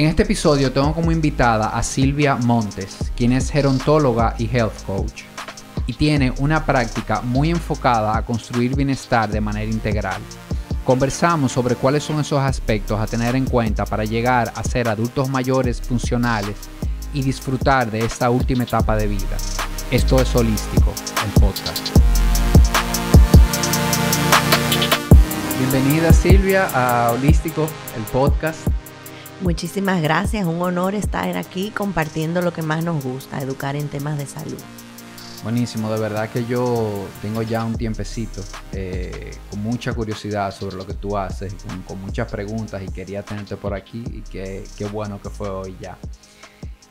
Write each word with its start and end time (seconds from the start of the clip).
En 0.00 0.06
este 0.06 0.22
episodio 0.22 0.72
tengo 0.72 0.94
como 0.94 1.12
invitada 1.12 1.76
a 1.76 1.82
Silvia 1.82 2.34
Montes, 2.34 3.12
quien 3.14 3.32
es 3.32 3.50
gerontóloga 3.50 4.34
y 4.38 4.48
health 4.50 4.82
coach 4.86 5.24
y 5.86 5.92
tiene 5.92 6.32
una 6.38 6.64
práctica 6.64 7.20
muy 7.20 7.50
enfocada 7.50 8.16
a 8.16 8.24
construir 8.24 8.74
bienestar 8.74 9.28
de 9.28 9.42
manera 9.42 9.70
integral. 9.70 10.22
Conversamos 10.86 11.52
sobre 11.52 11.76
cuáles 11.76 12.02
son 12.02 12.18
esos 12.18 12.40
aspectos 12.40 12.98
a 12.98 13.06
tener 13.06 13.36
en 13.36 13.44
cuenta 13.44 13.84
para 13.84 14.06
llegar 14.06 14.50
a 14.56 14.64
ser 14.64 14.88
adultos 14.88 15.28
mayores 15.28 15.82
funcionales 15.82 16.56
y 17.12 17.20
disfrutar 17.20 17.90
de 17.90 17.98
esta 17.98 18.30
última 18.30 18.62
etapa 18.62 18.96
de 18.96 19.06
vida. 19.06 19.36
Esto 19.90 20.18
es 20.18 20.34
Holístico, 20.34 20.94
el 21.26 21.40
podcast. 21.42 21.90
Bienvenida 25.58 26.10
Silvia 26.10 26.70
a 26.72 27.12
Holístico, 27.12 27.68
el 27.94 28.02
podcast. 28.04 28.79
Muchísimas 29.42 30.02
gracias, 30.02 30.44
un 30.46 30.60
honor 30.60 30.94
estar 30.94 31.34
aquí 31.38 31.70
compartiendo 31.70 32.42
lo 32.42 32.52
que 32.52 32.60
más 32.60 32.84
nos 32.84 33.02
gusta, 33.02 33.40
educar 33.40 33.74
en 33.74 33.88
temas 33.88 34.18
de 34.18 34.26
salud. 34.26 34.58
Buenísimo, 35.42 35.90
de 35.90 35.98
verdad 35.98 36.28
que 36.28 36.44
yo 36.44 37.06
tengo 37.22 37.40
ya 37.40 37.64
un 37.64 37.74
tiempecito 37.74 38.42
eh, 38.72 39.30
con 39.48 39.62
mucha 39.62 39.94
curiosidad 39.94 40.54
sobre 40.54 40.76
lo 40.76 40.86
que 40.86 40.92
tú 40.92 41.16
haces, 41.16 41.56
con, 41.86 42.02
muchas 42.02 42.30
preguntas 42.30 42.82
y 42.82 42.92
quería 42.92 43.22
tenerte 43.22 43.56
por 43.56 43.72
aquí 43.72 44.04
y 44.12 44.20
qué, 44.20 44.62
qué 44.76 44.84
bueno 44.84 45.18
que 45.22 45.30
fue 45.30 45.48
hoy 45.48 45.74
ya. 45.80 45.96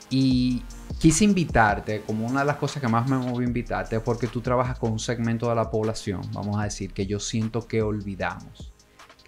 Y 0.10 0.64
quise 0.98 1.26
invitarte, 1.26 2.02
como 2.02 2.26
una 2.26 2.40
de 2.40 2.48
las 2.48 2.56
cosas 2.56 2.82
que 2.82 2.88
más 2.88 3.08
me 3.08 3.20
movió 3.20 3.48
invitarte, 3.48 4.00
porque 4.00 4.26
tú 4.26 4.42
trabajas 4.42 4.80
con 4.80 4.92
un 4.94 5.00
segmento 5.00 5.48
de 5.50 5.54
la 5.54 5.70
población, 5.70 6.22
vamos 6.34 6.60
a 6.60 6.64
decir, 6.64 6.94
que 6.94 7.06
yo 7.06 7.20
siento 7.20 7.68
que 7.68 7.84
olvidamos 7.84 8.74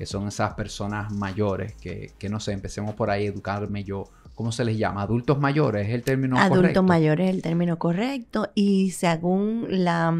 que 0.01 0.07
son 0.07 0.27
esas 0.27 0.55
personas 0.55 1.11
mayores, 1.11 1.75
que, 1.75 2.11
que 2.17 2.27
no 2.27 2.39
sé, 2.39 2.53
empecemos 2.53 2.95
por 2.95 3.11
ahí, 3.11 3.27
educarme 3.27 3.83
yo. 3.83 4.05
¿Cómo 4.33 4.51
se 4.51 4.65
les 4.65 4.75
llama? 4.75 5.03
¿Adultos 5.03 5.39
mayores 5.39 5.89
es 5.89 5.93
el 5.93 6.01
término 6.01 6.37
correcto? 6.37 6.55
Adultos 6.55 6.83
mayores 6.83 7.29
es 7.29 7.35
el 7.35 7.41
término 7.43 7.77
correcto 7.77 8.49
y 8.55 8.89
según 8.89 9.67
la, 9.69 10.11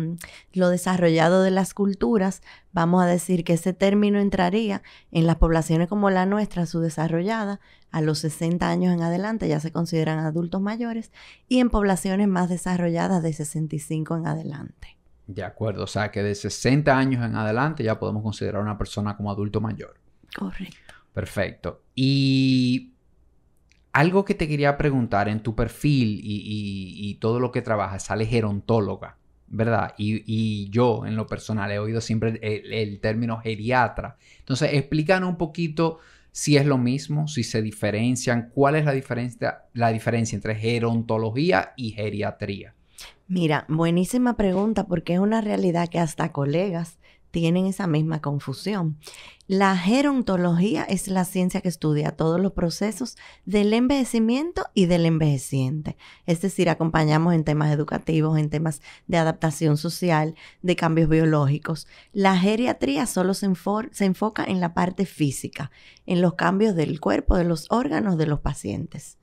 lo 0.54 0.70
desarrollado 0.70 1.42
de 1.42 1.50
las 1.50 1.74
culturas, 1.74 2.44
vamos 2.72 3.02
a 3.02 3.08
decir 3.08 3.44
que 3.44 3.54
ese 3.54 3.74
término 3.74 4.20
entraría 4.20 4.84
en 5.12 5.26
las 5.26 5.38
poblaciones 5.38 5.88
como 5.88 6.12
la 6.12 6.28
nuestra, 6.28 6.68
subdesarrollada, 6.68 7.60
a 7.90 8.02
los 8.02 8.20
60 8.20 8.70
años 8.70 8.94
en 8.94 9.02
adelante 9.02 9.48
ya 9.48 9.60
se 9.60 9.72
consideran 9.72 10.20
adultos 10.20 10.62
mayores 10.62 11.12
y 11.48 11.58
en 11.58 11.72
poblaciones 11.72 12.28
más 12.28 12.50
desarrolladas 12.50 13.24
de 13.24 13.34
65 13.34 14.16
en 14.16 14.28
adelante. 14.28 15.01
De 15.34 15.44
acuerdo, 15.44 15.86
o 15.86 15.88
sea 15.88 16.12
que 16.12 16.22
de 16.22 16.36
60 16.36 16.98
años 16.98 17.24
en 17.24 17.36
adelante 17.36 17.84
ya 17.84 17.98
podemos 17.98 18.22
considerar 18.22 18.60
a 18.60 18.64
una 18.64 18.78
persona 18.78 19.16
como 19.16 19.32
adulto 19.32 19.62
mayor. 19.62 19.96
Correcto. 20.36 20.94
Perfecto. 21.14 21.84
Y 21.96 22.92
algo 23.94 24.26
que 24.26 24.36
te 24.36 24.48
quería 24.48 24.78
preguntar 24.78 25.30
en 25.30 25.42
tu 25.42 25.56
perfil 25.56 26.20
y, 26.22 27.18
todo 27.22 27.40
lo 27.40 27.52
que 27.52 27.62
trabajas, 27.62 28.04
sale 28.04 28.26
gerontóloga, 28.26 29.18
¿verdad? 29.48 29.94
Y, 29.98 30.70
yo 30.70 31.06
en 31.06 31.16
lo 31.16 31.28
personal 31.28 31.72
he 31.72 31.80
oído 31.80 32.02
siempre 32.02 32.40
el, 32.42 33.00
término 33.00 33.40
geriatra. 33.40 34.18
Entonces, 34.40 34.74
explícanos 34.74 35.30
un 35.30 35.38
poquito 35.38 36.00
si 36.34 36.58
es 36.58 36.66
lo 36.66 36.78
mismo, 36.78 37.28
si 37.28 37.44
se 37.44 37.62
diferencian, 37.62 38.50
cuál 38.54 38.76
es 38.76 38.86
la 38.86 38.94
diferencia, 38.94 39.64
la 39.74 39.92
diferencia 39.92 40.36
entre 40.36 40.56
gerontología 40.56 41.74
y 41.78 41.92
geriatría. 41.92 42.74
Mira, 43.28 43.66
buenísima 43.70 44.36
pregunta 44.36 44.88
porque 44.88 45.14
es 45.14 45.20
una 45.20 45.42
realidad 45.42 45.88
que 45.88 46.00
hasta 46.00 46.32
colegas 46.32 46.98
tienen 47.32 47.66
esa 47.66 47.88
misma 47.88 48.22
confusión. 48.22 48.98
La 49.48 49.76
gerontología 49.76 50.84
es 50.84 51.08
la 51.08 51.26
ciencia 51.26 51.62
que 51.62 51.68
estudia 51.68 52.12
todos 52.12 52.40
los 52.40 52.54
procesos 52.54 53.18
del 53.46 53.74
envejecimiento 53.74 54.66
y 54.74 54.86
del 54.86 55.06
envejeciente. 55.06 55.98
Es 56.26 56.42
decir, 56.42 56.70
acompañamos 56.70 57.34
en 57.34 57.44
temas 57.44 57.72
educativos, 57.74 58.38
en 58.38 58.50
temas 58.50 58.82
de 59.08 59.18
adaptación 59.18 59.78
social, 59.78 60.36
de 60.62 60.76
cambios 60.76 61.10
biológicos. 61.10 61.88
La 62.14 62.38
geriatría 62.38 63.06
solo 63.08 63.34
se, 63.34 63.50
se 63.92 64.06
enfoca 64.06 64.46
en 64.46 64.60
la 64.60 64.74
parte 64.74 65.06
física, 65.06 65.72
en 66.06 66.22
los 66.22 66.36
cambios 66.36 66.76
del 66.76 67.00
cuerpo, 67.02 67.36
de 67.36 67.44
los 67.44 67.66
órganos 67.70 68.18
de 68.18 68.28
los 68.28 68.40
pacientes. 68.40 69.18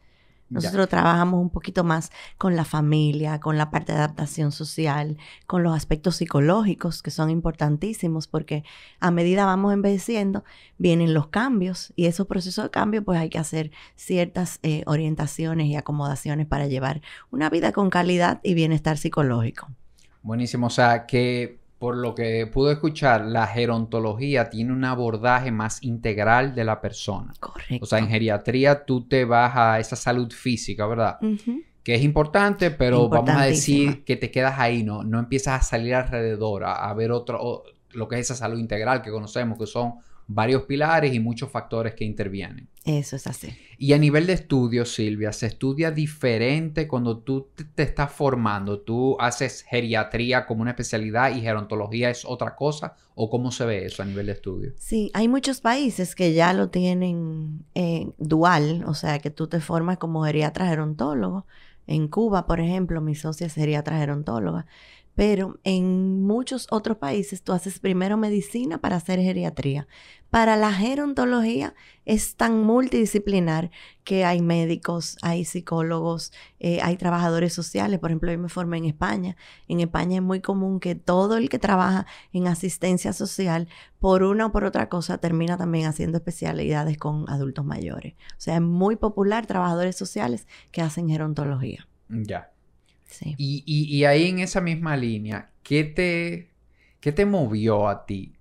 Nosotros 0.51 0.89
trabajamos 0.89 1.41
un 1.41 1.51
poquito 1.51 1.85
más 1.85 2.11
con 2.39 2.57
la 2.57 2.65
familia, 2.65 3.39
con 3.39 3.59
la 3.59 3.71
parte 3.71 3.93
de 3.93 3.99
adaptación 3.99 4.51
social, 4.53 5.19
con 5.47 5.63
los 5.63 5.77
aspectos 5.77 6.17
psicológicos 6.17 7.03
que 7.03 7.11
son 7.11 7.31
importantísimos 7.31 8.29
porque 8.29 8.65
a 9.01 9.11
medida 9.11 9.45
vamos 9.45 9.73
envejeciendo 9.73 10.45
vienen 10.79 11.15
los 11.15 11.29
cambios 11.29 11.93
y 11.97 12.07
esos 12.07 12.27
procesos 12.27 12.65
de 12.65 12.71
cambio 12.71 13.05
pues 13.05 13.19
hay 13.19 13.29
que 13.29 13.39
hacer 13.39 13.71
ciertas 13.95 14.59
eh, 14.63 14.83
orientaciones 14.87 15.67
y 15.67 15.77
acomodaciones 15.77 16.47
para 16.47 16.67
llevar 16.67 17.03
una 17.31 17.51
vida 17.51 17.73
con 17.73 17.91
calidad 17.91 18.41
y 18.43 18.55
bienestar 18.55 18.97
psicológico. 18.99 19.69
Buenísimo, 20.23 20.67
o 20.67 20.71
sea 20.71 21.07
que 21.07 21.59
por 21.79 21.97
lo 21.97 22.15
que 22.15 22.47
pude 22.47 22.73
escuchar, 22.73 23.25
la 23.25 23.47
gerontología 23.47 24.51
tiene 24.51 24.73
un 24.73 24.85
abordaje 24.85 25.53
más 25.53 25.83
integral 25.83 26.55
de 26.55 26.65
la 26.65 26.81
persona. 26.81 27.33
Correcto. 27.39 27.79
O 27.81 27.87
sea, 27.87 28.01
en 28.01 28.09
geriatría 28.09 28.85
tú 28.85 29.07
te 29.07 29.25
vas 29.25 29.53
a 29.55 29.79
esa 29.79 29.95
salud 29.95 30.33
física, 30.33 30.87
¿verdad? 30.87 31.19
Que 31.85 31.95
es 31.95 32.03
importante, 32.03 32.73
pero 32.73 33.09
vamos 33.09 33.31
a 33.31 33.45
decir 33.45 34.05
que 34.05 34.17
te 34.17 34.31
quedas 34.31 34.59
ahí, 34.59 34.83
¿no? 34.83 35.05
No 35.05 35.21
empiezas 35.21 35.61
a 35.61 35.63
salir 35.63 35.95
alrededor, 35.95 36.65
a, 36.65 36.93
ver 36.95 37.13
otro, 37.13 37.63
lo 37.93 38.09
que 38.09 38.17
es 38.17 38.23
esa 38.23 38.35
salud 38.35 38.59
integral 38.59 39.01
que 39.01 39.11
conocemos, 39.11 39.57
que 39.57 39.67
son 39.67 39.95
varios 40.29 40.63
pilares 40.65 41.15
y 41.15 41.21
muchos 41.21 41.51
factores 41.51 41.95
que 41.95 42.05
intervienen. 42.05 42.69
Eso 42.85 43.17
es 43.17 43.27
así. 43.27 43.49
Y 43.79 43.93
a 43.93 43.99
nivel 43.99 44.27
de 44.27 44.35
estudio, 44.35 44.85
Silvia, 44.85 45.33
¿se 45.33 45.47
estudia 45.47 45.91
diferente 45.91 46.87
cuando 46.87 47.19
tú 47.19 47.49
te, 47.75 47.83
estás 47.83 48.13
formando? 48.13 48.81
¿Tú 48.81 49.17
haces 49.21 49.63
geriatría 49.63 50.47
como 50.47 50.63
una 50.63 50.73
especialidad 50.73 51.35
y 51.35 51.41
gerontología 51.41 52.11
es 52.11 52.25
otra 52.25 52.55
cosa? 52.55 52.95
¿O 53.15 53.31
cómo 53.31 53.51
se 53.51 53.65
ve 53.65 53.87
eso 53.87 54.03
a 54.03 54.07
nivel 54.07 54.27
de 54.27 54.33
estudio? 54.33 54.73
Sí, 54.77 55.11
hay 55.15 55.29
muchos 55.29 55.61
países 55.61 56.15
que 56.15 56.35
ya 56.35 56.53
lo 56.53 56.69
tienen 56.69 57.65
eh, 57.75 58.09
dual, 58.19 58.85
o 58.87 58.95
sea, 58.95 59.19
que 59.19 59.31
tú 59.31 59.49
te 59.49 59.61
formas 59.61 59.99
como 59.99 60.25
geriatra 60.25 60.69
gerontólogo. 60.69 61.47
En 61.87 62.07
Cuba, 62.07 62.47
por 62.47 62.61
ejemplo, 62.61 63.01
mi 63.01 63.15
socia 63.15 63.47
es 63.47 63.55
geriatra 63.55 63.99
gerontóloga. 63.99 64.67
Pero 65.19 65.59
en 65.65 66.23
muchos 66.23 66.69
otros 66.71 66.99
países 66.99 67.43
tú 67.43 67.53
haces 67.53 67.81
primero 67.81 68.17
medicina 68.17 68.79
para 68.79 68.95
hacer 68.95 69.19
geriatría. 69.19 69.89
Para 70.31 70.55
la 70.57 70.73
gerontología 70.73 71.75
es 72.05 72.37
tan 72.37 72.63
multidisciplinar 72.63 73.73
que 74.05 74.25
hay 74.25 74.41
médicos, 74.41 75.19
hay 75.21 75.45
psicólogos, 75.45 76.33
eh, 76.61 76.79
hay 76.83 76.97
trabajadores 76.97 77.53
sociales. 77.53 77.99
Por 77.99 78.11
ejemplo, 78.11 78.31
yo 78.31 78.39
me 78.39 78.49
formé 78.49 78.77
en 78.79 78.85
España. 78.85 79.37
En 79.67 79.81
España 79.81 80.19
es 80.19 80.23
muy 80.23 80.41
común 80.41 80.79
que 80.79 80.95
todo 80.95 81.37
el 81.37 81.49
que 81.49 81.59
trabaja 81.59 82.07
en 82.33 82.47
asistencia 82.47 83.13
social, 83.13 83.67
por 83.99 84.23
una 84.23 84.47
o 84.47 84.53
por 84.53 84.63
otra 84.63 84.89
cosa, 84.89 85.19
termina 85.19 85.57
también 85.57 85.87
haciendo 85.87 86.19
especialidades 86.19 86.97
con 86.97 87.29
adultos 87.29 87.65
mayores. 87.65 88.15
O 88.15 88.41
sea, 88.41 88.55
es 88.55 88.63
muy 88.63 88.95
popular 88.95 89.47
trabajadores 89.47 89.97
sociales 89.97 90.47
que 90.71 90.81
hacen 90.81 91.09
gerontología. 91.09 91.89
Ya. 92.09 92.53
Y, 93.37 94.05
ahí 94.05 94.29
en 94.29 94.41
esa 94.41 94.61
misma 94.61 94.97
línea, 94.97 95.51
¿qué 95.63 95.85
te, 95.85 96.51
qué 97.01 97.13
te 97.13 97.27
movió 97.27 97.89
a 97.89 98.07
ti? 98.07 98.35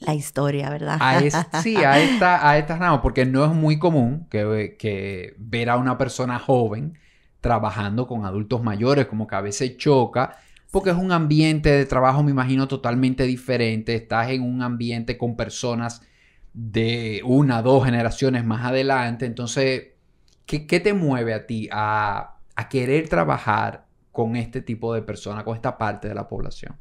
La 0.00 0.14
historia, 0.14 0.70
¿verdad? 0.70 0.98
sí, 1.62 1.76
a 1.76 1.98
esta, 1.98 2.48
a 2.48 2.58
esta 2.58 2.76
rama, 2.76 3.00
porque 3.00 3.24
no 3.24 3.44
es 3.44 3.52
muy 3.52 3.78
común 3.78 4.26
que, 4.30 4.76
que 4.78 5.34
ver 5.38 5.70
a 5.70 5.76
una 5.76 5.96
persona 5.96 6.38
joven 6.38 6.98
trabajando 7.40 8.06
con 8.06 8.24
adultos 8.24 8.62
mayores, 8.62 9.06
como 9.06 9.26
que 9.26 9.36
a 9.36 9.40
veces 9.40 9.76
choca, 9.76 10.36
porque 10.70 10.90
es 10.90 10.96
un 10.96 11.12
ambiente 11.12 11.70
de 11.70 11.86
trabajo, 11.86 12.22
me 12.22 12.32
imagino, 12.32 12.68
totalmente 12.68 13.24
diferente. 13.24 13.94
Estás 13.94 14.30
en 14.30 14.42
un 14.42 14.62
ambiente 14.62 15.16
con 15.16 15.36
personas 15.36 16.02
de 16.52 17.22
una, 17.24 17.62
dos 17.62 17.84
generaciones 17.84 18.44
más 18.44 18.66
adelante. 18.66 19.26
Entonces, 19.26 19.88
¿qué, 20.44 20.66
qué 20.66 20.80
te 20.80 20.92
mueve 20.92 21.32
a 21.32 21.46
ti 21.46 21.68
a 21.72 22.36
a 22.56 22.68
querer 22.68 23.08
trabajar 23.08 23.85
con 24.16 24.34
este 24.34 24.62
tipo 24.62 24.94
de 24.94 25.02
personas, 25.02 25.44
con 25.44 25.54
esta 25.54 25.76
parte 25.76 26.08
de 26.08 26.14
la 26.14 26.26
población? 26.26 26.74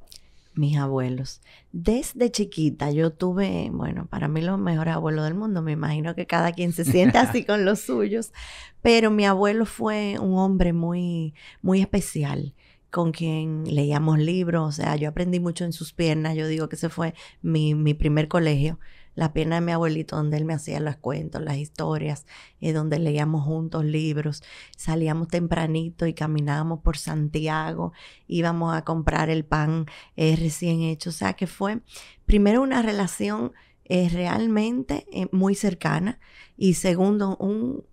Mis 0.53 0.77
abuelos. 0.77 1.41
Desde 1.73 2.31
chiquita 2.31 2.91
yo 2.91 3.11
tuve, 3.11 3.69
bueno, 3.73 4.05
para 4.05 4.29
mí 4.29 4.41
los 4.41 4.57
mejores 4.57 4.93
abuelos 4.93 5.25
del 5.25 5.33
mundo, 5.33 5.61
me 5.61 5.73
imagino 5.73 6.15
que 6.15 6.27
cada 6.27 6.53
quien 6.53 6.71
se 6.71 6.85
siente 6.85 7.17
así 7.17 7.43
con 7.45 7.65
los 7.65 7.81
suyos, 7.81 8.31
pero 8.81 9.11
mi 9.11 9.25
abuelo 9.25 9.65
fue 9.65 10.17
un 10.17 10.37
hombre 10.37 10.71
muy, 10.71 11.33
muy 11.61 11.81
especial 11.81 12.53
con 12.89 13.11
quien 13.11 13.65
leíamos 13.65 14.17
libros, 14.17 14.69
o 14.69 14.71
sea, 14.71 14.95
yo 14.95 15.09
aprendí 15.09 15.41
mucho 15.41 15.65
en 15.65 15.73
sus 15.73 15.91
piernas, 15.91 16.37
yo 16.37 16.47
digo 16.47 16.69
que 16.69 16.77
ese 16.77 16.87
fue 16.87 17.15
mi, 17.41 17.75
mi 17.75 17.93
primer 17.93 18.29
colegio 18.29 18.79
la 19.15 19.33
pierna 19.33 19.55
de 19.55 19.61
mi 19.61 19.71
abuelito, 19.71 20.15
donde 20.15 20.37
él 20.37 20.45
me 20.45 20.53
hacía 20.53 20.79
los 20.79 20.97
cuentos, 20.97 21.41
las 21.41 21.57
historias, 21.57 22.25
eh, 22.61 22.73
donde 22.73 22.99
leíamos 22.99 23.43
juntos 23.43 23.83
libros, 23.83 24.43
salíamos 24.77 25.29
tempranito 25.29 26.05
y 26.05 26.13
caminábamos 26.13 26.81
por 26.81 26.97
Santiago, 26.97 27.93
íbamos 28.27 28.75
a 28.75 28.83
comprar 28.83 29.29
el 29.29 29.45
pan 29.45 29.85
eh, 30.15 30.35
recién 30.35 30.81
hecho, 30.81 31.09
o 31.09 31.13
sea 31.13 31.33
que 31.33 31.47
fue 31.47 31.79
primero 32.25 32.61
una 32.61 32.81
relación 32.81 33.53
es 33.85 34.13
realmente 34.13 35.05
eh, 35.11 35.27
muy 35.31 35.55
cercana 35.55 36.19
y 36.57 36.73
segundo, 36.73 37.37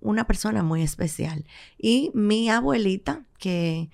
una 0.00 0.26
persona 0.26 0.62
muy 0.62 0.82
especial. 0.82 1.44
Y 1.78 2.10
mi 2.14 2.48
abuelita, 2.48 3.26
que 3.38 3.90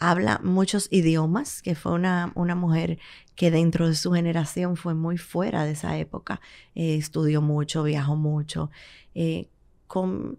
habla 0.00 0.40
muchos 0.42 0.88
idiomas, 0.90 1.62
que 1.62 1.74
fue 1.74 1.92
una, 1.92 2.32
una, 2.34 2.54
mujer 2.54 2.98
que 3.36 3.50
dentro 3.50 3.86
de 3.86 3.94
su 3.94 4.12
generación 4.12 4.76
fue 4.76 4.94
muy 4.94 5.18
fuera 5.18 5.64
de 5.64 5.72
esa 5.72 5.98
época, 5.98 6.40
eh, 6.74 6.96
estudió 6.96 7.42
mucho, 7.42 7.82
viajó 7.84 8.16
mucho. 8.16 8.70
Eh, 9.14 9.48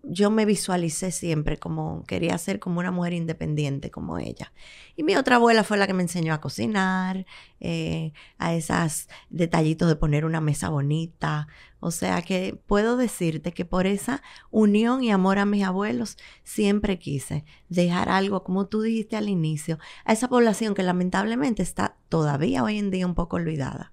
yo 0.03 0.31
me 0.31 0.45
visualicé 0.45 1.11
siempre 1.11 1.57
como 1.57 2.03
quería 2.05 2.37
ser 2.37 2.59
como 2.59 2.79
una 2.79 2.91
mujer 2.91 3.13
independiente 3.13 3.91
como 3.91 4.17
ella. 4.17 4.53
Y 4.95 5.03
mi 5.03 5.15
otra 5.15 5.35
abuela 5.35 5.63
fue 5.63 5.77
la 5.77 5.87
que 5.87 5.93
me 5.93 6.03
enseñó 6.03 6.33
a 6.33 6.41
cocinar, 6.41 7.25
eh, 7.59 8.13
a 8.37 8.53
esos 8.53 9.09
detallitos 9.29 9.89
de 9.89 9.95
poner 9.95 10.23
una 10.23 10.39
mesa 10.39 10.69
bonita. 10.69 11.47
O 11.81 11.91
sea 11.91 12.21
que 12.21 12.57
puedo 12.65 12.95
decirte 12.95 13.51
que 13.51 13.65
por 13.65 13.87
esa 13.87 14.21
unión 14.51 15.03
y 15.03 15.11
amor 15.11 15.37
a 15.37 15.45
mis 15.45 15.63
abuelos 15.63 16.17
siempre 16.43 16.97
quise 16.97 17.43
dejar 17.67 18.07
algo, 18.09 18.43
como 18.43 18.67
tú 18.67 18.81
dijiste 18.81 19.17
al 19.17 19.27
inicio, 19.27 19.79
a 20.05 20.13
esa 20.13 20.29
población 20.29 20.75
que 20.75 20.83
lamentablemente 20.83 21.61
está 21.61 21.97
todavía 22.07 22.63
hoy 22.63 22.77
en 22.77 22.91
día 22.91 23.05
un 23.05 23.15
poco 23.15 23.35
olvidada. 23.35 23.91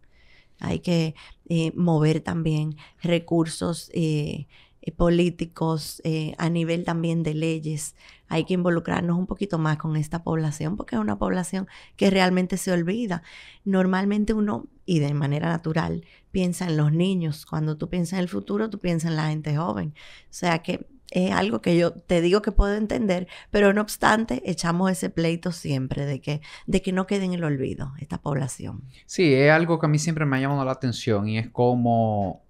Hay 0.61 0.81
que 0.81 1.15
eh, 1.49 1.73
mover 1.75 2.21
también 2.21 2.77
recursos. 3.01 3.91
Eh, 3.95 4.47
políticos, 4.90 6.00
eh, 6.05 6.35
a 6.38 6.49
nivel 6.49 6.85
también 6.85 7.23
de 7.23 7.35
leyes. 7.35 7.94
Hay 8.29 8.44
que 8.44 8.55
involucrarnos 8.55 9.19
un 9.19 9.26
poquito 9.26 9.58
más 9.58 9.79
con 9.79 9.96
esta 9.96 10.23
población 10.23 10.76
porque 10.76 10.96
es 10.96 11.00
una 11.00 11.19
población 11.19 11.67
que 11.96 12.11
realmente 12.11 12.56
se 12.56 12.73
olvida. 12.73 13.23
Normalmente 13.64 14.35
uno, 14.35 14.67
y 14.85 14.99
de 14.99 15.14
manera 15.14 15.49
natural, 15.49 16.05
piensa 16.31 16.67
en 16.67 16.76
los 16.76 16.93
niños. 16.93 17.46
Cuando 17.46 17.76
tú 17.76 17.88
piensas 17.88 18.14
en 18.14 18.20
el 18.20 18.29
futuro, 18.29 18.70
tú 18.70 18.79
piensas 18.79 19.11
en 19.11 19.17
la 19.17 19.29
gente 19.29 19.56
joven. 19.56 19.94
O 20.25 20.26
sea 20.31 20.61
que 20.61 20.87
es 21.11 21.32
algo 21.32 21.61
que 21.61 21.76
yo 21.76 21.93
te 21.93 22.20
digo 22.20 22.43
que 22.43 22.52
puedo 22.52 22.75
entender, 22.75 23.29
pero 23.50 23.73
no 23.73 23.81
obstante, 23.81 24.43
echamos 24.44 24.90
ese 24.90 25.11
pleito 25.11 25.52
siempre 25.52 26.05
de 26.05 26.20
que, 26.20 26.40
de 26.67 26.82
que 26.82 26.93
no 26.93 27.06
quede 27.06 27.25
en 27.25 27.32
el 27.32 27.44
olvido 27.44 27.93
esta 27.99 28.20
población. 28.20 28.85
Sí, 29.06 29.32
es 29.32 29.50
algo 29.50 29.79
que 29.79 29.87
a 29.87 29.88
mí 29.88 29.99
siempre 29.99 30.26
me 30.26 30.37
ha 30.37 30.40
llamado 30.40 30.64
la 30.64 30.73
atención 30.73 31.29
y 31.29 31.38
es 31.38 31.49
como 31.49 32.43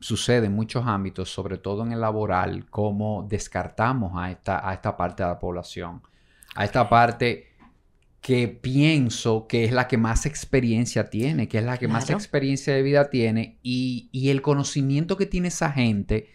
sucede 0.00 0.46
en 0.46 0.54
muchos 0.54 0.86
ámbitos, 0.86 1.30
sobre 1.30 1.58
todo 1.58 1.84
en 1.84 1.92
el 1.92 2.00
laboral, 2.00 2.66
cómo 2.70 3.26
descartamos 3.28 4.12
a 4.16 4.30
esta, 4.30 4.68
a 4.68 4.72
esta 4.72 4.96
parte 4.96 5.22
de 5.22 5.28
la 5.28 5.38
población, 5.38 6.02
a 6.54 6.64
esta 6.64 6.88
parte 6.88 7.48
que 8.20 8.48
pienso 8.48 9.46
que 9.46 9.64
es 9.64 9.72
la 9.72 9.88
que 9.88 9.96
más 9.96 10.26
experiencia 10.26 11.08
tiene, 11.08 11.48
que 11.48 11.58
es 11.58 11.64
la 11.64 11.78
que 11.78 11.88
más 11.88 12.10
experiencia 12.10 12.74
de 12.74 12.82
vida 12.82 13.08
tiene 13.08 13.58
y, 13.62 14.08
y, 14.12 14.28
el 14.28 14.42
conocimiento 14.42 15.16
que 15.16 15.24
tiene 15.24 15.48
esa 15.48 15.70
gente, 15.70 16.28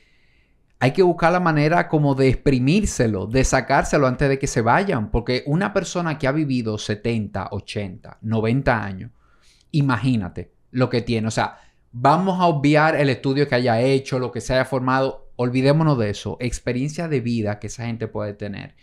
hay 0.80 0.92
que 0.92 1.04
buscar 1.04 1.32
la 1.32 1.40
manera 1.40 1.88
como 1.88 2.16
de 2.16 2.30
exprimírselo, 2.30 3.28
de 3.28 3.44
sacárselo 3.44 4.08
antes 4.08 4.30
de 4.30 4.40
que 4.40 4.48
se 4.48 4.62
vayan, 4.62 5.12
porque 5.12 5.44
una 5.46 5.74
persona 5.74 6.18
que 6.18 6.28
ha 6.28 6.32
vivido 6.32 6.78
70, 6.78 7.50
80, 7.52 8.18
90 8.22 8.84
años, 8.84 9.12
imagínate 9.72 10.52
lo 10.72 10.90
que 10.90 11.02
tiene, 11.02 11.28
o 11.28 11.32
sea, 11.32 11.60
Vamos 11.98 12.42
a 12.42 12.48
obviar 12.48 12.98
el 12.98 13.08
estudio 13.08 13.48
que 13.48 13.56
haya 13.56 13.80
hecho, 13.80 14.20
lo 14.20 14.30
que 14.30 14.42
se 14.42 14.54
haya 14.54 14.66
formado. 14.66 15.30
Olvidémonos 15.38 15.98
de 15.98 16.10
eso. 16.10 16.36
Experiencia 16.42 17.08
de 17.08 17.22
vida 17.22 17.58
que 17.58 17.68
esa 17.68 17.86
gente 17.86 18.10
puede 18.10 18.34
tener. 18.34 18.76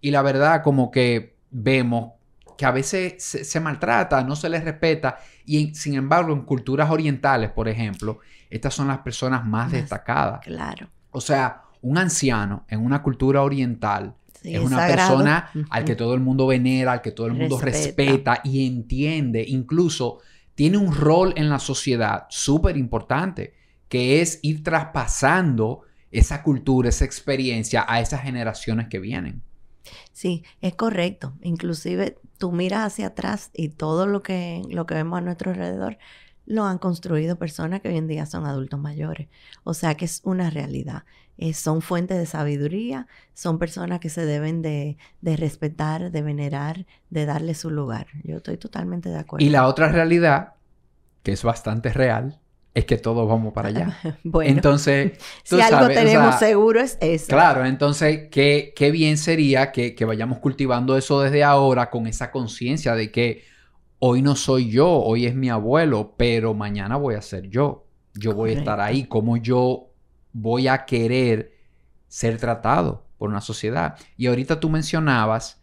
Y 0.00 0.10
la 0.10 0.20
verdad, 0.22 0.64
como 0.64 0.90
que 0.90 1.36
vemos 1.52 2.14
que 2.58 2.66
a 2.66 2.72
veces 2.72 3.22
se, 3.22 3.60
maltrata, 3.60 4.24
no 4.24 4.34
se 4.34 4.48
les 4.48 4.64
respeta. 4.64 5.18
Y 5.44 5.76
sin 5.76 5.94
embargo, 5.94 6.32
en 6.32 6.42
culturas 6.42 6.90
orientales, 6.90 7.50
por 7.52 7.68
ejemplo, 7.68 8.18
estas 8.50 8.74
son 8.74 8.88
las 8.88 8.98
personas 8.98 9.46
más, 9.46 9.70
destacadas. 9.70 10.40
Claro. 10.40 10.88
O 11.12 11.20
sea, 11.20 11.62
un 11.82 11.98
anciano 11.98 12.64
en 12.68 12.84
una 12.84 13.00
cultura 13.00 13.42
oriental 13.42 14.16
es 14.42 14.58
una 14.58 14.88
persona 14.88 15.52
al 15.70 15.84
que 15.84 15.94
todo 15.94 16.14
el 16.14 16.20
mundo 16.20 16.48
venera, 16.48 16.90
al 16.90 17.00
que 17.00 17.12
todo 17.12 17.28
el 17.28 17.34
mundo 17.34 17.60
respeta 17.60 18.40
y 18.42 18.66
entiende. 18.66 19.44
Incluso 19.46 20.18
tiene 20.56 20.78
un 20.78 20.92
rol 20.92 21.34
en 21.36 21.48
la 21.48 21.60
sociedad 21.60 22.26
súper 22.28 22.76
importante, 22.76 23.54
que 23.88 24.20
es 24.20 24.40
ir 24.42 24.64
traspasando 24.64 25.82
esa 26.10 26.42
cultura, 26.42 26.88
esa 26.88 27.04
experiencia 27.04 27.84
a 27.86 28.00
esas 28.00 28.22
generaciones 28.22 28.88
que 28.88 28.98
vienen. 28.98 29.42
Sí, 30.12 30.44
es 30.62 30.74
correcto. 30.74 31.34
Inclusive 31.42 32.18
tú 32.38 32.52
miras 32.52 32.92
hacia 32.92 33.08
atrás 33.08 33.50
y 33.52 33.68
todo 33.68 34.06
lo 34.06 34.22
que, 34.22 34.62
lo 34.68 34.86
que 34.86 34.94
vemos 34.94 35.18
a 35.18 35.20
nuestro 35.20 35.50
alrededor 35.52 35.98
lo 36.46 36.64
han 36.64 36.78
construido 36.78 37.36
personas 37.36 37.80
que 37.80 37.88
hoy 37.88 37.96
en 37.96 38.06
día 38.06 38.24
son 38.24 38.46
adultos 38.46 38.80
mayores. 38.80 39.28
O 39.64 39.74
sea 39.74 39.96
que 39.96 40.04
es 40.04 40.20
una 40.24 40.48
realidad. 40.50 41.04
Eh, 41.38 41.52
son 41.52 41.82
fuentes 41.82 42.16
de 42.16 42.24
sabiduría, 42.24 43.06
son 43.34 43.58
personas 43.58 44.00
que 44.00 44.08
se 44.08 44.24
deben 44.24 44.62
de, 44.62 44.96
de, 45.20 45.36
respetar, 45.36 46.10
de 46.10 46.22
venerar, 46.22 46.86
de 47.10 47.26
darle 47.26 47.54
su 47.54 47.70
lugar. 47.70 48.06
Yo 48.24 48.36
estoy 48.36 48.56
totalmente 48.56 49.10
de 49.10 49.18
acuerdo. 49.18 49.44
Y 49.44 49.50
la 49.50 49.66
otra 49.66 49.88
realidad, 49.88 50.54
que 51.22 51.32
es 51.32 51.42
bastante 51.42 51.92
real, 51.92 52.40
es 52.76 52.84
que 52.84 52.98
todos 52.98 53.28
vamos 53.28 53.52
para 53.52 53.68
allá. 53.68 53.98
bueno, 54.24 54.50
entonces, 54.50 55.12
si 55.42 55.60
algo 55.60 55.88
tenemos 55.88 56.38
seguro 56.38 56.80
es 56.80 56.96
eso. 57.00 57.28
Claro, 57.28 57.64
entonces, 57.64 58.28
qué, 58.30 58.72
qué 58.76 58.90
bien 58.90 59.18
sería 59.18 59.72
que, 59.72 59.94
que, 59.94 60.04
vayamos 60.04 60.38
cultivando 60.38 60.96
eso 60.96 61.20
desde 61.22 61.42
ahora 61.42 61.90
con 61.90 62.06
esa 62.06 62.30
conciencia 62.30 62.94
de 62.94 63.10
que 63.10 63.44
hoy 63.98 64.22
no 64.22 64.36
soy 64.36 64.70
yo, 64.70 64.88
hoy 64.88 65.26
es 65.26 65.34
mi 65.34 65.48
abuelo, 65.48 66.14
pero 66.16 66.54
mañana 66.54 66.96
voy 66.96 67.14
a 67.14 67.22
ser 67.22 67.48
yo. 67.48 67.86
Yo 68.14 68.34
voy 68.34 68.50
a 68.50 68.58
estar 68.58 68.80
ahí, 68.80 69.04
como 69.04 69.36
yo 69.36 69.90
voy 70.32 70.68
a 70.68 70.84
querer 70.86 71.52
ser 72.08 72.38
tratado 72.38 73.06
por 73.18 73.28
una 73.28 73.40
sociedad. 73.40 73.96
Y 74.16 74.26
ahorita 74.26 74.60
tú 74.60 74.70
mencionabas 74.70 75.62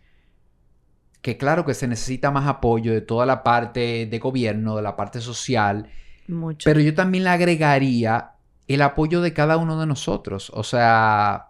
que 1.22 1.38
claro 1.38 1.66
que 1.66 1.74
se 1.74 1.88
necesita 1.88 2.32
más 2.32 2.48
apoyo 2.48 2.94
de 2.94 3.02
toda 3.02 3.26
la 3.26 3.44
parte 3.44 4.06
de 4.06 4.20
gobierno, 4.20 4.76
de 4.76 4.82
la 4.82 4.96
parte 4.96 5.22
social, 5.22 5.90
Mucho. 6.28 6.66
pero 6.66 6.80
yo 6.80 6.94
también 6.94 7.24
le 7.24 7.30
agregaría 7.30 8.34
el 8.68 8.82
apoyo 8.82 9.22
de 9.22 9.34
cada 9.34 9.58
uno 9.58 9.80
de 9.80 9.86
nosotros, 9.86 10.52
o 10.54 10.64
sea, 10.64 11.50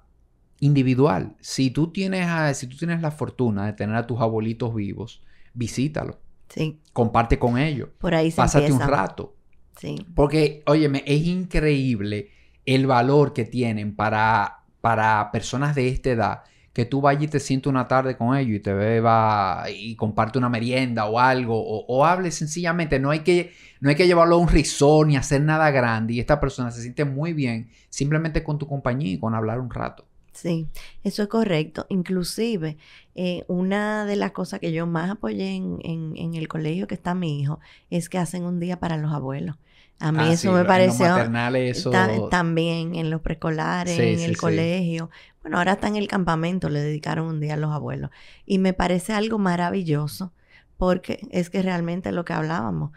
individual. 0.59 1.35
Si 1.39 1.71
tú 1.71 1.91
tienes, 1.91 2.57
si 2.57 2.67
tú 2.67 2.77
tienes 2.77 3.01
la 3.01 3.11
fortuna 3.11 3.65
de 3.65 3.73
tener 3.73 3.95
a 3.95 4.07
tus 4.07 4.21
abuelitos 4.21 4.73
vivos, 4.75 5.23
visítalo. 5.53 6.19
Sí. 6.49 6.79
Comparte 6.91 7.39
con 7.39 7.57
ellos. 7.57 7.89
Por 7.97 8.13
ahí 8.13 8.31
se 8.31 8.37
Pásate 8.37 8.71
un 8.71 8.79
rato. 8.79 9.35
Sí. 9.79 10.05
Porque, 10.15 10.63
óyeme, 10.67 11.03
es 11.05 11.25
increíble 11.25 12.29
el 12.65 12.87
valor 12.87 13.33
que 13.33 13.45
tienen 13.45 13.95
para, 13.95 14.63
para 14.81 15.31
personas 15.31 15.75
de 15.75 15.89
esta 15.89 16.11
edad, 16.11 16.43
que 16.71 16.85
tú 16.85 17.01
vayas 17.01 17.23
y 17.23 17.27
te 17.27 17.39
sientes 17.39 17.69
una 17.69 17.87
tarde 17.87 18.17
con 18.17 18.35
ellos 18.35 18.55
y 18.55 18.59
te 18.59 18.73
beba 18.73 19.65
y 19.69 19.95
comparte 19.95 20.37
una 20.37 20.49
merienda 20.49 21.05
o 21.05 21.19
algo, 21.19 21.55
o, 21.59 21.85
o 21.87 22.05
hable 22.05 22.31
sencillamente, 22.31 22.99
no 22.99 23.09
hay, 23.11 23.19
que, 23.19 23.51
no 23.79 23.89
hay 23.89 23.95
que 23.95 24.07
llevarlo 24.07 24.35
a 24.35 24.39
un 24.39 24.47
risón 24.47 25.09
ni 25.09 25.17
hacer 25.17 25.41
nada 25.41 25.69
grande 25.71 26.13
y 26.13 26.19
esta 26.19 26.39
persona 26.39 26.71
se 26.71 26.81
siente 26.81 27.05
muy 27.05 27.33
bien 27.33 27.69
simplemente 27.89 28.43
con 28.43 28.57
tu 28.57 28.67
compañía 28.67 29.11
y 29.11 29.19
con 29.19 29.35
hablar 29.35 29.59
un 29.59 29.69
rato. 29.69 30.07
Sí, 30.33 30.67
eso 31.03 31.23
es 31.23 31.29
correcto. 31.29 31.85
Inclusive, 31.89 32.77
eh, 33.15 33.43
una 33.47 34.05
de 34.05 34.15
las 34.15 34.31
cosas 34.31 34.59
que 34.59 34.71
yo 34.71 34.87
más 34.87 35.11
apoyé 35.11 35.55
en, 35.55 35.79
en, 35.83 36.13
en, 36.17 36.33
el 36.33 36.47
colegio 36.47 36.87
que 36.87 36.95
está 36.95 37.13
mi 37.13 37.39
hijo 37.39 37.59
es 37.91 38.09
que 38.09 38.17
hacen 38.17 38.43
un 38.43 38.59
día 38.59 38.79
para 38.79 38.97
los 38.97 39.13
abuelos. 39.13 39.57
A 39.99 40.11
mí 40.11 40.19
ah, 40.21 40.33
eso 40.33 40.51
me 40.51 40.65
pareció 40.65 41.15
eso... 41.53 42.27
también 42.29 42.95
en 42.95 43.09
los 43.09 43.21
preescolares, 43.21 43.97
en 43.97 44.19
el 44.19 44.37
colegio. 44.37 45.09
Bueno, 45.41 45.59
ahora 45.59 45.73
está 45.73 45.87
en 45.87 45.95
el 45.95 46.07
campamento, 46.07 46.67
le 46.67 46.81
dedicaron 46.81 47.27
un 47.27 47.39
día 47.39 47.53
a 47.53 47.57
los 47.57 47.71
abuelos. 47.71 48.09
Y 48.45 48.57
me 48.57 48.73
parece 48.73 49.13
algo 49.13 49.37
maravilloso 49.37 50.33
porque 50.77 51.25
es 51.31 51.49
que 51.49 51.61
realmente 51.61 52.11
lo 52.11 52.25
que 52.25 52.33
hablábamos, 52.33 52.91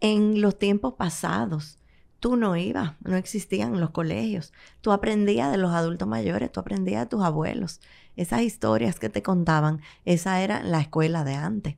en 0.00 0.40
los 0.40 0.58
tiempos 0.58 0.94
pasados, 0.94 1.79
tú 2.20 2.36
no 2.36 2.56
ibas, 2.56 2.92
no 3.02 3.16
existían 3.16 3.80
los 3.80 3.90
colegios. 3.90 4.52
Tú 4.80 4.92
aprendías 4.92 5.50
de 5.50 5.58
los 5.58 5.72
adultos 5.72 6.06
mayores, 6.06 6.52
tú 6.52 6.60
aprendías 6.60 7.02
de 7.02 7.08
tus 7.08 7.22
abuelos. 7.22 7.80
Esas 8.16 8.42
historias 8.42 9.00
que 9.00 9.08
te 9.08 9.22
contaban, 9.22 9.80
esa 10.04 10.42
era 10.42 10.62
la 10.62 10.80
escuela 10.80 11.24
de 11.24 11.34
antes. 11.34 11.76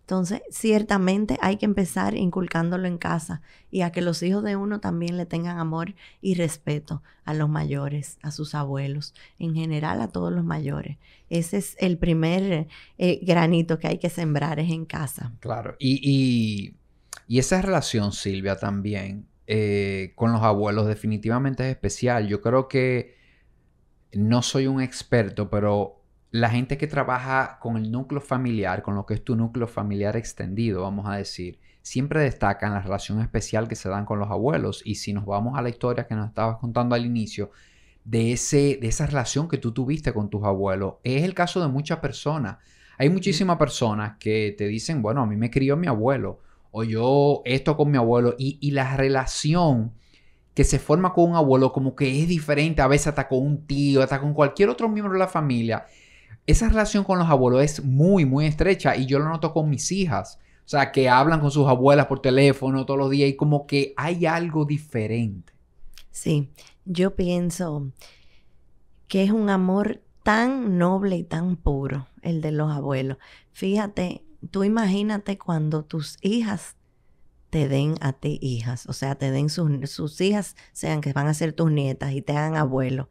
Entonces, 0.00 0.42
ciertamente 0.50 1.38
hay 1.40 1.56
que 1.56 1.64
empezar 1.64 2.16
inculcándolo 2.16 2.88
en 2.88 2.98
casa 2.98 3.40
y 3.70 3.82
a 3.82 3.92
que 3.92 4.02
los 4.02 4.22
hijos 4.22 4.42
de 4.42 4.56
uno 4.56 4.80
también 4.80 5.16
le 5.16 5.26
tengan 5.26 5.58
amor 5.58 5.94
y 6.20 6.34
respeto 6.34 7.02
a 7.24 7.34
los 7.34 7.48
mayores, 7.48 8.18
a 8.20 8.32
sus 8.32 8.54
abuelos, 8.54 9.14
en 9.38 9.54
general 9.54 10.02
a 10.02 10.08
todos 10.08 10.32
los 10.32 10.44
mayores. 10.44 10.98
Ese 11.30 11.58
es 11.58 11.76
el 11.78 11.98
primer 11.98 12.66
eh, 12.98 13.20
granito 13.22 13.78
que 13.78 13.88
hay 13.88 13.98
que 13.98 14.10
sembrar, 14.10 14.58
es 14.58 14.70
en 14.70 14.86
casa. 14.86 15.32
Claro, 15.40 15.76
y, 15.78 16.74
esa 17.28 17.62
relación, 17.62 18.12
Silvia, 18.12 18.56
también 18.56 19.26
eh, 19.54 20.12
con 20.14 20.32
los 20.32 20.42
abuelos 20.42 20.86
definitivamente 20.86 21.64
es 21.64 21.74
especial. 21.74 22.26
Yo 22.26 22.40
creo 22.40 22.68
que 22.68 23.18
no 24.14 24.40
soy 24.40 24.66
un 24.66 24.80
experto, 24.80 25.50
pero 25.50 26.00
la 26.30 26.48
gente 26.48 26.78
que 26.78 26.86
trabaja 26.86 27.58
con 27.60 27.76
el 27.76 27.92
núcleo 27.92 28.22
familiar, 28.22 28.80
con 28.80 28.94
lo 28.94 29.04
que 29.04 29.12
es 29.12 29.22
tu 29.22 29.36
núcleo 29.36 29.66
familiar 29.66 30.16
extendido, 30.16 30.80
vamos 30.80 31.06
a 31.06 31.16
decir, 31.16 31.58
siempre 31.82 32.22
destacan 32.22 32.72
la 32.72 32.80
relación 32.80 33.20
especial 33.20 33.68
que 33.68 33.76
se 33.76 33.90
dan 33.90 34.06
con 34.06 34.18
los 34.18 34.30
abuelos. 34.30 34.80
Y 34.86 34.94
si 34.94 35.12
nos 35.12 35.26
vamos 35.26 35.58
a 35.58 35.60
la 35.60 35.68
historia 35.68 36.06
que 36.06 36.14
nos 36.14 36.28
estabas 36.28 36.56
contando 36.56 36.94
al 36.94 37.04
inicio, 37.04 37.50
de, 38.04 38.32
ese, 38.32 38.78
de 38.80 38.88
esa 38.88 39.04
relación 39.04 39.48
que 39.48 39.58
tú 39.58 39.72
tuviste 39.72 40.14
con 40.14 40.30
tus 40.30 40.44
abuelos, 40.44 40.94
es 41.04 41.24
el 41.24 41.34
caso 41.34 41.60
de 41.60 41.68
muchas 41.68 41.98
personas. 41.98 42.56
Hay 42.96 43.10
muchísimas 43.10 43.58
personas 43.58 44.16
que 44.18 44.54
te 44.56 44.66
dicen, 44.66 45.02
bueno, 45.02 45.20
a 45.20 45.26
mí 45.26 45.36
me 45.36 45.50
crió 45.50 45.76
mi 45.76 45.88
abuelo, 45.88 46.40
o 46.72 46.82
yo 46.82 47.42
esto 47.44 47.76
con 47.76 47.90
mi 47.92 47.98
abuelo, 47.98 48.34
y, 48.36 48.58
y 48.60 48.72
la 48.72 48.96
relación 48.96 49.92
que 50.54 50.64
se 50.64 50.78
forma 50.78 51.14
con 51.14 51.30
un 51.30 51.36
abuelo 51.36 51.72
como 51.72 51.94
que 51.94 52.20
es 52.20 52.28
diferente, 52.28 52.82
a 52.82 52.88
veces 52.88 53.08
hasta 53.08 53.28
con 53.28 53.46
un 53.46 53.66
tío, 53.66 54.02
hasta 54.02 54.20
con 54.20 54.34
cualquier 54.34 54.68
otro 54.68 54.88
miembro 54.88 55.12
de 55.12 55.18
la 55.18 55.28
familia. 55.28 55.86
Esa 56.46 56.68
relación 56.68 57.04
con 57.04 57.18
los 57.18 57.28
abuelos 57.28 57.62
es 57.62 57.84
muy, 57.84 58.24
muy 58.24 58.46
estrecha 58.46 58.96
y 58.96 59.06
yo 59.06 59.18
lo 59.18 59.28
noto 59.28 59.52
con 59.52 59.70
mis 59.70 59.90
hijas. 59.92 60.38
O 60.64 60.68
sea, 60.68 60.92
que 60.92 61.08
hablan 61.08 61.40
con 61.40 61.50
sus 61.50 61.68
abuelas 61.68 62.06
por 62.06 62.20
teléfono 62.20 62.84
todos 62.84 62.98
los 62.98 63.10
días 63.10 63.30
y 63.30 63.36
como 63.36 63.66
que 63.66 63.94
hay 63.96 64.26
algo 64.26 64.64
diferente. 64.64 65.52
Sí, 66.10 66.50
yo 66.84 67.14
pienso 67.14 67.90
que 69.08 69.24
es 69.24 69.30
un 69.30 69.50
amor 69.50 70.02
tan 70.22 70.78
noble 70.78 71.16
y 71.16 71.24
tan 71.24 71.56
puro 71.56 72.06
el 72.22 72.40
de 72.40 72.52
los 72.52 72.70
abuelos. 72.70 73.18
Fíjate, 73.52 74.22
tú 74.50 74.64
imagínate 74.64 75.38
cuando 75.38 75.84
tus 75.84 76.18
hijas 76.20 76.76
te 77.50 77.68
den 77.68 77.96
a 78.00 78.14
ti 78.14 78.38
hijas, 78.40 78.86
o 78.86 78.94
sea, 78.94 79.14
te 79.14 79.30
den 79.30 79.50
sus, 79.50 80.20
hijas, 80.20 80.56
sean 80.72 81.02
que 81.02 81.12
van 81.12 81.26
a 81.26 81.34
ser 81.34 81.52
tus 81.52 81.70
nietas 81.70 82.12
y 82.12 82.22
te 82.22 82.32
hagan 82.32 82.56
abuelo. 82.56 83.10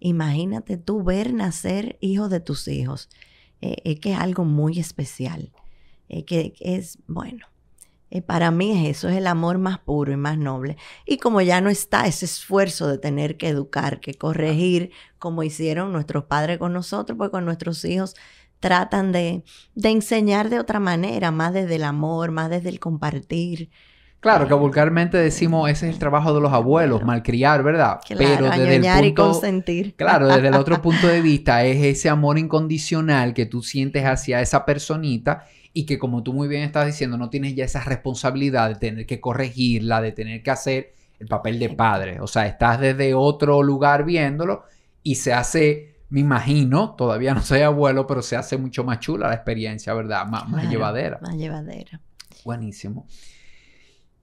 Imagínate 0.00 0.76
tú 0.76 1.04
ver 1.04 1.32
nacer 1.32 1.96
hijos 2.00 2.28
de 2.28 2.40
tus 2.40 2.66
hijos. 2.66 3.08
Eh, 3.60 3.76
es 3.84 4.00
que 4.00 4.12
es 4.12 4.18
algo 4.18 4.44
muy 4.44 4.80
especial. 4.80 5.52
Eh, 6.08 6.24
que 6.24 6.54
es, 6.60 6.98
bueno, 7.06 7.46
eh, 8.10 8.22
para 8.22 8.50
mí 8.50 8.72
es 8.72 8.96
eso, 8.96 9.08
es 9.08 9.16
el 9.16 9.26
amor 9.26 9.58
más 9.58 9.78
puro 9.78 10.12
y 10.12 10.16
más 10.16 10.38
noble. 10.38 10.76
Y 11.06 11.18
como 11.18 11.42
ya 11.42 11.60
no 11.60 11.68
está 11.68 12.06
ese 12.06 12.24
esfuerzo 12.24 12.88
de 12.88 12.98
tener 12.98 13.36
que 13.36 13.48
educar, 13.48 14.00
que 14.00 14.14
corregir, 14.14 14.90
como 15.18 15.42
hicieron 15.42 15.92
nuestros 15.92 16.24
padres 16.24 16.58
con 16.58 16.72
nosotros, 16.72 17.18
pues 17.18 17.30
con 17.30 17.44
nuestros 17.44 17.84
hijos 17.84 18.16
tratan 18.60 19.12
de, 19.12 19.44
de 19.74 19.90
enseñar 19.90 20.50
de 20.50 20.58
otra 20.58 20.80
manera, 20.80 21.30
más 21.30 21.52
desde 21.52 21.76
el 21.76 21.84
amor, 21.84 22.30
más 22.30 22.50
desde 22.50 22.68
el 22.68 22.80
compartir. 22.80 23.70
Claro, 24.20 24.48
que 24.48 24.54
vulgarmente 24.54 25.16
decimos 25.16 25.70
ese 25.70 25.88
es 25.88 25.94
el 25.94 25.98
trabajo 26.00 26.34
de 26.34 26.40
los 26.40 26.52
abuelos, 26.52 27.04
malcriar, 27.04 27.62
¿verdad? 27.62 28.00
Pero 28.08 28.50
desde 28.50 28.76
el 28.76 28.82
punto, 28.82 29.04
y 29.04 29.14
consentir. 29.14 29.94
Claro, 29.94 30.26
desde 30.34 30.48
el 30.48 30.54
otro 30.54 30.82
punto 30.82 31.06
de 31.06 31.22
vista 31.22 31.64
es 31.64 31.84
ese 31.84 32.08
amor 32.08 32.36
incondicional 32.36 33.32
que 33.32 33.46
tú 33.46 33.62
sientes 33.62 34.04
hacia 34.04 34.40
esa 34.40 34.64
personita 34.64 35.46
y 35.72 35.86
que 35.86 36.00
como 36.00 36.24
tú 36.24 36.32
muy 36.32 36.48
bien 36.48 36.62
estás 36.62 36.86
diciendo, 36.86 37.16
no 37.16 37.30
tienes 37.30 37.54
ya 37.54 37.64
esa 37.64 37.84
responsabilidad 37.84 38.70
de 38.70 38.74
tener 38.74 39.06
que 39.06 39.20
corregirla, 39.20 40.00
de 40.00 40.10
tener 40.10 40.42
que 40.42 40.50
hacer 40.50 40.94
el 41.20 41.28
papel 41.28 41.60
de 41.60 41.68
padre. 41.70 42.20
O 42.20 42.26
sea, 42.26 42.48
estás 42.48 42.80
desde 42.80 43.14
otro 43.14 43.62
lugar 43.62 44.04
viéndolo 44.04 44.64
y 45.04 45.14
se 45.14 45.32
hace 45.32 45.97
me 46.10 46.20
imagino, 46.20 46.94
todavía 46.94 47.34
no 47.34 47.42
soy 47.42 47.60
abuelo, 47.60 48.06
pero 48.06 48.22
se 48.22 48.36
hace 48.36 48.56
mucho 48.56 48.84
más 48.84 49.00
chula 49.00 49.28
la 49.28 49.34
experiencia, 49.34 49.92
¿verdad? 49.94 50.26
más 50.26 50.70
llevadera. 50.70 51.18
Más 51.22 51.36
llevadera. 51.36 52.00
Buenísimo. 52.44 53.06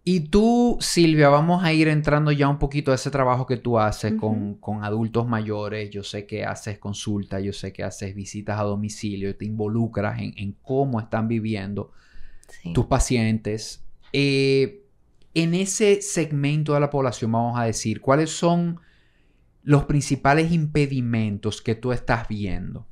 Y 0.08 0.20
tú, 0.20 0.78
Silvia, 0.82 1.30
vamos 1.30 1.64
a 1.64 1.74
ir 1.74 1.88
entrando 1.88 2.32
ya 2.32 2.48
un 2.48 2.60
poquito 2.60 2.92
a 2.92 2.96
ese 2.96 3.10
trabajo 3.10 3.48
que 3.48 3.58
tú 3.58 3.80
haces 3.80 4.14
con, 4.14 4.60
adultos 4.84 5.28
mayores. 5.28 5.90
Yo 5.90 6.04
sé 6.04 6.28
que 6.28 6.46
haces 6.46 6.78
consultas, 6.78 7.42
yo 7.42 7.52
sé 7.52 7.74
que 7.74 7.84
haces 7.84 8.14
visitas 8.14 8.60
a 8.60 8.64
domicilio, 8.64 9.36
te 9.36 9.46
involucras 9.46 10.22
en, 10.22 10.56
cómo 10.62 11.00
están 11.00 11.28
viviendo 11.28 11.92
tus 12.76 12.86
pacientes. 12.86 13.84
Eh, 14.14 14.84
en 15.34 15.56
ese 15.56 16.04
segmento 16.04 16.76
de 16.76 16.82
la 16.82 16.92
población, 16.92 17.32
vamos 17.32 17.60
a 17.60 17.64
decir, 17.64 18.00
¿cuáles 18.00 18.30
son 18.30 18.80
los 19.66 19.86
principales 19.86 20.52
impedimentos 20.52 21.62
que 21.62 21.76
tú 21.76 21.92
estás 21.92 22.28
viendo? 22.28 22.86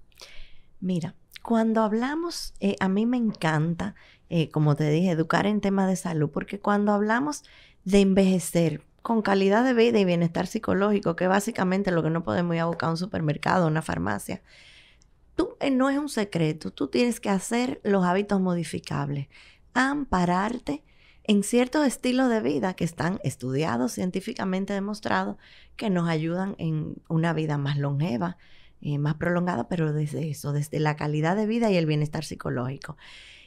Mira, 0.81 1.15
cuando 1.41 1.81
hablamos, 1.81 2.53
eh, 2.59 2.75
a 2.79 2.89
mí 2.89 3.05
me 3.05 3.17
encanta, 3.17 3.95
eh, 4.29 4.49
como 4.49 4.75
te 4.75 4.89
dije, 4.89 5.11
educar 5.11 5.45
en 5.45 5.61
temas 5.61 5.87
de 5.87 5.95
salud, 5.95 6.29
porque 6.31 6.59
cuando 6.59 6.91
hablamos 6.91 7.43
de 7.85 8.01
envejecer 8.01 8.81
con 9.01 9.21
calidad 9.21 9.63
de 9.63 9.73
vida 9.73 9.99
y 9.99 10.05
bienestar 10.05 10.47
psicológico, 10.47 11.15
que 11.15 11.27
básicamente 11.27 11.91
lo 11.91 12.01
que 12.01 12.09
no 12.09 12.23
podemos 12.23 12.55
ir 12.55 12.61
a 12.61 12.65
buscar 12.65 12.89
un 12.89 12.97
supermercado, 12.97 13.67
una 13.67 13.81
farmacia, 13.81 14.41
tú 15.35 15.55
eh, 15.59 15.69
no 15.69 15.89
es 15.89 15.97
un 15.97 16.09
secreto, 16.09 16.71
tú 16.71 16.87
tienes 16.87 17.19
que 17.19 17.29
hacer 17.29 17.81
los 17.83 18.03
hábitos 18.03 18.41
modificables, 18.41 19.27
ampararte 19.73 20.83
en 21.23 21.43
ciertos 21.43 21.87
estilos 21.87 22.29
de 22.29 22.41
vida 22.41 22.73
que 22.73 22.83
están 22.83 23.19
estudiados, 23.23 23.93
científicamente 23.93 24.73
demostrados, 24.73 25.37
que 25.75 25.89
nos 25.89 26.09
ayudan 26.09 26.55
en 26.57 26.95
una 27.07 27.33
vida 27.33 27.57
más 27.57 27.77
longeva, 27.77 28.37
eh, 28.81 28.97
más 28.97 29.15
prolongada, 29.15 29.69
pero 29.69 29.93
desde 29.93 30.29
eso, 30.29 30.51
desde 30.51 30.79
la 30.79 30.95
calidad 30.95 31.35
de 31.35 31.47
vida 31.47 31.71
y 31.71 31.77
el 31.77 31.85
bienestar 31.85 32.25
psicológico. 32.25 32.97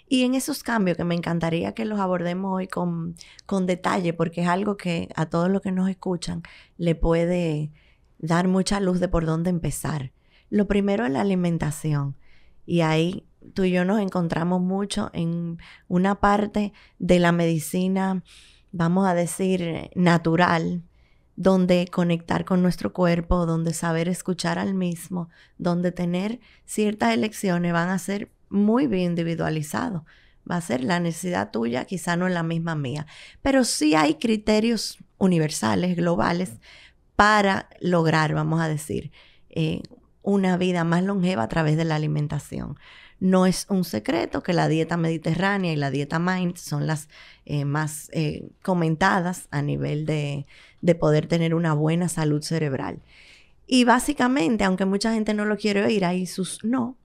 Y 0.09 0.25
en 0.25 0.35
esos 0.35 0.62
cambios 0.62 0.97
que 0.97 1.04
me 1.04 1.14
encantaría 1.14 1.75
que 1.75 1.85
los 1.85 1.99
abordemos 1.99 2.54
hoy 2.54 2.68
con, 2.68 3.16
con 3.45 3.66
detalle, 3.66 4.12
porque 4.14 4.42
es 4.42 4.49
algo 4.49 4.76
que 4.76 5.09
a 5.14 5.26
todos 5.26 5.50
los 5.50 5.61
que 5.61 5.73
nos 5.73 5.90
escuchan 5.90 6.42
le 6.78 6.95
puede 6.95 7.73
dar 8.18 8.49
mucha 8.49 8.80
luz 8.80 9.00
de 9.00 9.09
por 9.09 9.26
dónde 9.26 9.50
empezar. 9.50 10.12
Lo 10.49 10.66
primero 10.66 11.04
es 11.04 11.12
la 11.12 11.21
alimentación. 11.21 12.16
Y 12.64 12.80
ahí 12.80 13.26
tú 13.55 13.65
y 13.65 13.71
yo 13.71 13.85
nos 13.85 14.00
encontramos 14.00 14.61
mucho 14.61 15.11
en 15.12 15.59
una 15.88 16.17
parte 16.17 16.73
de 16.99 17.19
la 17.19 17.33
medicina, 17.33 18.23
vamos 18.73 19.07
a 19.07 19.15
decir, 19.15 19.91
natural, 19.95 20.83
donde 21.37 21.87
conectar 21.88 22.45
con 22.45 22.62
nuestro 22.62 22.93
cuerpo, 22.93 23.47
donde 23.47 23.75
saber 23.75 24.09
escuchar 24.09 24.59
al 24.59 24.75
mismo, 24.75 25.29
donde 25.59 25.93
tener 25.93 26.41
ciertas 26.65 27.12
elecciones 27.12 27.73
van 27.73 27.91
a 27.91 27.99
ser 27.99 28.31
muy 28.49 28.87
bien 28.87 29.11
individualizados. 29.11 30.03
Va 30.50 30.57
a 30.57 30.61
ser 30.61 30.83
la 30.85 31.00
necesidad 31.00 31.50
tuya, 31.50 31.85
quizá 31.85 32.17
no 32.17 32.26
es 32.26 32.33
la 32.33 32.45
misma 32.45 32.75
mía, 32.76 33.07
pero 33.43 33.65
sí 33.65 33.95
hay 33.95 34.15
criterios 34.15 34.99
universales, 35.19 35.97
globales, 35.97 36.61
para 37.17 37.69
lograr, 37.81 38.35
vamos 38.35 38.61
a 38.61 38.69
decir, 38.69 39.11
eh, 39.49 39.83
una 40.23 40.57
vida 40.57 40.85
más 40.85 41.03
longeva 41.03 41.45
a 41.45 41.49
través 41.49 41.76
de 41.76 41.85
la 41.85 41.97
alimentación. 41.97 42.79
No 43.19 43.47
es 43.47 43.67
un 43.71 43.85
secreto 43.85 44.43
que 44.43 44.53
la 44.53 44.69
dieta 44.69 44.97
mediterránea 44.97 45.73
y 45.73 45.77
la 45.77 45.91
dieta 45.91 46.19
Mind 46.19 46.57
son 46.57 46.87
las 46.87 47.09
eh, 47.45 47.65
más 47.65 48.11
eh, 48.13 48.49
comentadas 48.63 49.49
a 49.51 49.63
nivel 49.63 50.05
de, 50.05 50.47
de 50.83 50.95
poder 50.95 51.27
tener 51.27 51.55
una 51.55 51.73
buena 51.73 52.09
salud 52.09 52.43
cerebral. 52.43 53.01
Y 53.67 53.85
básicamente, 53.85 54.65
aunque 54.65 54.85
mucha 54.85 55.13
gente 55.13 55.35
no 55.35 55.45
lo 55.45 55.57
quiere 55.57 55.85
oír, 55.85 56.05
hay 56.05 56.27
sus 56.27 56.63
no. 56.65 56.97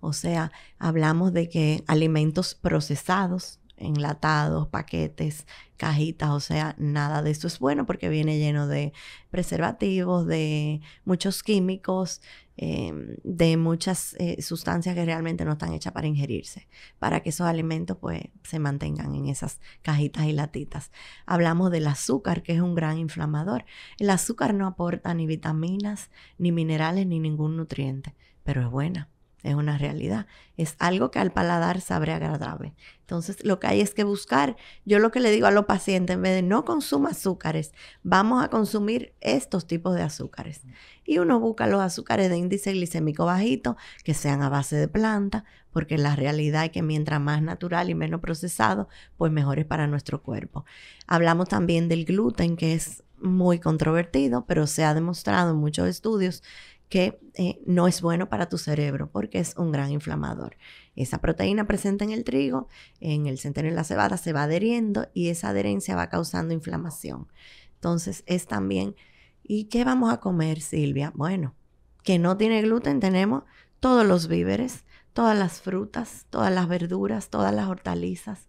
O 0.00 0.12
sea, 0.12 0.52
hablamos 0.78 1.32
de 1.32 1.48
que 1.48 1.82
alimentos 1.86 2.54
procesados, 2.54 3.58
enlatados, 3.76 4.68
paquetes, 4.68 5.46
cajitas, 5.76 6.30
o 6.30 6.40
sea, 6.40 6.74
nada 6.78 7.22
de 7.22 7.30
esto 7.30 7.46
es 7.46 7.58
bueno 7.58 7.86
porque 7.86 8.08
viene 8.08 8.38
lleno 8.38 8.66
de 8.66 8.92
preservativos, 9.30 10.26
de 10.26 10.80
muchos 11.04 11.42
químicos, 11.42 12.20
em, 12.56 13.16
de 13.24 13.56
muchas 13.56 14.14
eh, 14.18 14.40
sustancias 14.42 14.94
que 14.94 15.04
realmente 15.04 15.44
no 15.44 15.52
están 15.52 15.72
hechas 15.72 15.92
para 15.92 16.06
ingerirse, 16.06 16.68
para 16.98 17.20
que 17.20 17.30
esos 17.30 17.46
alimentos 17.46 17.96
pues 18.00 18.22
se 18.42 18.58
mantengan 18.58 19.14
en 19.14 19.26
esas 19.26 19.60
cajitas 19.82 20.26
y 20.26 20.32
latitas. 20.32 20.90
Hablamos 21.26 21.70
del 21.70 21.86
azúcar, 21.86 22.42
que 22.42 22.54
es 22.54 22.60
un 22.60 22.74
gran 22.74 22.98
inflamador. 22.98 23.64
El 23.98 24.10
azúcar 24.10 24.54
no 24.54 24.66
aporta 24.66 25.14
ni 25.14 25.26
vitaminas, 25.26 26.10
ni 26.38 26.52
minerales, 26.52 27.06
ni 27.06 27.20
ningún 27.20 27.56
nutriente, 27.56 28.14
pero 28.44 28.62
es 28.62 28.70
buena 28.70 29.08
es 29.44 29.54
una 29.54 29.78
realidad. 29.78 30.26
Es 30.56 30.74
algo 30.78 31.10
que 31.10 31.18
al 31.18 31.32
paladar 31.32 31.80
sabe 31.82 32.12
agradable. 32.12 32.74
Entonces, 33.00 33.44
lo 33.44 33.60
que 33.60 33.66
hay 33.66 33.82
es 33.82 33.92
que 33.92 34.02
buscar. 34.02 34.56
Yo 34.86 34.98
lo 34.98 35.10
que 35.10 35.20
le 35.20 35.30
digo 35.30 35.46
a 35.46 35.50
los 35.50 35.66
pacientes, 35.66 36.14
en 36.14 36.22
vez 36.22 36.34
de 36.34 36.42
no 36.42 36.64
consuma 36.64 37.10
azúcares, 37.10 37.74
vamos 38.02 38.42
a 38.42 38.48
consumir 38.48 39.14
estos 39.20 39.66
tipos 39.66 39.94
de 39.94 40.02
azúcares. 40.02 40.62
Y 41.04 41.18
uno 41.18 41.38
busca 41.38 41.66
los 41.66 41.82
azúcares 41.82 42.30
de 42.30 42.38
índice 42.38 42.72
glicémico 42.72 43.26
bajito, 43.26 43.76
que 44.02 44.14
sean 44.14 44.40
a 44.40 44.48
base 44.48 44.76
de 44.76 44.88
planta, 44.88 45.44
porque 45.70 45.98
la 45.98 46.16
realidad 46.16 46.64
es 46.64 46.70
que 46.70 46.82
mientras 46.82 47.20
más 47.20 47.42
natural 47.42 47.90
y 47.90 47.94
menos 47.94 48.20
procesado, 48.20 48.88
pues 49.18 49.30
mejor 49.30 49.58
es 49.58 49.66
para 49.66 49.86
nuestro 49.86 50.22
cuerpo. 50.22 50.64
Hablamos 51.06 51.48
también 51.48 51.88
del 51.88 52.06
gluten, 52.06 52.56
que 52.56 52.72
es 52.72 53.04
muy 53.20 53.58
controvertido, 53.58 54.44
pero 54.46 54.66
se 54.66 54.84
ha 54.84 54.94
demostrado 54.94 55.50
en 55.50 55.56
muchos 55.56 55.88
estudios 55.88 56.42
que 56.88 57.20
eh, 57.34 57.60
no 57.66 57.88
es 57.88 58.02
bueno 58.02 58.28
para 58.28 58.48
tu 58.48 58.58
cerebro 58.58 59.10
porque 59.10 59.38
es 59.38 59.56
un 59.56 59.72
gran 59.72 59.90
inflamador. 59.90 60.56
Esa 60.94 61.18
proteína 61.18 61.66
presente 61.66 62.04
en 62.04 62.10
el 62.12 62.24
trigo, 62.24 62.68
en 63.00 63.26
el 63.26 63.38
centeno 63.38 63.68
y 63.68 63.72
la 63.72 63.84
cebada, 63.84 64.16
se 64.16 64.32
va 64.32 64.44
adheriendo 64.44 65.08
y 65.14 65.28
esa 65.30 65.48
adherencia 65.48 65.96
va 65.96 66.08
causando 66.08 66.54
inflamación. 66.54 67.26
Entonces 67.74 68.22
es 68.26 68.46
también, 68.46 68.94
¿y 69.42 69.64
qué 69.64 69.84
vamos 69.84 70.12
a 70.12 70.20
comer, 70.20 70.60
Silvia? 70.60 71.12
Bueno, 71.14 71.54
que 72.02 72.18
no 72.18 72.36
tiene 72.36 72.62
gluten, 72.62 73.00
tenemos 73.00 73.44
todos 73.80 74.06
los 74.06 74.28
víveres, 74.28 74.84
todas 75.12 75.36
las 75.36 75.60
frutas, 75.60 76.26
todas 76.30 76.52
las 76.52 76.68
verduras, 76.68 77.28
todas 77.30 77.54
las 77.54 77.68
hortalizas. 77.68 78.46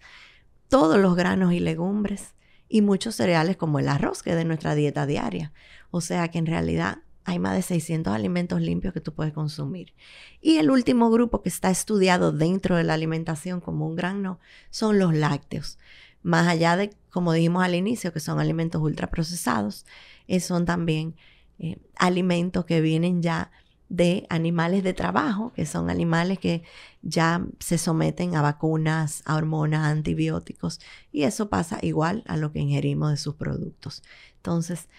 todos 0.68 0.98
los 1.00 1.16
granos 1.16 1.54
y 1.54 1.60
legumbres 1.60 2.36
y 2.68 2.82
muchos 2.82 3.16
cereales 3.16 3.58
como 3.58 3.80
el 3.80 3.88
arroz, 3.88 4.24
que 4.24 4.32
es 4.32 4.36
de 4.36 4.46
nuestra 4.46 4.76
dieta 4.76 5.06
diaria. 5.06 5.54
O 5.92 6.02
sea 6.02 6.30
que 6.30 6.40
en 6.40 6.48
realidad 6.48 7.00
hay 7.26 7.40
más 7.40 7.56
de 7.56 7.64
600 7.64 8.14
alimentos 8.14 8.62
limpios 8.62 8.94
que 8.94 9.02
tú 9.02 9.14
puedes 9.14 9.34
consumir. 9.34 9.94
Y 10.42 10.58
el 10.58 10.70
último 10.70 11.10
grupo 11.10 11.42
que 11.42 11.50
está 11.50 11.72
estudiado 11.72 12.32
dentro 12.32 12.76
de 12.76 12.84
la 12.84 12.94
alimentación 12.94 13.62
como 13.62 13.88
un 13.88 13.96
gran 13.96 14.22
no 14.22 14.40
son 14.70 15.00
los 15.00 15.14
lácteos. 15.14 15.80
Más 16.22 16.48
allá 16.48 16.78
de, 16.78 16.92
como 17.10 17.34
dijimos 17.34 17.64
al 17.64 17.76
inicio, 17.76 18.14
que 18.14 18.20
son 18.20 18.40
alimentos 18.40 18.82
ultraprocesados, 18.82 19.86
eh, 20.28 20.40
son 20.40 20.66
también 20.66 21.16
eh, 21.60 21.78
alimentos 21.96 22.66
que 22.66 22.80
vienen 22.82 23.22
ya 23.22 23.52
de 23.90 24.26
animales 24.30 24.84
de 24.84 24.94
trabajo, 24.94 25.52
que 25.54 25.66
son 25.66 25.90
animales 25.90 26.40
que 26.40 26.64
ya 27.02 27.46
se 27.60 27.78
someten 27.78 28.36
a 28.36 28.42
vacunas, 28.42 29.22
a 29.26 29.36
hormonas, 29.36 29.86
antibióticos, 29.86 30.80
y 31.12 31.24
eso 31.24 31.50
pasa 31.50 31.80
igual 31.82 32.24
a 32.28 32.38
lo 32.38 32.52
que 32.52 32.60
ingerimos 32.60 33.12
de 33.12 33.18
sus 33.18 33.36
productos. 33.36 34.04
Entonces, 34.38 34.90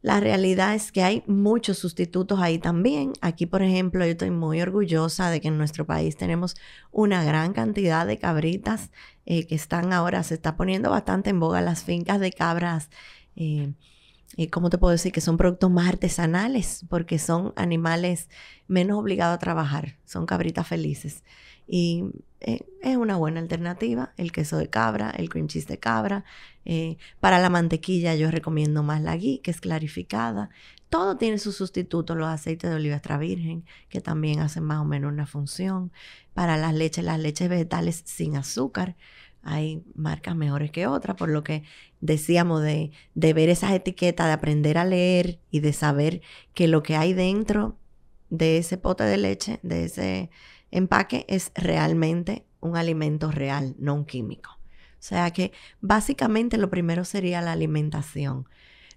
la 0.00 0.20
realidad 0.20 0.74
es 0.74 0.92
que 0.92 1.02
hay 1.02 1.24
muchos 1.26 1.78
sustitutos 1.78 2.38
ahí 2.40 2.58
también. 2.58 3.12
Aquí, 3.20 3.46
por 3.46 3.62
ejemplo, 3.62 4.04
yo 4.04 4.12
estoy 4.12 4.30
muy 4.30 4.60
orgullosa 4.60 5.30
de 5.30 5.40
que 5.40 5.48
en 5.48 5.58
nuestro 5.58 5.86
país 5.86 6.16
tenemos 6.16 6.56
una 6.92 7.24
gran 7.24 7.52
cantidad 7.52 8.06
de 8.06 8.18
cabritas 8.18 8.90
eh, 9.26 9.46
que 9.46 9.56
están 9.56 9.92
ahora, 9.92 10.22
se 10.22 10.34
está 10.34 10.56
poniendo 10.56 10.90
bastante 10.90 11.30
en 11.30 11.40
boga 11.40 11.60
las 11.62 11.82
fincas 11.82 12.20
de 12.20 12.32
cabras. 12.32 12.90
Eh, 13.34 13.72
eh, 14.36 14.50
¿Cómo 14.50 14.70
te 14.70 14.78
puedo 14.78 14.92
decir? 14.92 15.10
Que 15.10 15.20
son 15.20 15.36
productos 15.36 15.70
más 15.70 15.88
artesanales 15.88 16.84
porque 16.88 17.18
son 17.18 17.52
animales 17.56 18.28
menos 18.68 18.98
obligados 18.98 19.34
a 19.34 19.38
trabajar, 19.38 19.96
son 20.04 20.26
cabritas 20.26 20.68
felices. 20.68 21.24
Y 21.66 22.04
eh, 22.40 22.60
es 22.82 22.96
una 22.96 23.16
buena 23.16 23.40
alternativa, 23.40 24.12
el 24.16 24.32
queso 24.32 24.58
de 24.58 24.70
cabra, 24.70 25.10
el 25.10 25.28
cream 25.28 25.48
cheese 25.48 25.66
de 25.66 25.78
cabra. 25.78 26.24
Eh, 26.64 26.96
para 27.20 27.38
la 27.38 27.50
mantequilla 27.50 28.14
yo 28.14 28.30
recomiendo 28.30 28.82
más 28.82 29.02
la 29.02 29.16
ghee, 29.16 29.40
que 29.40 29.50
es 29.50 29.60
clarificada. 29.60 30.50
Todo 30.88 31.16
tiene 31.16 31.38
su 31.38 31.52
sustituto, 31.52 32.14
los 32.14 32.28
aceites 32.28 32.70
de 32.70 32.76
oliva 32.76 32.96
extra 32.96 33.18
virgen, 33.18 33.64
que 33.88 34.00
también 34.00 34.40
hacen 34.40 34.64
más 34.64 34.78
o 34.78 34.84
menos 34.84 35.12
una 35.12 35.26
función. 35.26 35.92
Para 36.34 36.56
las 36.56 36.74
leches, 36.74 37.04
las 37.04 37.18
leches 37.18 37.48
vegetales 37.48 38.02
sin 38.06 38.36
azúcar. 38.36 38.96
Hay 39.42 39.82
marcas 39.94 40.36
mejores 40.36 40.70
que 40.70 40.86
otras, 40.86 41.16
por 41.16 41.28
lo 41.28 41.42
que 41.42 41.64
decíamos 42.00 42.62
de, 42.62 42.92
de 43.14 43.32
ver 43.32 43.48
esas 43.48 43.72
etiquetas, 43.72 44.26
de 44.26 44.32
aprender 44.32 44.78
a 44.78 44.84
leer 44.84 45.40
y 45.50 45.60
de 45.60 45.72
saber 45.72 46.22
que 46.54 46.68
lo 46.68 46.82
que 46.82 46.96
hay 46.96 47.12
dentro 47.14 47.76
de 48.30 48.58
ese 48.58 48.78
pote 48.78 49.04
de 49.04 49.16
leche, 49.16 49.58
de 49.62 49.84
ese 49.84 50.30
empaque 50.70 51.24
es 51.28 51.52
realmente 51.54 52.44
un 52.60 52.76
alimento 52.76 53.30
real, 53.30 53.74
no 53.78 53.94
un 53.94 54.04
químico. 54.04 54.58
O 54.98 55.02
sea 55.02 55.30
que 55.30 55.52
básicamente 55.80 56.58
lo 56.58 56.70
primero 56.70 57.04
sería 57.04 57.40
la 57.40 57.52
alimentación. 57.52 58.48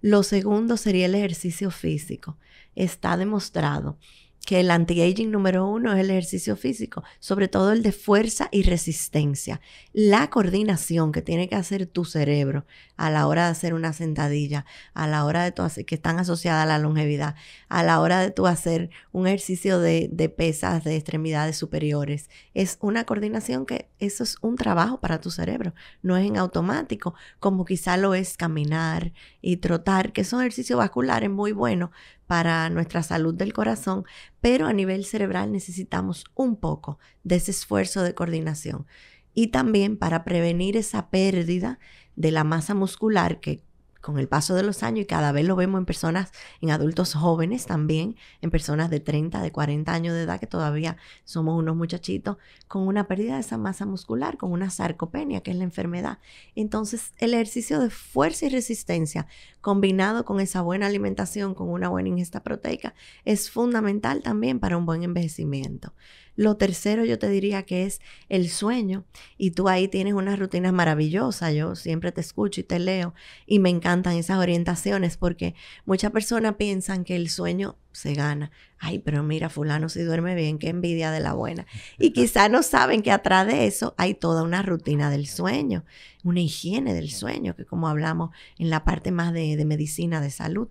Lo 0.02 0.24
segundo 0.24 0.78
sería 0.78 1.06
el 1.06 1.16
ejercicio 1.16 1.70
físico. 1.70 2.38
Está 2.76 3.18
demostrado 3.18 3.98
que 4.46 4.60
el 4.60 4.72
anti-aging 4.72 5.30
número 5.30 5.68
uno 5.68 5.94
es 5.94 6.00
el 6.00 6.10
ejercicio 6.10 6.56
físico, 6.56 7.04
sobre 7.20 7.48
todo 7.48 7.72
el 7.72 7.84
de 7.84 7.92
fuerza 7.92 8.50
y 8.52 8.64
resistencia. 8.64 9.62
La 9.94 10.30
coordinación 10.30 11.12
que 11.12 11.22
tiene 11.22 11.48
que 11.48 11.56
hacer 11.56 11.86
tu 11.86 12.06
cerebro 12.06 12.66
a 12.98 13.10
la 13.10 13.28
hora 13.28 13.46
de 13.46 13.52
hacer 13.52 13.74
una 13.74 13.94
sentadilla, 13.94 14.66
a 14.94 15.08
la 15.08 15.26
hora 15.26 15.44
de 15.44 15.52
tu 15.52 15.62
hacer, 15.62 15.86
que 15.86 15.96
están 15.96 16.20
asociadas 16.20 16.64
a 16.64 16.68
la 16.68 16.80
longevidad, 16.80 17.36
a 17.70 17.84
la 17.84 18.00
hora 18.00 18.20
de 18.20 18.32
tu 18.32 18.48
hacer 18.48 18.90
un 19.12 19.28
ejercicio 19.28 19.80
de, 19.80 20.10
de 20.12 20.30
pesas 20.30 20.84
de 20.84 20.96
extremidades 20.96 21.58
superiores, 21.58 22.30
es 22.54 22.78
una 22.82 23.06
coordinación 23.06 23.66
que 23.66 23.90
eso 24.00 24.24
es 24.24 24.38
un 24.42 24.56
trabajo 24.56 25.00
para 25.00 25.22
tu 25.22 25.30
cerebro, 25.32 25.74
no 26.02 26.18
es 26.18 26.26
en 26.26 26.38
automático, 26.38 27.14
como 27.40 27.66
quizá 27.66 27.98
lo 27.98 28.16
es 28.16 28.38
caminar 28.38 29.14
y 29.42 29.58
trotar, 29.58 30.14
que 30.14 30.24
son 30.24 30.42
ejercicios 30.42 30.78
vasculares 30.78 31.30
muy 31.30 31.52
buenos, 31.52 31.92
para 32.32 32.70
nuestra 32.70 33.04
salud 33.04 33.36
del 33.36 33.52
corazón, 33.52 34.06
pero 34.40 34.66
a 34.66 34.72
nivel 34.72 35.04
cerebral 35.04 35.52
necesitamos 35.52 36.24
un 36.34 36.56
poco 36.56 36.98
de 37.26 37.36
ese 37.36 37.52
esfuerzo 37.52 38.04
de 38.04 38.16
coordinación. 38.16 38.88
Y 39.34 39.48
también 39.48 39.98
para 39.98 40.24
prevenir 40.24 40.78
esa 40.78 41.10
pérdida 41.10 41.78
de 42.16 42.32
la 42.32 42.46
masa 42.46 42.74
muscular 42.74 43.42
que 43.42 43.66
con 44.02 44.20
el 44.20 44.28
paso 44.28 44.56
de 44.56 44.64
los 44.64 44.84
años 44.84 45.04
y 45.04 45.06
cada 45.06 45.32
vez 45.32 45.46
lo 45.46 45.56
vemos 45.56 45.80
en 45.80 45.86
personas, 45.86 46.32
en 46.60 46.72
adultos 46.72 47.14
jóvenes 47.14 47.66
también, 47.66 48.16
en 48.42 48.52
personas 48.52 48.90
de 48.90 49.00
30, 49.00 49.42
de 49.42 49.52
40 49.52 49.94
años 49.94 50.14
de 50.14 50.24
edad 50.24 50.40
que 50.40 50.48
todavía 50.48 50.98
somos 51.24 51.58
unos 51.58 51.76
muchachitos 51.76 52.38
con 52.68 52.88
una 52.88 53.08
pérdida 53.08 53.36
de 53.36 53.42
esa 53.42 53.58
masa 53.58 53.86
muscular, 53.86 54.38
con 54.38 54.52
una 54.52 54.70
sarcopenia, 54.70 55.42
que 55.42 55.52
es 55.52 55.58
la 55.58 55.64
enfermedad. 55.64 56.20
Entonces, 56.56 57.14
el 57.20 57.34
ejercicio 57.34 57.80
de 57.80 57.90
fuerza 57.90 58.48
y 58.48 58.50
resistencia 58.50 59.28
combinado 59.62 60.26
con 60.26 60.40
esa 60.40 60.62
buena 60.62 60.88
alimentación, 60.88 61.54
con 61.54 61.70
una 61.70 61.90
buena 61.90 62.10
ingesta 62.10 62.44
proteica, 62.44 62.96
es 63.26 63.52
fundamental 63.52 64.22
también 64.24 64.60
para 64.60 64.78
un 64.78 64.86
buen 64.86 65.04
envejecimiento. 65.04 65.94
Lo 66.36 66.58
tercero 66.58 67.06
yo 67.06 67.20
te 67.20 67.30
diría 67.30 67.64
que 67.64 67.86
es 67.86 68.02
el 68.30 68.50
sueño 68.50 69.06
y 69.38 69.52
tú 69.52 69.68
ahí 69.68 69.88
tienes 69.88 70.14
unas 70.14 70.40
rutinas 70.40 70.74
maravillosas. 70.74 71.54
Yo 71.54 71.76
siempre 71.76 72.12
te 72.12 72.22
escucho 72.22 72.62
y 72.62 72.64
te 72.64 72.80
leo 72.80 73.14
y 73.46 73.60
me 73.60 73.70
encantan 73.70 74.16
esas 74.16 74.38
orientaciones 74.38 75.18
porque 75.18 75.56
muchas 75.86 76.12
personas 76.12 76.56
piensan 76.56 77.04
que 77.04 77.16
el 77.16 77.30
sueño 77.30 77.78
se 77.92 78.14
gana. 78.14 78.52
Ay, 78.80 79.00
pero 79.00 79.24
mira, 79.24 79.50
fulano 79.50 79.90
si 79.90 80.02
duerme 80.02 80.36
bien, 80.36 80.58
qué 80.58 80.70
envidia 80.70 81.12
de 81.12 81.20
la 81.20 81.34
buena. 81.34 81.66
Y 82.00 82.12
quizá 82.12 82.50
no 82.50 82.64
saben 82.64 83.02
que 83.02 83.12
atrás 83.12 83.48
de 83.48 83.68
eso 83.68 83.94
hay 83.98 84.14
toda 84.14 84.44
una 84.44 84.62
rutina 84.62 85.10
del 85.10 85.28
sueño, 85.28 85.86
una 86.24 86.40
higiene 86.40 86.94
del 86.94 87.12
sueño, 87.12 87.56
que 87.56 87.66
como 87.66 87.88
hablamos 87.88 88.32
en 88.58 88.70
la 88.70 88.84
parte 88.84 89.12
más 89.12 89.34
de, 89.34 89.56
de 89.56 89.66
medicina, 89.66 90.22
de 90.22 90.32
salud. 90.32 90.70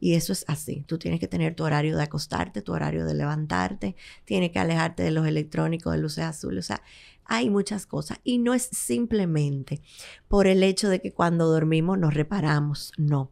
Y 0.00 0.14
eso 0.14 0.32
es 0.32 0.44
así. 0.48 0.82
Tú 0.88 0.98
tienes 0.98 1.20
que 1.20 1.28
tener 1.28 1.54
tu 1.54 1.62
horario 1.62 1.96
de 1.96 2.02
acostarte, 2.02 2.60
tu 2.60 2.72
horario 2.72 3.04
de 3.06 3.14
levantarte, 3.14 3.94
tienes 4.24 4.50
que 4.50 4.58
alejarte 4.58 5.04
de 5.04 5.12
los 5.12 5.26
electrónicos, 5.28 5.92
de 5.92 6.00
luces 6.00 6.24
azules. 6.24 6.64
O 6.64 6.66
sea, 6.66 6.82
hay 7.32 7.48
muchas 7.48 7.86
cosas. 7.86 8.20
Y 8.24 8.38
no 8.38 8.52
es 8.52 8.64
simplemente 8.64 9.80
por 10.28 10.46
el 10.46 10.62
hecho 10.62 10.90
de 10.90 11.00
que 11.00 11.12
cuando 11.12 11.50
dormimos 11.50 11.98
nos 11.98 12.12
reparamos. 12.12 12.92
No. 12.98 13.30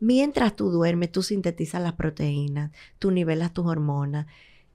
Mientras 0.00 0.56
tú 0.56 0.70
duermes, 0.70 1.12
tú 1.12 1.22
sintetizas 1.22 1.82
las 1.82 1.92
proteínas, 1.92 2.72
tú 2.98 3.10
nivelas 3.10 3.52
tus 3.52 3.66
hormonas. 3.66 4.26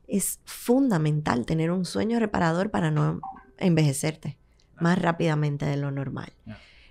Es 0.07 0.39
fundamental 0.45 1.45
tener 1.47 1.71
un 1.71 1.85
sueño 1.85 2.19
reparador 2.19 2.69
para 2.69 2.91
no 2.91 3.19
envejecerte 3.57 4.37
más 4.79 5.01
rápidamente 5.01 5.65
de 5.65 5.77
lo 5.77 5.89
normal. 5.89 6.31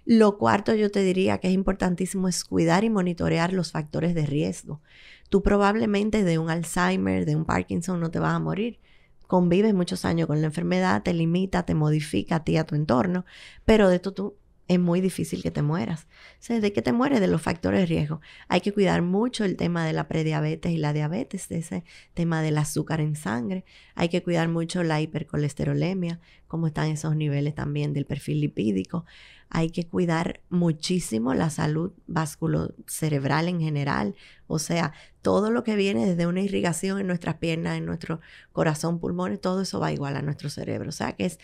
Lo 0.05 0.39
cuarto 0.39 0.75
yo 0.75 0.91
te 0.91 1.05
diría 1.05 1.39
que 1.39 1.49
es 1.49 1.55
importantísimo 1.55 2.27
es 2.27 2.43
cuidar 2.43 2.83
y 2.83 2.91
monitorear 2.91 3.53
los 3.53 3.71
factores 3.71 4.13
de 4.15 4.27
riesgo. 4.27 4.81
Tú 5.29 5.43
probablemente 5.43 6.25
de 6.25 6.39
un 6.39 6.51
Alzheimer, 6.51 7.27
de 7.27 7.37
un 7.37 7.45
Parkinson 7.45 8.01
no 8.01 8.11
te 8.11 8.19
vas 8.19 8.35
a 8.35 8.41
morir. 8.41 8.81
Convives 9.27 9.75
muchos 9.75 10.05
años 10.05 10.27
con 10.27 10.41
la 10.41 10.47
enfermedad, 10.47 11.03
te 11.03 11.13
limita, 11.15 11.65
te 11.65 11.75
modifica 11.75 12.37
a 12.37 12.45
ti, 12.45 12.57
a 12.57 12.65
tu 12.65 12.75
entorno, 12.75 13.25
pero 13.65 13.89
de 13.89 13.97
esto 13.97 14.13
tú 14.13 14.37
es 14.69 14.81
muy 14.81 15.01
difícil 15.01 15.43
que 15.43 15.51
te 15.51 15.63
mueras. 15.63 16.07
¿De 16.49 16.73
qué 16.73 16.83
te 16.83 16.93
mueres? 16.93 17.21
De 17.21 17.29
los 17.29 17.41
factores 17.41 17.81
de 17.81 17.87
riesgo. 17.87 18.21
Hay 18.49 18.61
que 18.61 18.73
cuidar 18.73 19.03
mucho 19.03 19.45
el 19.45 19.57
tema 19.57 19.87
de 19.87 19.93
la 19.93 20.09
prediabetes 20.09 20.73
y 20.73 20.77
la 20.77 20.93
diabetes, 20.93 21.49
de 21.49 21.59
ese 21.59 21.85
tema 22.15 22.43
del 22.43 22.59
azúcar 22.59 23.01
en 23.01 23.15
sangre. 23.15 23.65
Hay 23.95 24.09
que 24.09 24.23
cuidar 24.23 24.49
mucho 24.49 24.83
la 24.83 25.01
hipercolesterolemia, 25.01 26.21
cómo 26.49 26.67
están 26.67 26.89
esos 26.89 27.15
niveles 27.15 27.55
también 27.55 27.93
del 27.93 28.07
perfil 28.07 28.41
lipídico. 28.41 29.05
Hay 29.49 29.71
que 29.71 29.87
cuidar 29.87 30.41
muchísimo 30.51 31.35
la 31.35 31.51
salud 31.51 31.93
vasculocerebral 32.07 33.49
en 33.49 33.61
general, 33.61 34.17
o 34.47 34.59
sea, 34.59 34.93
todo 35.23 35.51
lo 35.51 35.65
que 35.65 35.77
viene 35.77 36.07
desde 36.07 36.27
una 36.27 36.41
irrigación 36.41 37.01
en 37.01 37.07
nuestras 37.07 37.37
piernas, 37.37 37.79
en 37.79 37.87
nuestro 37.87 38.21
corazón, 38.53 38.99
pulmones, 39.01 39.41
todo 39.41 39.63
eso 39.63 39.81
va 39.81 39.93
igual 39.93 40.17
a 40.17 40.23
nuestro 40.23 40.51
cerebro. 40.51 40.89
O 40.89 40.93
sea, 40.93 41.13
que 41.13 41.27
es 41.27 41.39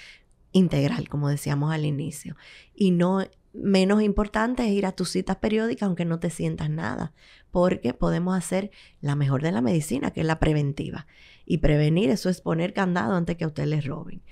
integral, 0.52 1.08
como 1.08 1.28
decíamos 1.28 1.72
al 1.72 1.84
inicio. 1.84 2.36
Y 2.74 2.90
no 2.90 3.24
menos 3.52 4.02
importante 4.02 4.64
es 4.64 4.70
ir 4.70 4.86
a 4.86 4.92
tus 4.92 5.10
citas 5.10 5.36
periódicas 5.36 5.86
aunque 5.86 6.04
no 6.04 6.18
te 6.18 6.30
sientas 6.30 6.70
nada, 6.70 7.12
porque 7.50 7.92
podemos 7.92 8.36
hacer 8.36 8.70
la 9.00 9.14
mejor 9.14 9.42
de 9.42 9.52
la 9.52 9.60
medicina, 9.60 10.10
que 10.10 10.20
es 10.20 10.26
la 10.26 10.38
preventiva. 10.38 11.06
Y 11.44 11.58
prevenir 11.58 12.10
eso 12.10 12.30
es 12.30 12.40
poner 12.40 12.72
candado 12.72 13.14
antes 13.14 13.36
que 13.36 13.44
a 13.44 13.48
usted 13.48 13.66
le 13.66 13.80
roben. 13.80 14.22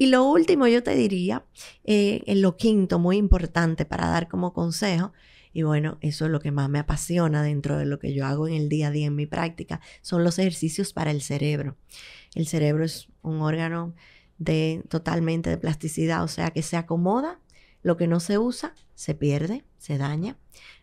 Y 0.00 0.06
lo 0.06 0.24
último 0.24 0.66
yo 0.66 0.82
te 0.82 0.94
diría, 0.94 1.44
eh, 1.84 2.22
en 2.24 2.40
lo 2.40 2.56
quinto, 2.56 2.98
muy 2.98 3.18
importante 3.18 3.84
para 3.84 4.08
dar 4.08 4.28
como 4.28 4.54
consejo, 4.54 5.12
y 5.52 5.62
bueno, 5.62 5.98
eso 6.00 6.24
es 6.24 6.30
lo 6.30 6.40
que 6.40 6.50
más 6.50 6.70
me 6.70 6.78
apasiona 6.78 7.42
dentro 7.42 7.76
de 7.76 7.84
lo 7.84 7.98
que 7.98 8.14
yo 8.14 8.24
hago 8.24 8.48
en 8.48 8.54
el 8.54 8.70
día 8.70 8.88
a 8.88 8.90
día 8.90 9.08
en 9.08 9.14
mi 9.14 9.26
práctica, 9.26 9.82
son 10.00 10.24
los 10.24 10.38
ejercicios 10.38 10.94
para 10.94 11.10
el 11.10 11.20
cerebro. 11.20 11.76
El 12.34 12.46
cerebro 12.46 12.82
es 12.82 13.08
un 13.20 13.42
órgano 13.42 13.94
de 14.38 14.82
totalmente 14.88 15.50
de 15.50 15.58
plasticidad, 15.58 16.24
o 16.24 16.28
sea 16.28 16.50
que 16.50 16.62
se 16.62 16.78
acomoda, 16.78 17.38
lo 17.82 17.98
que 17.98 18.06
no 18.06 18.20
se 18.20 18.38
usa 18.38 18.74
se 18.94 19.14
pierde, 19.14 19.64
se 19.76 19.98
daña. 19.98 20.38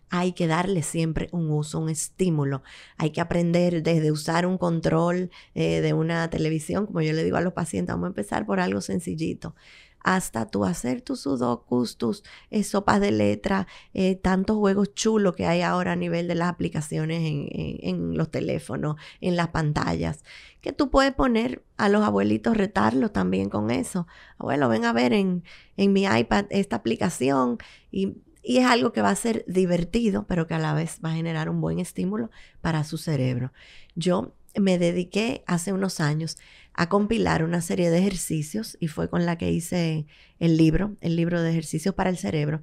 Hay 0.10 0.32
que 0.34 0.48
darle 0.48 0.84
siempre 0.84 1.28
un 1.32 1.52
uso, 1.52 1.80
un 1.80 1.90
estímulo. 1.90 2.64
Hay 2.98 3.12
que 3.12 3.22
aprender 3.22 3.84
desde 3.84 4.12
usar 4.12 4.46
un 4.46 4.58
control 4.58 5.32
eh, 5.54 5.82
de 5.82 5.94
una 5.94 6.30
televisión, 6.30 6.86
como 6.86 7.02
yo 7.02 7.14
le 7.14 7.24
digo 7.24 7.38
a 7.38 7.42
los 7.42 7.54
pacientes, 7.54 7.94
vamos 7.94 8.06
a 8.06 8.10
empezar 8.10 8.46
por 8.46 8.60
algo 8.60 8.82
sencillito. 8.82 9.56
hasta 10.04 10.46
tú 10.48 10.64
hacer 10.64 11.02
tus 11.02 11.22
sudokus, 11.22 11.98
tus 11.98 12.24
eh, 12.50 12.64
sopas 12.64 13.02
de 13.02 13.12
letra, 13.12 13.68
eh, 13.94 14.16
tantos 14.16 14.56
juegos 14.58 14.94
chulos 14.94 15.36
que 15.36 15.46
hay 15.46 15.62
ahora 15.62 15.94
a 15.94 15.96
nivel 15.98 16.30
de 16.30 16.36
las 16.36 16.50
aplicaciones 16.50 17.22
en, 17.26 18.16
los 18.18 18.32
teléfonos, 18.32 18.96
en 19.20 19.36
las 19.36 19.50
pantallas, 19.50 20.24
que 20.62 20.72
tú 20.72 20.90
puedes 20.90 21.14
poner 21.14 21.64
a 21.78 21.90
los 21.90 22.04
abuelitos, 22.04 22.56
retarlos 22.56 23.12
también 23.12 23.50
con 23.50 23.70
eso. 23.72 24.08
Abuelo, 24.38 24.70
ven 24.70 24.86
a 24.86 24.94
ver 24.94 25.12
en, 25.14 25.44
en 25.76 25.92
mi 25.94 26.06
iPad 26.06 26.46
esta 26.52 26.78
aplicación 26.78 27.58
y 27.92 28.16
y 28.48 28.60
es 28.60 28.66
algo 28.66 28.94
que 28.94 29.02
va 29.02 29.10
a 29.10 29.16
ser 29.16 29.44
divertido, 29.46 30.26
pero 30.26 30.48
que 30.48 30.54
a 30.54 30.60
la 30.60 30.74
vez 30.74 31.02
va 31.04 31.12
a 31.12 31.16
generar 31.16 31.50
un 31.50 31.60
buen 31.60 31.80
estímulo 31.80 32.32
para 32.62 32.86
su 32.86 32.98
cerebro. 32.98 33.52
Yo 33.94 34.34
me 34.56 34.80
dediqué 34.80 35.44
hace 35.48 35.74
unos 35.74 36.00
años 36.00 36.38
a 36.74 36.88
compilar 36.88 37.44
una 37.44 37.60
serie 37.60 37.90
de 37.90 38.00
ejercicios 38.00 38.78
y 38.80 38.88
fue 38.88 39.10
con 39.10 39.26
la 39.26 39.38
que 39.38 39.52
hice 39.52 40.06
el 40.40 40.56
libro, 40.56 40.96
el 41.02 41.18
libro 41.18 41.42
de 41.42 41.50
ejercicios 41.50 41.94
para 41.94 42.10
el 42.10 42.18
cerebro, 42.18 42.62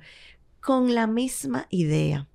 con 0.63 0.95
la 0.95 1.07
misma 1.07 1.67
idea 1.69 2.29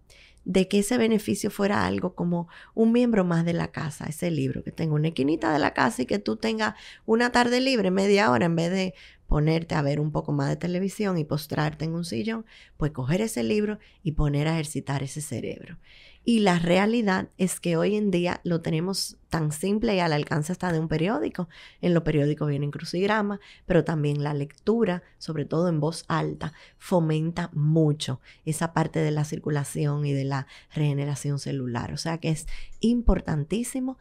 de 0.45 0.67
que 0.67 0.79
ese 0.79 0.99
beneficio 0.99 1.49
fuera 1.49 1.87
algo 1.87 2.13
como 2.13 2.47
un 2.75 2.91
miembro 2.91 3.25
más 3.25 3.45
de 3.45 3.53
la 3.53 3.71
casa, 3.71 4.05
ese 4.05 4.29
libro, 4.29 4.63
que 4.63 4.71
tenga 4.71 4.93
una 4.93 5.07
esquinita 5.07 5.51
de 5.51 5.59
la 5.59 5.73
casa 5.73 6.03
y 6.03 6.05
que 6.05 6.19
tú 6.19 6.37
tengas 6.37 6.75
una 7.07 7.31
tarde 7.31 7.61
libre, 7.61 7.89
media 7.89 8.29
hora, 8.29 8.45
en 8.45 8.55
vez 8.55 8.71
de 8.71 8.93
ponerte 9.29 9.75
a 9.75 9.81
ver 9.83 10.01
un 10.01 10.11
poco 10.11 10.33
más 10.33 10.49
de 10.49 10.57
televisión 10.57 11.17
y 11.17 11.23
postrarte 11.23 11.85
en 11.85 11.93
un 11.93 12.03
sillón, 12.03 12.45
pues 12.75 12.91
coger 12.91 13.21
ese 13.21 13.43
libro 13.43 13.77
y 14.03 14.13
poner 14.13 14.47
a 14.47 14.53
ejercitar 14.53 15.03
ese 15.03 15.21
cerebro. 15.21 15.77
Y 16.25 16.39
la 16.39 16.59
realidad 16.59 17.29
es 17.37 17.59
que 17.59 17.77
hoy 17.77 17.95
en 17.95 18.11
día 18.11 18.41
lo 18.43 18.61
tenemos 18.61 19.17
tan 19.29 19.51
simple 19.51 19.95
y 19.95 19.99
al 19.99 20.13
alcance 20.13 20.51
hasta 20.51 20.71
de 20.71 20.79
un 20.79 20.87
periódico. 20.87 21.47
En 21.79 21.93
los 21.93 22.03
periódicos 22.03 22.49
vienen 22.49 22.71
crucigramas, 22.71 23.39
pero 23.65 23.83
también 23.83 24.23
la 24.23 24.33
lectura, 24.33 25.03
sobre 25.19 25.45
todo 25.45 25.69
en 25.69 25.79
voz 25.79 26.05
alta, 26.07 26.53
fomenta 26.77 27.51
mucho 27.53 28.21
esa 28.45 28.73
parte 28.73 28.99
de 28.99 29.11
la 29.11 29.25
circulación 29.25 30.05
y 30.05 30.13
de 30.13 30.25
la 30.25 30.47
regeneración 30.73 31.39
celular. 31.39 31.93
O 31.93 31.97
sea 31.97 32.17
que 32.17 32.29
es 32.29 32.47
importantísimo 32.79 33.99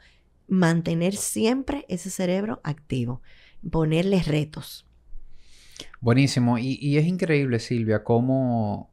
mantener 0.49 1.17
siempre 1.17 1.85
ese 1.89 2.09
cerebro 2.09 2.61
activo, 2.65 3.21
ponerle 3.71 4.23
retos. 4.23 4.88
Buenísimo. 6.01 6.59
Y, 6.59 6.97
es 6.97 7.07
increíble, 7.07 7.59
Silvia, 7.59 8.05
cómo 8.05 8.91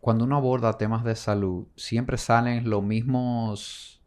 cuando 0.00 0.24
uno 0.24 0.36
aborda 0.36 0.78
temas 0.78 1.04
de 1.04 1.16
salud, 1.16 1.66
siempre 1.76 2.18
salen 2.18 2.70
los 2.70 2.82
mismos 2.82 4.00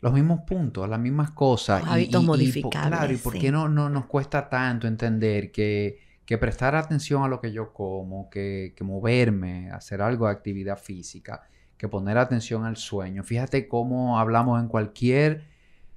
los 0.00 0.12
mismos 0.12 0.40
puntos, 0.42 0.88
las 0.88 1.00
mismas 1.00 1.30
cosas. 1.30 1.82
hábitos 1.86 2.22
modificables. 2.22 2.98
claro, 2.98 3.12
y 3.12 3.16
por 3.16 3.38
qué 3.38 3.50
no, 3.50 3.68
no 3.68 3.88
nos 3.88 4.06
cuesta 4.06 4.48
tanto 4.48 4.86
entender 4.86 5.50
que, 5.50 5.98
que, 6.26 6.36
prestar 6.38 6.76
atención 6.76 7.24
a 7.24 7.28
lo 7.28 7.40
que 7.40 7.50
yo 7.50 7.72
como, 7.72 8.28
que, 8.28 8.74
que, 8.76 8.84
moverme, 8.84 9.70
hacer 9.70 10.02
algo 10.02 10.26
de 10.26 10.32
actividad 10.32 10.78
física, 10.78 11.48
que 11.78 11.88
poner 11.88 12.18
atención 12.18 12.66
al 12.66 12.76
sueño. 12.76 13.24
Fíjate 13.24 13.66
cómo 13.66 14.20
hablamos 14.20 14.60
en 14.60 14.68
cualquier 14.68 15.55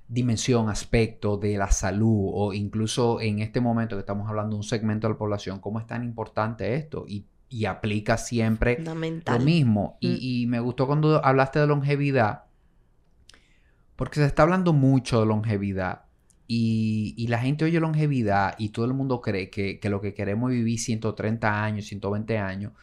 dimensión, 0.09 0.69
aspecto 0.69 1.37
de 1.37 1.57
la 1.57 1.71
salud 1.71 2.31
o 2.33 2.53
incluso 2.53 3.21
en 3.21 3.39
este 3.39 3.61
momento 3.61 3.95
que 3.95 4.01
estamos 4.01 4.27
hablando 4.27 4.55
de 4.55 4.57
un 4.57 4.63
segmento 4.63 5.07
de 5.07 5.13
la 5.13 5.17
población, 5.17 5.59
cómo 5.59 5.79
es 5.79 5.85
tan 5.85 6.03
importante 6.03 6.75
esto 6.75 7.05
y, 7.07 7.25
aplica 7.65 8.17
siempre 8.17 8.77
lo 8.79 9.39
mismo. 9.39 9.97
Mm. 10.01 10.15
Y, 10.19 10.45
me 10.47 10.59
gustó 10.59 10.87
cuando 10.87 11.23
hablaste 11.23 11.59
de 11.59 11.67
longevidad, 11.67 12.43
porque 13.95 14.19
se 14.19 14.25
está 14.25 14.43
hablando 14.43 14.73
mucho 14.73 15.19
de 15.19 15.27
longevidad 15.27 16.03
y, 16.47 17.25
la 17.27 17.37
gente 17.39 17.65
oye 17.65 17.79
longevidad 17.79 18.55
y 18.57 18.69
todo 18.69 18.85
el 18.85 18.93
mundo 18.93 19.21
cree 19.21 19.51
que, 19.51 19.79
que 19.79 19.89
lo 19.89 20.01
que 20.01 20.15
queremos 20.15 20.51
es 20.51 20.57
vivir 20.57 20.79
130 20.79 21.63
años, 21.63 21.85
120 21.85 22.37
años 22.39 22.73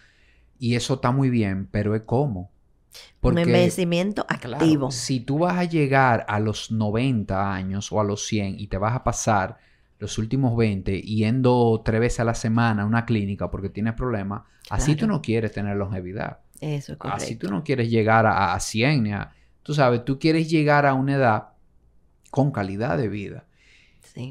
y 0.58 0.76
eso 0.76 0.94
está 0.94 1.10
muy 1.10 1.28
bien, 1.28 1.68
pero 1.70 1.94
es 1.94 2.02
cómo 2.02 2.50
un 3.22 3.38
envejecimiento 3.38 4.24
activo. 4.28 4.90
si 4.90 5.20
tú 5.20 5.38
vas 5.40 5.58
a 5.58 5.64
llegar 5.64 6.24
a 6.28 6.38
los 6.38 6.70
90 6.70 7.52
años 7.52 7.90
o 7.90 8.00
a 8.00 8.04
los 8.04 8.26
100 8.26 8.60
y 8.60 8.68
te 8.68 8.78
vas 8.78 8.94
a 8.94 9.04
pasar 9.04 9.58
los 9.98 10.18
últimos 10.18 10.56
20 10.56 11.00
yendo 11.02 11.82
tres 11.84 12.00
veces 12.00 12.20
a 12.20 12.24
la 12.24 12.34
semana 12.34 12.82
a 12.82 12.86
una 12.86 13.06
clínica 13.06 13.50
porque 13.50 13.70
tienes 13.70 13.94
problemas, 13.94 14.42
así 14.70 14.94
tú 14.94 15.06
no 15.06 15.22
quieres 15.22 15.52
tener 15.52 15.76
longevidad. 15.76 16.40
Eso 16.60 16.92
es 16.92 16.98
correcto. 16.98 17.24
Así 17.24 17.36
tú 17.36 17.50
no 17.50 17.64
quieres 17.64 17.90
llegar 17.90 18.26
a, 18.26 18.54
a 18.54 18.60
100. 18.60 19.08
tú 19.62 19.74
sabes, 19.74 20.04
tú 20.04 20.18
quieres 20.18 20.48
llegar 20.48 20.86
a 20.86 20.94
una 20.94 21.14
edad 21.14 21.48
con 22.30 22.50
calidad 22.50 22.98
de 22.98 23.08
vida. 23.08 23.46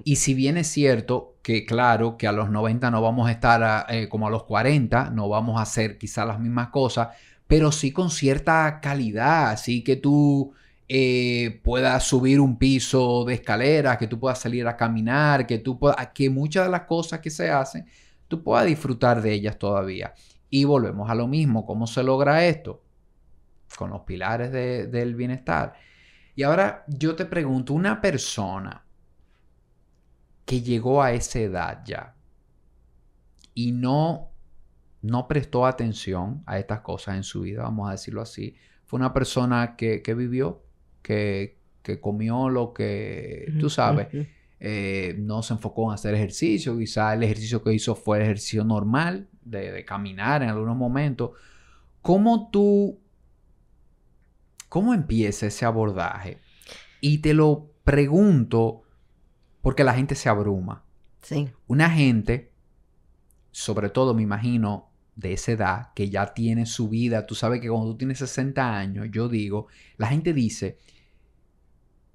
Y 0.03 0.15
si 0.15 0.33
bien 0.33 0.57
es 0.57 0.67
cierto 0.67 1.35
que, 1.43 1.65
claro, 1.65 2.17
que 2.17 2.27
a 2.27 2.31
los 2.31 2.49
90 2.49 2.89
no 2.89 3.01
vamos 3.01 3.27
a 3.27 3.31
estar 3.31 3.85
eh, 3.89 4.09
como 4.09 4.27
a 4.27 4.31
los 4.31 4.43
40, 4.43 5.11
no 5.11 5.29
vamos 5.29 5.59
a 5.59 5.61
hacer 5.61 5.99
quizás 5.99 6.25
las 6.25 6.39
mismas 6.39 6.69
cosas, 6.69 7.09
pero 7.47 7.71
sí 7.71 7.91
con 7.91 8.09
cierta 8.09 8.79
calidad, 8.81 9.51
así 9.51 9.83
que 9.83 9.95
tú 9.95 10.53
eh, 10.87 11.61
puedas 11.63 12.03
subir 12.03 12.39
un 12.39 12.57
piso 12.57 13.25
de 13.25 13.35
escalera, 13.35 13.97
que 13.97 14.07
tú 14.07 14.19
puedas 14.19 14.39
salir 14.39 14.67
a 14.67 14.77
caminar, 14.77 15.47
que 15.47 15.59
tú 15.59 15.77
puedas, 15.79 16.09
que 16.13 16.29
muchas 16.29 16.65
de 16.65 16.71
las 16.71 16.81
cosas 16.81 17.19
que 17.19 17.29
se 17.29 17.49
hacen, 17.49 17.85
tú 18.27 18.43
puedas 18.43 18.65
disfrutar 18.65 19.21
de 19.21 19.33
ellas 19.33 19.57
todavía. 19.57 20.13
Y 20.49 20.63
volvemos 20.63 21.09
a 21.09 21.15
lo 21.15 21.27
mismo, 21.27 21.65
¿cómo 21.65 21.87
se 21.87 22.03
logra 22.03 22.45
esto? 22.45 22.83
Con 23.77 23.89
los 23.89 24.01
pilares 24.01 24.51
del 24.51 25.15
bienestar. 25.15 25.73
Y 26.35 26.43
ahora 26.43 26.83
yo 26.87 27.15
te 27.15 27.25
pregunto, 27.25 27.73
una 27.73 28.01
persona 28.01 28.85
que 30.45 30.61
llegó 30.61 31.01
a 31.01 31.13
esa 31.13 31.39
edad 31.39 31.81
ya 31.85 32.15
y 33.55 33.71
no 33.71 34.34
no 35.05 35.27
prestó 35.27 35.67
atención 35.67 36.41
a 36.47 36.57
estas 36.57 36.81
cosas 36.81 37.15
en 37.15 37.23
su 37.23 37.41
vida, 37.41 37.61
vamos 37.61 37.87
a 37.87 37.91
decirlo 37.91 38.21
así. 38.21 38.55
Fue 38.85 38.97
una 38.97 39.13
persona 39.13 39.75
que, 39.75 40.01
vivió, 40.15 40.63
que, 41.03 41.59
comió 42.01 42.49
lo 42.49 42.73
que, 42.73 43.53
tú 43.59 43.69
sabes, 43.69 44.07
eh, 44.59 45.15
no 45.19 45.43
se 45.43 45.53
enfocó 45.53 45.89
en 45.89 45.93
hacer 45.93 46.15
ejercicio, 46.15 46.77
quizá 46.77 47.13
el 47.13 47.21
ejercicio 47.21 47.63
que 47.63 47.73
hizo 47.73 47.93
fue 47.93 48.17
el 48.17 48.23
ejercicio 48.23 48.63
normal, 48.63 49.27
de, 49.43 49.85
caminar 49.85 50.41
en 50.41 50.49
algunos 50.49 50.75
momentos. 50.75 51.31
¿Cómo 52.01 52.49
tú, 52.49 52.99
cómo 54.69 54.95
empieza 54.95 55.45
ese 55.45 55.65
abordaje? 55.65 56.39
Y 56.99 57.19
te 57.19 57.35
lo 57.35 57.69
pregunto 57.83 58.81
porque 59.61 59.83
la 59.83 59.93
gente 59.93 60.15
se 60.15 60.29
abruma. 60.29 60.83
Sí. 61.21 61.49
Una 61.67 61.91
gente, 61.91 62.51
sobre 63.51 63.89
todo 63.89 64.15
me 64.15 64.23
imagino 64.23 64.94
de 65.15 65.33
esa 65.33 65.51
edad 65.53 65.93
que 65.95 66.09
ya 66.09 66.33
tiene 66.33 66.65
su 66.65 66.89
vida, 66.89 67.25
tú 67.25 67.35
sabes 67.35 67.61
que 67.61 67.69
cuando 67.69 67.91
tú 67.91 67.97
tienes 67.97 68.19
60 68.19 68.77
años, 68.77 69.07
yo 69.11 69.29
digo, 69.29 69.67
la 69.97 70.07
gente 70.07 70.33
dice 70.33 70.77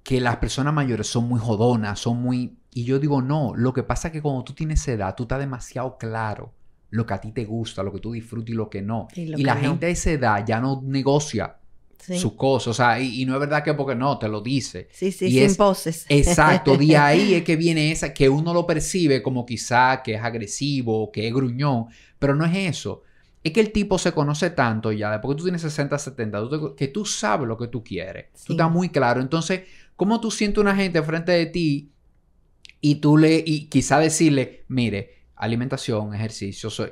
que 0.03 0.21
las 0.21 0.37
personas 0.37 0.73
mayores 0.73 1.07
son 1.07 1.27
muy 1.27 1.39
jodonas, 1.39 1.99
son 1.99 2.21
muy... 2.21 2.57
Y 2.73 2.85
yo 2.85 2.99
digo, 2.99 3.21
no, 3.21 3.53
lo 3.55 3.73
que 3.73 3.83
pasa 3.83 4.07
es 4.07 4.13
que 4.13 4.21
cuando 4.21 4.43
tú 4.43 4.53
tienes 4.53 4.81
esa 4.81 4.93
edad, 4.93 5.15
tú 5.15 5.23
estás 5.23 5.39
demasiado 5.39 5.97
claro 5.97 6.53
lo 6.89 7.05
que 7.05 7.13
a 7.13 7.21
ti 7.21 7.31
te 7.31 7.45
gusta, 7.45 7.83
lo 7.83 7.91
que 7.91 7.99
tú 7.99 8.11
disfrutas 8.11 8.49
y 8.49 8.53
lo 8.53 8.69
que 8.69 8.81
no. 8.81 9.07
Y, 9.15 9.43
la 9.43 9.55
gente 9.55 9.87
a 9.87 9.89
esa 9.89 10.11
edad 10.11 10.45
ya 10.45 10.59
no 10.59 10.81
negocia 10.83 11.57
su 12.01 12.35
cosa, 12.35 12.71
o 12.71 12.73
sea, 12.73 12.99
y, 12.99 13.25
no 13.25 13.33
es 13.33 13.39
verdad 13.39 13.63
que 13.63 13.73
porque 13.73 13.95
no, 13.95 14.17
te 14.17 14.27
lo 14.27 14.41
dice. 14.41 14.87
Sí, 14.91 15.11
sí, 15.11 15.31
sin 15.31 15.55
poses. 15.55 16.05
Exacto, 16.09 16.77
de 16.77 16.97
ahí 16.97 17.33
es 17.35 17.43
que 17.43 17.55
viene 17.55 17.91
esa, 17.91 18.13
que 18.13 18.27
uno 18.29 18.53
lo 18.53 18.65
percibe 18.65 19.21
como 19.21 19.45
quizá 19.45 20.01
que 20.03 20.15
es 20.15 20.21
agresivo, 20.21 21.11
que 21.11 21.27
es 21.27 21.33
gruñón, 21.33 21.87
pero 22.19 22.35
no 22.35 22.45
es 22.45 22.55
eso. 22.55 23.03
Es 23.43 23.53
que 23.53 23.59
el 23.59 23.71
tipo 23.71 23.97
se 23.97 24.11
conoce 24.11 24.51
tanto 24.51 24.91
ya, 24.91 25.11
después 25.11 25.35
que 25.35 25.39
tú 25.39 25.43
tienes 25.45 25.61
60, 25.61 25.97
70, 25.97 26.41
que 26.77 26.87
tú 26.87 27.05
sabes 27.05 27.47
lo 27.47 27.57
que 27.57 27.67
tú 27.67 27.83
quieres. 27.83 28.27
Tú 28.45 28.53
estás 28.53 28.71
muy 28.71 28.89
claro. 28.89 29.21
Entonces, 29.21 29.61
¿cómo 29.95 30.19
tú 30.19 30.29
sientes 30.29 30.59
una 30.59 30.75
gente 30.75 31.01
frente 31.01 31.31
de 31.31 31.47
ti 31.47 31.91
y 32.81 32.95
tú 32.95 33.17
le, 33.17 33.43
y 33.45 33.65
quizá 33.65 33.99
decirle, 33.99 34.65
mire, 34.67 35.21
alimentación, 35.35 36.13
ejercicio, 36.13 36.69
soy, 36.69 36.91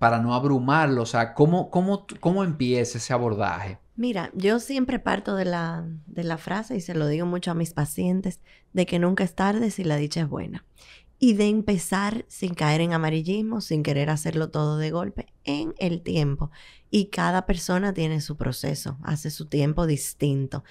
para 0.00 0.18
no 0.18 0.34
abrumarlo, 0.34 1.02
o 1.02 1.06
sea, 1.06 1.34
¿cómo, 1.34 1.70
cómo, 1.70 2.06
cómo 2.20 2.42
empieza 2.42 2.96
ese 2.96 3.12
abordaje? 3.12 3.78
Mira, 4.00 4.30
yo 4.32 4.60
siempre 4.60 4.98
parto 4.98 5.36
de 5.36 5.44
la, 5.44 5.86
de 6.06 6.24
la 6.24 6.38
frase 6.38 6.74
y 6.74 6.80
se 6.80 6.94
lo 6.94 7.06
digo 7.06 7.26
mucho 7.26 7.50
a 7.50 7.54
mis 7.54 7.74
pacientes, 7.74 8.40
de 8.72 8.86
que 8.86 8.98
nunca 8.98 9.24
es 9.24 9.34
tarde 9.34 9.70
si 9.70 9.84
la 9.84 9.96
dicha 9.96 10.22
es 10.22 10.28
buena 10.30 10.64
y 11.22 11.34
de 11.34 11.48
empezar 11.48 12.24
sin 12.28 12.54
caer 12.54 12.80
en 12.80 12.94
amarillismo, 12.94 13.60
sin 13.60 13.82
querer 13.82 14.08
hacerlo 14.08 14.48
todo 14.48 14.78
de 14.78 14.90
golpe, 14.90 15.26
en 15.44 15.74
el 15.76 16.00
tiempo. 16.00 16.50
Y 16.90 17.10
cada 17.10 17.44
persona 17.44 17.92
tiene 17.92 18.22
su 18.22 18.38
proceso, 18.38 18.96
hace 19.02 19.30
su 19.30 19.44
tiempo 19.44 19.86
distinto. 19.86 20.64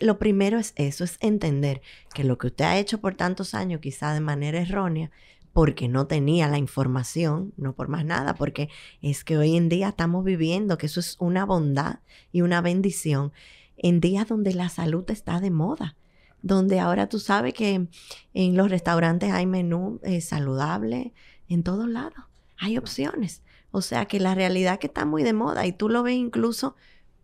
lo 0.00 0.20
primero 0.20 0.60
es 0.60 0.72
eso, 0.76 1.02
es 1.02 1.18
entender 1.18 1.82
que 2.14 2.22
lo 2.22 2.38
que 2.38 2.46
usted 2.46 2.66
ha 2.66 2.78
hecho 2.78 3.00
por 3.00 3.16
tantos 3.16 3.52
años, 3.52 3.80
quizá 3.80 4.14
de 4.14 4.20
manera 4.20 4.60
errónea, 4.60 5.10
porque 5.56 5.88
no 5.88 6.06
tenía 6.06 6.48
la 6.48 6.58
información, 6.58 7.54
no 7.56 7.72
por 7.72 7.88
más 7.88 8.04
nada, 8.04 8.34
porque 8.34 8.68
es 9.00 9.24
que 9.24 9.38
hoy 9.38 9.56
en 9.56 9.70
día 9.70 9.88
estamos 9.88 10.22
viviendo 10.22 10.76
que 10.76 10.84
eso 10.84 11.00
es 11.00 11.16
una 11.18 11.46
bondad 11.46 12.00
y 12.30 12.42
una 12.42 12.60
bendición 12.60 13.32
en 13.78 14.00
días 14.00 14.28
donde 14.28 14.52
la 14.52 14.68
salud 14.68 15.10
está 15.10 15.40
de 15.40 15.50
moda 15.50 15.96
donde 16.42 16.78
ahora 16.78 17.08
tú 17.08 17.18
sabes 17.18 17.54
que 17.54 17.88
en 18.34 18.56
los 18.56 18.70
restaurantes 18.70 19.32
hay 19.32 19.46
menú 19.46 19.98
eh, 20.02 20.20
saludable, 20.20 21.14
en 21.48 21.62
todos 21.62 21.88
lados. 21.88 22.24
Hay 22.58 22.76
opciones. 22.76 23.42
O 23.70 23.80
sea 23.80 24.04
que 24.04 24.20
la 24.20 24.34
realidad 24.34 24.78
que 24.78 24.88
está 24.88 25.06
muy 25.06 25.22
de 25.22 25.32
moda 25.32 25.64
y 25.64 25.72
tú 25.72 25.88
lo 25.88 26.02
ves 26.02 26.16
incluso 26.16 26.76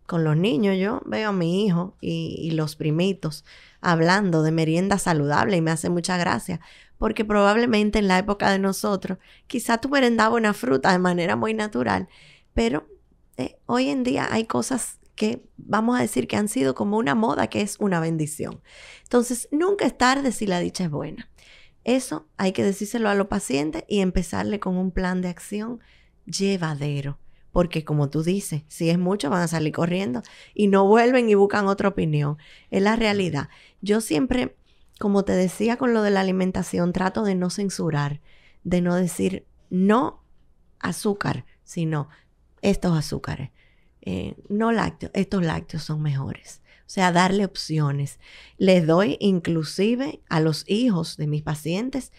con 0.07 0.23
los 0.23 0.35
niños. 0.35 0.75
Yo 0.79 1.03
veo 1.05 1.29
a 1.29 1.33
mi 1.33 1.67
hijo 1.67 1.95
y, 2.01 2.35
y 2.39 2.51
los 2.51 2.75
primitos 2.75 3.45
hablando 3.79 4.41
de 4.41 4.51
merienda 4.51 4.97
saludable 4.97 5.55
y 5.55 5.61
me 5.61 5.69
hace 5.69 5.91
mucha 5.91 6.17
gracia 6.17 6.59
porque 6.97 7.25
probablemente 7.25 7.99
en 7.99 8.07
la 8.07 8.19
época 8.19 8.51
de 8.51 8.59
nosotros, 8.59 9.17
quizá 9.47 9.79
tú 9.79 9.89
merendabas 9.89 10.39
una 10.39 10.53
fruta 10.53 10.91
de 10.91 10.99
manera 10.99 11.35
muy 11.35 11.53
natural, 11.53 12.07
pero 12.53 12.87
eh, 13.37 13.57
hoy 13.65 13.89
en 13.89 14.03
día 14.03 14.27
hay 14.31 14.45
cosas 14.45 14.99
que 15.15 15.43
vamos 15.57 15.97
a 15.97 16.01
decir 16.01 16.27
que 16.27 16.37
han 16.37 16.47
sido 16.47 16.75
como 16.75 16.97
una 16.97 17.15
moda, 17.15 17.47
que 17.47 17.61
es 17.61 17.77
una 17.79 17.99
bendición. 17.99 18.61
Entonces, 19.03 19.47
nunca 19.51 19.85
es 19.85 19.97
tarde 19.97 20.31
si 20.31 20.47
la 20.47 20.59
dicha 20.59 20.85
es 20.85 20.89
buena. 20.89 21.29
Eso 21.83 22.27
hay 22.37 22.53
que 22.53 22.63
decírselo 22.63 23.09
a 23.09 23.15
los 23.15 23.27
pacientes 23.27 23.83
y 23.87 23.99
empezarle 23.99 24.59
con 24.59 24.77
un 24.77 24.91
plan 24.91 25.21
de 25.21 25.29
acción 25.29 25.79
llevadero. 26.25 27.19
Porque 27.51 27.83
como 27.85 28.09
tú 28.09 28.23
dices, 28.23 28.63
si 28.67 28.89
es 28.89 28.97
mucho 28.97 29.29
van 29.29 29.41
a 29.41 29.47
salir 29.47 29.73
corriendo 29.73 30.23
y 30.55 30.67
no 30.67 30.87
vuelven 30.87 31.29
y 31.29 31.35
buscan 31.35 31.67
otra 31.67 31.89
opinión. 31.89 32.37
Es 32.71 32.81
la 32.81 32.95
realidad. 32.95 33.49
Yo 33.81 34.01
siempre 34.01 34.55
como 34.99 35.23
te 35.23 35.33
decía 35.33 35.77
con 35.77 35.93
lo 35.93 36.01
de 36.01 36.11
la 36.11 36.21
alimentación, 36.21 36.93
trato 36.93 37.23
de 37.23 37.35
no 37.35 37.49
censurar, 37.49 38.21
de 38.63 38.81
no 38.81 38.95
decir 38.95 39.45
no 39.69 40.23
azúcar, 40.79 41.45
sino 41.63 42.09
estos 42.61 42.97
azúcares. 42.97 43.51
Eh, 44.01 44.35
no 44.49 44.71
lácteos, 44.71 45.11
estos 45.15 45.43
lácteos 45.43 45.83
son 45.83 46.01
mejores. 46.01 46.61
O 46.85 46.89
sea, 46.93 47.11
darle 47.11 47.45
opciones. 47.45 48.19
Les 48.57 48.85
doy 48.85 49.17
inclusive 49.19 50.21
a 50.29 50.39
los 50.39 50.65
hijos 50.67 51.17
de 51.17 51.27
mis 51.27 51.41
pacientes, 51.41 52.11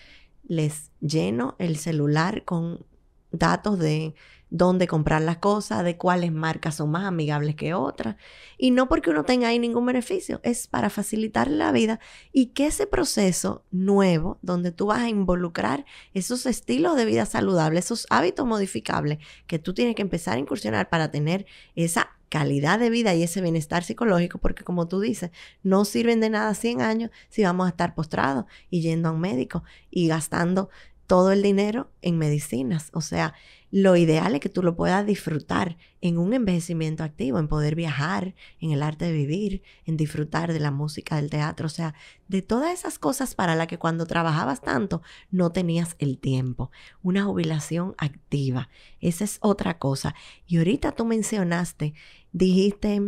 les 0.42 0.90
lleno 1.00 1.56
el 1.58 1.76
celular 1.76 2.44
con 2.44 2.84
datos 3.30 3.78
de 3.78 4.14
dónde 4.50 4.87
comprar 4.87 5.22
las 5.22 5.38
cosas, 5.38 5.85
de 5.85 5.96
cuáles 5.96 6.33
marcas 6.33 6.76
son 6.76 6.90
más 6.90 7.04
amigables 7.04 7.57
que 7.57 7.74
otras. 7.74 8.16
Y 8.59 8.70
no 8.70 8.88
porque 8.88 9.11
uno 9.11 9.24
tenga 9.24 9.48
ahí 9.48 9.59
ningún 9.59 9.87
beneficio, 9.87 10.40
es 10.42 10.66
para 10.66 10.90
facilitar 10.90 11.48
la 11.48 11.72
vida 11.72 12.00
y 12.33 12.46
que 12.46 12.66
ese 12.66 12.87
proceso 12.87 13.64
nuevo, 13.70 14.38
donde 14.42 14.72
tú 14.72 14.87
vas 14.87 15.00
a 15.00 15.09
involucrar 15.09 15.85
esos 16.12 16.46
estilos 16.46 16.96
de 16.96 17.04
vida 17.04 17.26
saludables, 17.26 17.87
esos 17.87 18.07
hábitos 18.11 18.46
modificables 18.46 19.18
que 19.46 19.59
tú 19.59 19.74
tienes 19.74 19.96
que 19.96 20.02
empezar 20.02 20.37
a 20.37 20.40
incursionar 20.40 20.88
para 20.88 21.11
tener 21.11 21.46
esa 21.74 22.11
calidad 22.28 22.80
de 22.80 22.90
vida 22.90 23.14
y 23.14 23.22
ese 23.22 23.40
bienestar 23.40 23.85
psicológico, 23.85 24.38
porque 24.38 24.64
como 24.64 24.88
tú 24.88 24.98
dices, 24.98 25.30
no 25.62 25.85
sirven 25.85 26.20
de 26.20 26.30
nada 26.30 26.52
100 26.54 26.80
años 26.80 27.11
si 27.28 27.44
vamos 27.44 27.66
a 27.66 27.70
estar 27.70 27.94
postrados 27.94 28.46
y 28.70 28.80
yendo 28.80 29.09
a 29.09 29.12
un 29.12 29.20
médico 29.20 29.62
y 29.88 30.09
gastando 30.09 30.68
todo 31.07 31.33
el 31.33 31.42
dinero 31.42 31.90
en 32.02 32.18
medicinas. 32.18 32.90
O 32.92 33.00
sea, 33.00 33.35
lo 33.76 33.96
ideal 33.96 34.37
es 34.37 34.40
que 34.40 34.48
tú 34.48 34.62
lo 34.62 34.76
puedas 34.76 35.04
disfrutar 35.04 35.78
en 36.00 36.16
un 36.16 36.32
envejecimiento 36.32 37.02
activo, 37.02 37.40
en 37.40 37.48
poder 37.48 37.74
viajar, 37.74 38.37
en 38.60 38.70
el 38.70 38.84
arte 38.84 39.06
de 39.06 39.10
vivir, 39.10 39.62
en 39.84 39.96
disfrutar 39.96 40.52
de 40.52 40.60
la 40.60 40.70
música, 40.70 41.16
del 41.16 41.28
teatro, 41.28 41.66
o 41.66 41.68
sea, 41.68 41.92
de 42.28 42.40
todas 42.40 42.72
esas 42.72 43.00
cosas 43.00 43.34
para 43.34 43.56
las 43.56 43.66
que 43.66 43.76
cuando 43.76 44.06
trabajabas 44.06 44.60
tanto 44.60 45.02
no 45.32 45.50
tenías 45.50 45.96
el 45.98 46.18
tiempo. 46.18 46.70
Una 47.02 47.24
jubilación 47.24 47.96
activa, 47.98 48.68
esa 49.00 49.24
es 49.24 49.38
otra 49.40 49.76
cosa. 49.80 50.14
Y 50.46 50.58
ahorita 50.58 50.92
tú 50.92 51.04
mencionaste, 51.04 51.94
dijiste 52.30 53.02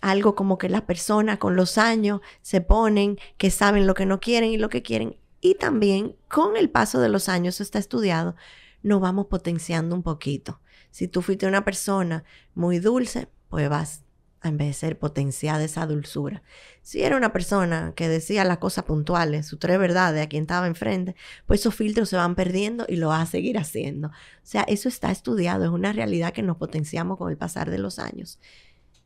algo 0.00 0.34
como 0.34 0.56
que 0.56 0.70
las 0.70 0.82
personas 0.82 1.36
con 1.36 1.54
los 1.54 1.76
años 1.76 2.22
se 2.40 2.62
ponen 2.62 3.18
que 3.36 3.50
saben 3.50 3.86
lo 3.86 3.92
que 3.92 4.06
no 4.06 4.20
quieren 4.20 4.52
y 4.52 4.56
lo 4.56 4.70
que 4.70 4.80
quieren. 4.80 5.18
Y 5.42 5.56
también 5.56 6.16
con 6.28 6.56
el 6.56 6.70
paso 6.70 6.98
de 6.98 7.10
los 7.10 7.28
años 7.28 7.60
está 7.60 7.78
estudiado 7.78 8.36
nos 8.82 9.00
vamos 9.00 9.26
potenciando 9.26 9.94
un 9.94 10.02
poquito. 10.02 10.60
Si 10.90 11.08
tú 11.08 11.22
fuiste 11.22 11.46
una 11.46 11.64
persona 11.64 12.24
muy 12.54 12.78
dulce, 12.78 13.28
pues 13.48 13.68
vas 13.68 14.04
a 14.40 14.48
envejecer 14.48 14.98
potenciada 14.98 15.64
esa 15.64 15.86
dulzura. 15.86 16.42
Si 16.82 17.02
era 17.02 17.16
una 17.16 17.32
persona 17.32 17.92
que 17.96 18.08
decía 18.08 18.44
las 18.44 18.58
cosas 18.58 18.84
puntuales, 18.84 19.46
sus 19.46 19.58
tres 19.58 19.78
verdades 19.78 20.24
a 20.24 20.28
quien 20.28 20.42
estaba 20.42 20.66
enfrente, 20.66 21.16
pues 21.46 21.60
esos 21.60 21.74
filtros 21.74 22.08
se 22.08 22.16
van 22.16 22.34
perdiendo 22.34 22.86
y 22.88 22.96
lo 22.96 23.08
vas 23.08 23.28
a 23.28 23.30
seguir 23.30 23.58
haciendo. 23.58 24.08
O 24.08 24.12
sea, 24.42 24.62
eso 24.62 24.88
está 24.88 25.10
estudiado, 25.10 25.64
es 25.64 25.70
una 25.70 25.92
realidad 25.92 26.32
que 26.32 26.42
nos 26.42 26.56
potenciamos 26.56 27.18
con 27.18 27.30
el 27.30 27.36
pasar 27.36 27.70
de 27.70 27.78
los 27.78 27.98
años. 27.98 28.38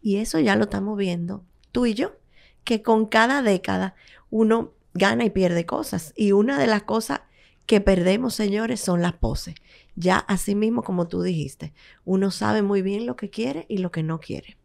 Y 0.03 0.17
eso 0.17 0.39
ya 0.39 0.57
lo 0.57 0.65
estamos 0.65 0.99
viendo 0.99 1.45
tú 1.71 1.87
y 1.87 1.95
yo, 1.95 2.17
que 2.65 2.83
con 2.83 3.07
cada 3.07 3.43
década 3.43 3.95
uno 4.31 4.75
gana 4.95 5.25
y 5.25 5.31
pierde 5.31 5.67
cosas. 5.67 6.13
Y 6.15 6.33
una 6.33 6.59
de 6.59 6.67
las 6.67 6.83
cosas 6.83 7.23
que 7.67 7.81
perdemos, 7.81 8.35
señores, 8.35 8.81
son 8.81 9.03
las 9.03 9.15
poses. 9.15 9.55
Ya 9.95 10.19
así 10.19 10.55
mismo, 10.55 10.83
como 10.83 11.09
tú 11.09 11.23
dijiste, 11.23 11.73
uno 12.05 12.31
sabe 12.31 12.63
muy 12.63 12.83
bien 12.83 13.07
lo 13.07 13.17
que 13.17 13.31
quiere 13.31 13.67
y 13.69 13.79
lo 13.79 13.91
que 13.91 14.03
no 14.03 14.21
quiere. 14.21 14.57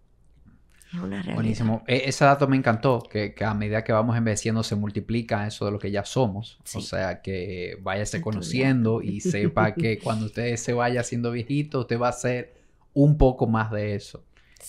Es 0.93 0.99
una 0.99 1.17
realidad. 1.17 1.35
Buenísimo. 1.35 1.83
E, 1.85 2.03
ese 2.05 2.23
dato 2.23 2.47
me 2.47 2.55
encantó, 2.55 3.03
que, 3.09 3.33
a 3.45 3.53
medida 3.53 3.83
que 3.83 3.91
vamos 3.91 4.15
envejeciendo 4.17 4.63
se 4.63 4.75
multiplica 4.75 5.45
eso 5.45 5.65
de 5.65 5.71
lo 5.71 5.79
que 5.79 5.91
ya 5.91 6.05
somos. 6.05 6.59
O 6.73 6.81
sea, 6.81 7.21
que 7.21 7.77
váyase 7.81 8.21
conociendo 8.21 9.01
y 9.01 9.19
sepa 9.19 9.73
que 9.75 9.99
cuando 9.99 10.27
usted 10.27 10.55
se 10.55 10.73
vaya 10.73 11.01
haciendo 11.01 11.31
viejito, 11.31 11.81
usted 11.81 11.99
va 11.99 12.09
a 12.09 12.13
ser 12.13 12.55
un 12.93 13.17
poco 13.17 13.47
más 13.47 13.71
de 13.71 13.95
eso. 13.95 14.23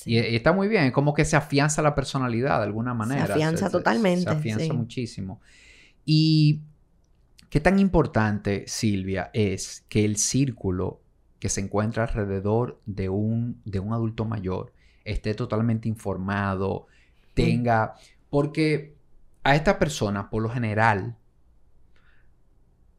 Y, 0.04 0.18
está 0.18 0.52
muy 0.52 0.68
bien, 0.68 0.84
es 0.84 0.92
como 0.92 1.14
que 1.14 1.24
se 1.24 1.36
afianza 1.36 1.82
la 1.82 1.94
personalidad 1.94 2.58
de 2.58 2.64
alguna 2.64 2.94
manera. 2.94 3.26
Se 3.26 3.32
afianza 3.32 3.70
totalmente. 3.70 4.24
Se, 4.24 4.30
afianza 4.30 4.72
muchísimo. 4.74 5.40
Y 6.04 6.62
¿Qué 7.50 7.60
tan 7.60 7.78
importante, 7.78 8.64
Silvia, 8.66 9.30
es 9.32 9.84
que 9.88 10.04
el 10.04 10.16
círculo 10.16 11.00
que 11.38 11.48
se 11.48 11.60
encuentra 11.60 12.04
alrededor 12.04 12.80
de 12.84 13.08
un, 13.08 13.60
de 13.64 13.80
un 13.80 13.92
adulto 13.92 14.24
mayor 14.24 14.72
esté 15.04 15.34
totalmente 15.34 15.88
informado, 15.88 16.86
tenga... 17.34 17.94
Porque 18.28 18.94
a 19.42 19.54
esta 19.54 19.78
persona, 19.78 20.28
por 20.28 20.42
lo 20.42 20.50
general, 20.50 21.16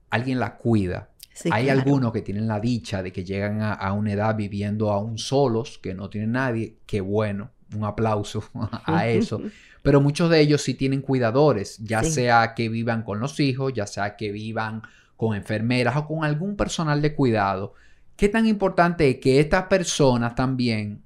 alguien 0.09 0.39
la 0.39 0.57
cuida. 0.57 1.11
Hay 1.51 1.69
algunos 1.69 2.11
que 2.11 2.21
tienen 2.21 2.47
la 2.47 2.59
dicha 2.59 3.03
de 3.03 3.11
que 3.11 3.23
llegan 3.23 3.61
a, 3.61 3.73
a, 3.73 3.93
una 3.93 4.13
edad 4.13 4.35
viviendo 4.35 4.91
aún 4.91 5.19
solos, 5.19 5.77
que 5.77 5.93
no 5.93 6.09
tienen 6.09 6.31
nadie. 6.31 6.77
Qué 6.87 7.01
bueno, 7.01 7.51
un 7.75 7.83
aplauso 7.83 8.43
a 8.85 9.07
eso. 9.07 9.41
Pero 9.81 10.01
muchos 10.01 10.29
de 10.29 10.41
ellos 10.41 10.61
sí 10.61 10.73
tienen 10.73 11.01
cuidadores, 11.01 11.77
ya 11.79 12.03
sea 12.03 12.53
que 12.53 12.69
vivan 12.69 13.03
con 13.03 13.19
los 13.19 13.39
hijos, 13.39 13.73
ya 13.73 13.87
sea 13.87 14.15
que 14.15 14.31
vivan 14.31 14.81
con 15.15 15.35
enfermeras 15.35 15.95
o 15.97 16.07
con 16.07 16.23
algún 16.23 16.55
personal 16.55 17.01
de 17.01 17.15
cuidado. 17.15 17.73
¿Qué 18.15 18.29
tan 18.29 18.45
importante 18.47 19.09
es 19.09 19.17
que 19.17 19.39
estas 19.39 19.63
personas 19.67 20.35
también 20.35 21.01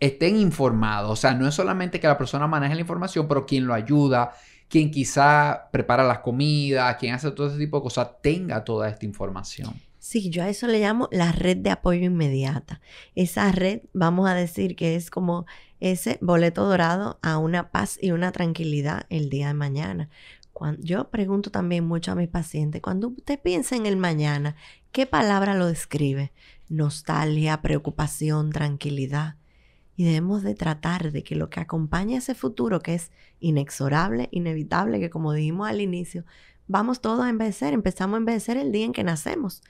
estén 0.00 0.36
informados? 0.36 1.10
O 1.10 1.16
sea, 1.16 1.34
no 1.34 1.46
es 1.46 1.54
solamente 1.54 2.00
que 2.00 2.08
la 2.08 2.18
persona 2.18 2.46
maneje 2.46 2.74
la 2.74 2.80
información, 2.80 3.28
pero 3.28 3.46
quien 3.46 3.66
lo 3.66 3.74
ayuda, 3.74 4.32
quien 4.68 4.90
quizá 4.90 5.68
prepara 5.70 6.04
las 6.04 6.18
comidas, 6.18 6.96
quien 6.96 7.14
hace 7.14 7.30
todo 7.30 7.48
ese 7.48 7.58
tipo 7.58 7.78
de 7.78 7.82
cosas, 7.84 8.08
tenga 8.22 8.64
toda 8.64 8.88
esta 8.88 9.06
información. 9.06 9.72
Sí, 9.98 10.30
yo 10.30 10.42
a 10.42 10.48
eso 10.48 10.66
le 10.66 10.80
llamo 10.80 11.08
la 11.10 11.32
red 11.32 11.58
de 11.58 11.70
apoyo 11.70 12.04
inmediata. 12.04 12.80
Esa 13.14 13.52
red, 13.52 13.82
vamos 13.92 14.28
a 14.28 14.34
decir 14.34 14.74
que 14.74 14.96
es 14.96 15.10
como 15.10 15.46
ese 15.80 16.18
boleto 16.20 16.64
dorado 16.64 17.18
a 17.22 17.38
una 17.38 17.70
paz 17.70 17.98
y 18.00 18.10
una 18.10 18.32
tranquilidad 18.32 19.06
el 19.10 19.30
día 19.30 19.48
de 19.48 19.54
mañana. 19.54 20.08
Cuando, 20.52 20.82
yo 20.82 21.08
pregunto 21.10 21.50
también 21.50 21.86
mucho 21.86 22.12
a 22.12 22.14
mis 22.16 22.28
pacientes, 22.28 22.82
cuando 22.82 23.08
usted 23.08 23.40
piensa 23.40 23.76
en 23.76 23.86
el 23.86 23.96
mañana, 23.96 24.56
¿qué 24.90 25.06
palabra 25.06 25.54
lo 25.54 25.66
describe? 25.66 26.32
Nostalgia, 26.68 27.62
preocupación, 27.62 28.50
tranquilidad. 28.50 29.36
Y 29.96 30.04
debemos 30.04 30.42
de 30.42 30.54
tratar 30.54 31.12
de 31.12 31.22
que 31.22 31.36
lo 31.36 31.50
que 31.50 31.60
acompaña 31.60 32.18
ese 32.18 32.34
futuro, 32.34 32.80
que 32.80 32.94
es 32.94 33.10
inexorable, 33.40 34.28
inevitable, 34.30 35.00
que 35.00 35.10
como 35.10 35.32
dijimos 35.32 35.68
al 35.68 35.80
inicio, 35.80 36.24
vamos 36.68 37.00
todos 37.00 37.20
a 37.24 37.28
envejecer, 37.28 37.72
empezamos 37.72 38.14
a 38.14 38.18
envejecer 38.18 38.56
el 38.56 38.70
día 38.70 38.84
en 38.84 38.92
que 38.92 39.02
nacemos. 39.02 39.62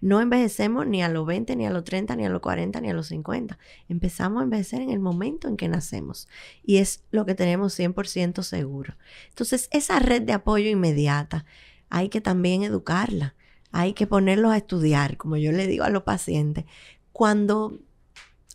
No 0.00 0.20
envejecemos 0.20 0.86
ni 0.86 1.02
a 1.02 1.08
los 1.08 1.26
20, 1.26 1.56
ni 1.56 1.66
a 1.66 1.70
los 1.70 1.84
30, 1.84 2.16
ni 2.16 2.26
a 2.26 2.28
los 2.28 2.40
40, 2.40 2.80
ni 2.80 2.90
a 2.90 2.94
los 2.94 3.08
50. 3.08 3.58
Empezamos 3.88 4.40
a 4.40 4.44
envejecer 4.44 4.82
en 4.82 4.90
el 4.90 5.00
momento 5.00 5.48
en 5.48 5.56
que 5.56 5.68
nacemos. 5.68 6.28
Y 6.62 6.78
es 6.78 7.04
lo 7.10 7.24
que 7.24 7.34
tenemos 7.34 7.78
100% 7.78 8.42
seguro. 8.42 8.96
Entonces, 9.28 9.68
esa 9.72 9.98
red 9.98 10.22
de 10.22 10.32
apoyo 10.32 10.68
inmediata 10.68 11.44
hay 11.88 12.08
que 12.08 12.20
también 12.20 12.62
educarla. 12.62 13.34
Hay 13.72 13.92
que 13.92 14.06
ponerlos 14.06 14.52
a 14.52 14.56
estudiar, 14.56 15.16
como 15.16 15.36
yo 15.36 15.52
le 15.52 15.66
digo 15.66 15.84
a 15.84 15.90
los 15.90 16.02
pacientes. 16.02 16.64
Cuando 17.12 17.78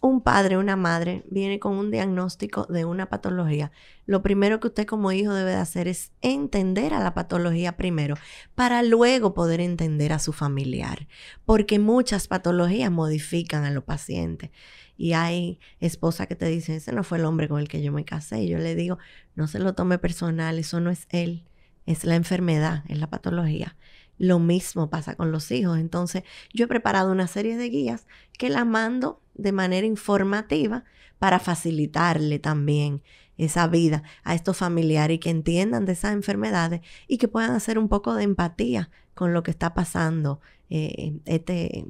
un 0.01 0.21
padre, 0.21 0.57
una 0.57 0.75
madre 0.75 1.23
viene 1.29 1.59
con 1.59 1.75
un 1.75 1.91
diagnóstico 1.91 2.65
de 2.65 2.85
una 2.85 3.09
patología, 3.09 3.71
lo 4.05 4.21
primero 4.21 4.59
que 4.59 4.67
usted 4.67 4.85
como 4.85 5.11
hijo 5.11 5.33
debe 5.33 5.51
de 5.51 5.57
hacer 5.57 5.87
es 5.87 6.11
entender 6.21 6.93
a 6.93 6.99
la 6.99 7.13
patología 7.13 7.75
primero 7.75 8.15
para 8.55 8.81
luego 8.81 9.33
poder 9.33 9.59
entender 9.59 10.13
a 10.13 10.19
su 10.19 10.31
familiar, 10.31 11.07
porque 11.45 11.79
muchas 11.79 12.27
patologías 12.27 12.91
modifican 12.91 13.65
a 13.65 13.71
los 13.71 13.83
pacientes. 13.83 14.51
Y 14.97 15.13
hay 15.13 15.59
esposas 15.79 16.27
que 16.27 16.35
te 16.35 16.45
dicen, 16.47 16.75
ese 16.75 16.91
no 16.91 17.03
fue 17.03 17.19
el 17.19 17.25
hombre 17.25 17.47
con 17.47 17.59
el 17.59 17.69
que 17.69 17.81
yo 17.81 17.93
me 17.93 18.03
casé. 18.03 18.43
Y 18.43 18.49
yo 18.49 18.57
le 18.57 18.75
digo, 18.75 18.97
no 19.33 19.47
se 19.47 19.59
lo 19.59 19.73
tome 19.73 19.97
personal, 19.97 20.59
eso 20.59 20.81
no 20.81 20.89
es 20.89 21.07
él, 21.09 21.45
es 21.85 22.03
la 22.03 22.15
enfermedad, 22.15 22.83
es 22.89 22.99
la 22.99 23.09
patología 23.09 23.77
Lo 24.19 24.37
mismo 24.37 24.91
pasa 24.91 25.15
con 25.15 25.31
los 25.31 25.49
hijos. 25.49 25.79
Entonces, 25.79 26.23
yo 26.53 26.65
he 26.65 26.67
preparado 26.67 27.11
una 27.11 27.25
serie 27.25 27.57
de 27.57 27.69
guías 27.69 28.05
que 28.37 28.49
la 28.49 28.65
mando 28.65 29.21
de 29.33 29.51
manera 29.51 29.87
informativa 29.87 30.83
para 31.17 31.39
facilitarle 31.39 32.37
también 32.37 33.01
esa 33.37 33.67
vida 33.67 34.03
a 34.23 34.35
estos 34.35 34.57
familiares 34.57 35.15
y 35.15 35.19
que 35.19 35.29
entiendan 35.29 35.85
de 35.85 35.93
esas 35.93 36.13
enfermedades 36.13 36.81
y 37.07 37.17
que 37.17 37.29
puedan 37.29 37.51
hacer 37.51 37.79
un 37.79 37.87
poco 37.87 38.13
de 38.13 38.23
empatía 38.23 38.91
con 39.15 39.33
lo 39.33 39.41
que 39.41 39.51
está 39.51 39.73
pasando 39.73 40.41
eh, 40.69 41.13
este 41.25 41.85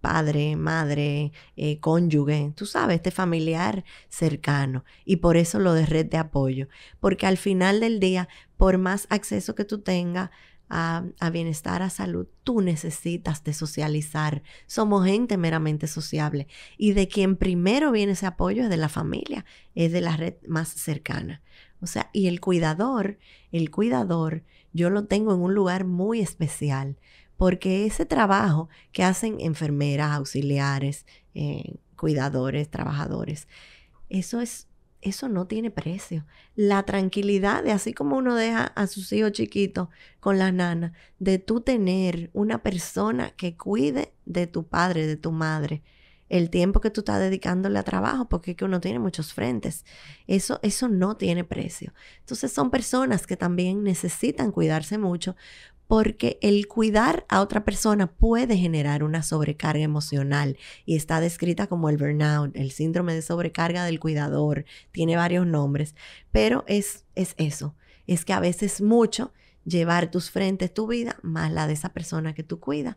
padre, 0.00 0.56
madre, 0.56 1.32
eh, 1.56 1.80
cónyuge, 1.80 2.52
tú 2.54 2.64
sabes, 2.64 2.96
este 2.96 3.10
familiar 3.10 3.84
cercano. 4.08 4.84
Y 5.04 5.16
por 5.16 5.36
eso 5.36 5.58
lo 5.58 5.74
de 5.74 5.84
red 5.84 6.06
de 6.06 6.16
apoyo. 6.16 6.68
Porque 7.00 7.26
al 7.26 7.36
final 7.36 7.80
del 7.80 7.98
día, 7.98 8.28
por 8.56 8.78
más 8.78 9.06
acceso 9.10 9.54
que 9.54 9.64
tú 9.64 9.80
tengas 9.80 10.30
a, 10.68 11.30
bienestar, 11.32 11.82
a 11.82 11.90
salud, 11.90 12.26
tú 12.44 12.60
necesitas 12.60 13.44
de 13.44 13.52
socializar. 13.52 14.42
Somos 14.66 15.06
gente 15.06 15.36
meramente 15.36 15.86
sociable. 15.86 16.48
Y 16.76 16.92
de 16.92 17.08
quien 17.08 17.36
primero 17.36 17.92
viene 17.92 18.12
ese 18.12 18.26
apoyo 18.26 18.64
es 18.64 18.70
de 18.70 18.76
la 18.76 18.88
familia, 18.88 19.44
es 19.74 19.92
de 19.92 20.00
la 20.00 20.16
red 20.16 20.34
más 20.46 20.68
cercana. 20.68 21.42
O 21.80 21.86
sea, 21.86 22.10
y 22.12 22.26
el 22.26 22.40
cuidador, 22.40 23.18
el 23.52 23.70
cuidador, 23.70 24.44
yo 24.72 24.90
lo 24.90 25.04
tengo 25.04 25.34
en 25.34 25.40
un 25.40 25.54
lugar 25.54 25.84
muy 25.84 26.20
especial, 26.20 26.98
porque 27.36 27.86
ese 27.86 28.06
trabajo 28.06 28.68
que 28.92 29.04
hacen 29.04 29.40
enfermeras, 29.40 30.12
auxiliares, 30.12 31.06
eh, 31.34 31.76
cuidadores, 31.96 32.70
trabajadores, 32.70 33.46
eso 34.08 34.40
es 34.40 34.68
eso 35.08 35.28
no 35.28 35.46
tiene 35.46 35.70
precio. 35.70 36.26
La 36.54 36.82
tranquilidad 36.84 37.62
de 37.62 37.72
así 37.72 37.94
como 37.94 38.16
uno 38.16 38.34
deja 38.34 38.64
a 38.64 38.86
sus 38.86 39.12
hijos 39.12 39.32
chiquitos 39.32 39.88
con 40.20 40.38
la 40.38 40.52
nana, 40.52 40.92
de 41.18 41.38
tú 41.38 41.60
tener 41.60 42.30
una 42.32 42.62
persona 42.62 43.30
que 43.30 43.56
cuide 43.56 44.12
de 44.24 44.46
tu 44.46 44.66
padre, 44.66 45.06
de 45.06 45.16
tu 45.16 45.32
madre, 45.32 45.82
el 46.28 46.50
tiempo 46.50 46.80
que 46.80 46.90
tú 46.90 47.02
estás 47.02 47.20
dedicándole 47.20 47.78
a 47.78 47.84
trabajo, 47.84 48.28
porque 48.28 48.50
es 48.50 48.56
que 48.56 48.64
uno 48.64 48.80
tiene 48.80 48.98
muchos 48.98 49.32
frentes. 49.32 49.84
Eso, 50.26 50.58
eso 50.62 50.88
no 50.88 51.16
tiene 51.16 51.44
precio. 51.44 51.94
Entonces 52.18 52.52
son 52.52 52.70
personas 52.70 53.26
que 53.26 53.36
también 53.36 53.84
necesitan 53.84 54.50
cuidarse 54.50 54.98
mucho 54.98 55.36
porque 55.86 56.38
el 56.42 56.66
cuidar 56.66 57.24
a 57.28 57.40
otra 57.40 57.64
persona 57.64 58.08
puede 58.08 58.56
generar 58.56 59.04
una 59.04 59.22
sobrecarga 59.22 59.84
emocional 59.84 60.58
y 60.84 60.96
está 60.96 61.20
descrita 61.20 61.68
como 61.68 61.88
el 61.88 61.96
burnout, 61.96 62.56
el 62.56 62.72
síndrome 62.72 63.14
de 63.14 63.22
sobrecarga 63.22 63.84
del 63.84 64.00
cuidador, 64.00 64.64
tiene 64.90 65.16
varios 65.16 65.46
nombres, 65.46 65.94
pero 66.32 66.64
es, 66.66 67.04
es 67.14 67.34
eso, 67.36 67.76
es 68.06 68.24
que 68.24 68.32
a 68.32 68.40
veces 68.40 68.80
mucho 68.80 69.32
llevar 69.64 70.10
tus 70.10 70.30
frentes, 70.30 70.74
tu 70.74 70.86
vida, 70.86 71.16
más 71.22 71.52
la 71.52 71.66
de 71.66 71.74
esa 71.74 71.92
persona 71.92 72.34
que 72.34 72.42
tú 72.42 72.58
cuidas, 72.58 72.96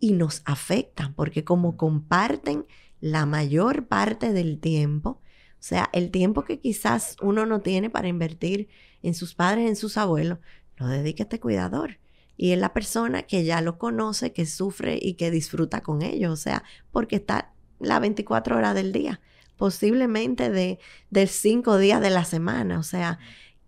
y 0.00 0.12
nos 0.12 0.42
afecta, 0.44 1.12
porque 1.16 1.44
como 1.44 1.76
comparten 1.76 2.66
la 3.00 3.26
mayor 3.26 3.86
parte 3.86 4.32
del 4.32 4.58
tiempo, 4.58 5.20
o 5.60 5.62
sea, 5.62 5.90
el 5.92 6.10
tiempo 6.10 6.44
que 6.44 6.60
quizás 6.60 7.16
uno 7.20 7.46
no 7.46 7.60
tiene 7.60 7.90
para 7.90 8.08
invertir 8.08 8.68
en 9.02 9.14
sus 9.14 9.34
padres, 9.34 9.68
en 9.68 9.76
sus 9.76 9.96
abuelos, 9.96 10.38
lo 10.76 10.86
dedica 10.86 11.24
este 11.24 11.40
cuidador 11.40 11.98
y 12.38 12.52
es 12.52 12.58
la 12.58 12.72
persona 12.72 13.24
que 13.24 13.44
ya 13.44 13.60
lo 13.60 13.78
conoce, 13.78 14.32
que 14.32 14.46
sufre 14.46 14.96
y 15.02 15.14
que 15.14 15.32
disfruta 15.32 15.82
con 15.82 16.02
ellos, 16.02 16.32
o 16.32 16.36
sea, 16.36 16.62
porque 16.92 17.16
está 17.16 17.52
las 17.80 18.00
24 18.00 18.56
horas 18.56 18.76
del 18.76 18.92
día, 18.92 19.20
posiblemente 19.56 20.48
de, 20.48 20.78
de 21.10 21.26
cinco 21.26 21.78
días 21.78 22.00
de 22.00 22.10
la 22.10 22.24
semana, 22.24 22.78
o 22.78 22.84
sea, 22.84 23.18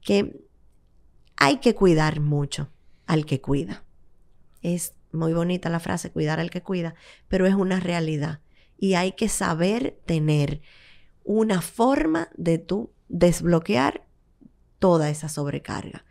que 0.00 0.40
hay 1.36 1.56
que 1.56 1.74
cuidar 1.74 2.20
mucho 2.20 2.70
al 3.06 3.26
que 3.26 3.40
cuida. 3.40 3.84
Es 4.62 4.94
muy 5.10 5.32
bonita 5.32 5.68
la 5.68 5.80
frase, 5.80 6.12
cuidar 6.12 6.38
al 6.38 6.50
que 6.50 6.62
cuida, 6.62 6.94
pero 7.26 7.46
es 7.46 7.54
una 7.54 7.80
realidad 7.80 8.40
y 8.78 8.94
hay 8.94 9.12
que 9.12 9.28
saber 9.28 9.98
tener 10.06 10.60
una 11.24 11.60
forma 11.60 12.28
de 12.36 12.58
tú 12.58 12.92
desbloquear 13.08 14.06
toda 14.78 15.10
esa 15.10 15.28
sobrecarga 15.28 16.04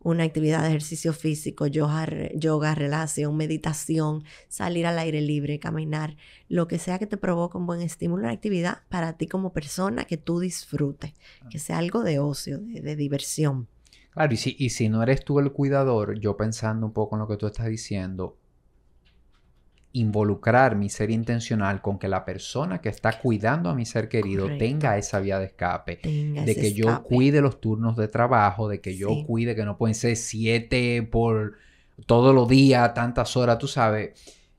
una 0.00 0.24
actividad 0.24 0.62
de 0.62 0.68
ejercicio 0.68 1.12
físico, 1.12 1.66
yoga, 1.66 2.06
yoga, 2.34 2.74
relación, 2.74 3.36
meditación, 3.36 4.24
salir 4.48 4.86
al 4.86 4.98
aire 4.98 5.20
libre, 5.20 5.58
caminar, 5.58 6.16
lo 6.48 6.68
que 6.68 6.78
sea 6.78 6.98
que 6.98 7.06
te 7.06 7.16
provoque 7.16 7.58
un 7.58 7.66
buen 7.66 7.80
estímulo, 7.80 8.22
una 8.22 8.32
actividad 8.32 8.78
para 8.88 9.14
ti 9.14 9.26
como 9.26 9.52
persona 9.52 10.04
que 10.04 10.16
tú 10.16 10.40
disfrutes, 10.40 11.14
que 11.50 11.58
sea 11.58 11.78
algo 11.78 12.02
de 12.02 12.18
ocio, 12.18 12.58
de, 12.58 12.96
diversión. 12.96 13.68
Claro, 14.10 14.32
y 14.32 14.36
si, 14.36 14.56
y 14.58 14.70
si 14.70 14.88
no 14.88 15.02
eres 15.02 15.24
tú 15.24 15.38
el 15.38 15.52
cuidador, 15.52 16.18
yo 16.18 16.36
pensando 16.36 16.86
un 16.86 16.92
poco 16.92 17.16
en 17.16 17.20
lo 17.20 17.28
que 17.28 17.36
tú 17.36 17.46
estás 17.46 17.66
diciendo, 17.66 18.36
involucrar 19.92 20.76
mi 20.76 20.90
ser 20.90 21.10
intencional 21.10 21.80
con 21.80 21.98
que 21.98 22.08
la 22.08 22.24
persona 22.24 22.80
que 22.80 22.88
está 22.88 23.18
cuidando 23.18 23.70
a 23.70 23.74
mi 23.74 23.86
ser 23.86 24.08
querido 24.08 24.46
tenga 24.58 24.98
esa 24.98 25.18
vía 25.20 25.38
de 25.38 25.46
escape, 25.46 26.00
de 26.02 26.54
que 26.54 26.72
yo 26.72 27.02
cuide 27.02 27.40
los 27.40 27.60
turnos 27.60 27.96
de 27.96 28.08
trabajo, 28.08 28.68
de 28.68 28.80
que 28.80 28.96
yo 28.96 29.24
cuide 29.26 29.56
que 29.56 29.64
no 29.64 29.76
pueden 29.78 29.94
ser 29.94 30.16
siete 30.16 31.02
por 31.02 31.56
todos 32.06 32.34
los 32.34 32.48
días, 32.48 32.94
tantas 32.94 33.36
horas, 33.36 33.58
tú 33.58 33.66
sabes. 33.66 34.12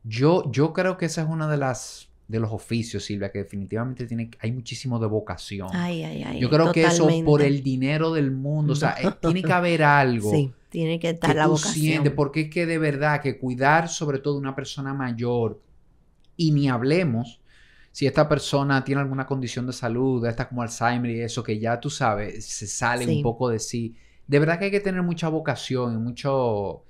Yo, 0.04 0.50
yo 0.52 0.74
creo 0.74 0.98
que 0.98 1.06
esa 1.06 1.22
es 1.22 1.30
una 1.30 1.50
de 1.50 1.58
las 1.58 2.09
de 2.30 2.39
los 2.39 2.54
oficios, 2.54 3.04
Silvia, 3.04 3.30
que 3.30 3.39
definitivamente 3.39 4.06
tiene, 4.06 4.32
hay 4.39 4.54
muchísimo 4.54 5.00
de 5.00 5.08
vocación. 5.08 5.68
Ay, 5.74 6.04
ay, 6.04 6.24
ay, 6.24 6.39
yo 6.39 6.50
creo 6.50 6.72
que 6.72 6.84
eso 6.84 7.10
por 7.26 7.42
el 7.42 7.62
dinero 7.62 8.13
del 8.13 8.32
mundo, 8.32 8.72
o 8.72 8.76
sea, 8.76 8.96
eh, 9.02 9.10
tiene 9.22 9.44
que 9.44 9.52
haber 9.52 9.84
algo. 9.84 10.32
Sí 10.32 10.54
tiene 10.70 11.00
que 11.00 11.10
estar 11.10 11.36
la 11.36 11.48
vocación. 11.48 12.13
porque 12.15 12.42
es 12.42 12.50
que 12.50 12.65
de 12.65 12.78
verdad 12.78 13.22
que 13.22 13.39
cuidar 13.39 13.89
sobre 13.89 14.20
todo 14.20 14.38
una 14.38 14.56
persona 14.56 14.94
mayor 14.94 15.60
y 16.38 16.52
ni 16.52 16.70
hablemos 16.70 17.42
si 17.92 18.06
esta 18.06 18.30
persona 18.30 18.84
tiene 18.84 19.02
alguna 19.02 19.26
condición 19.26 19.65
de 19.65 19.74
salud, 19.74 20.26
esta 20.26 20.48
como 20.48 20.62
Alzheimer 20.62 21.12
y 21.12 21.22
eso, 21.22 21.44
que 21.44 21.60
ya 21.60 21.80
tú 21.80 21.89
sabes, 21.89 22.46
se 22.46 22.68
sale 22.68 23.06
un 23.08 23.24
poco 23.24 23.50
de 23.50 23.60
sí. 23.60 23.96
De 24.28 24.38
verdad 24.38 24.60
que 24.60 24.65
hay 24.65 24.72
que 24.72 24.80
tener 24.80 25.02
mucha 25.02 25.28
vocación 25.28 25.96
y 25.96 25.98
mucho, 25.98 26.84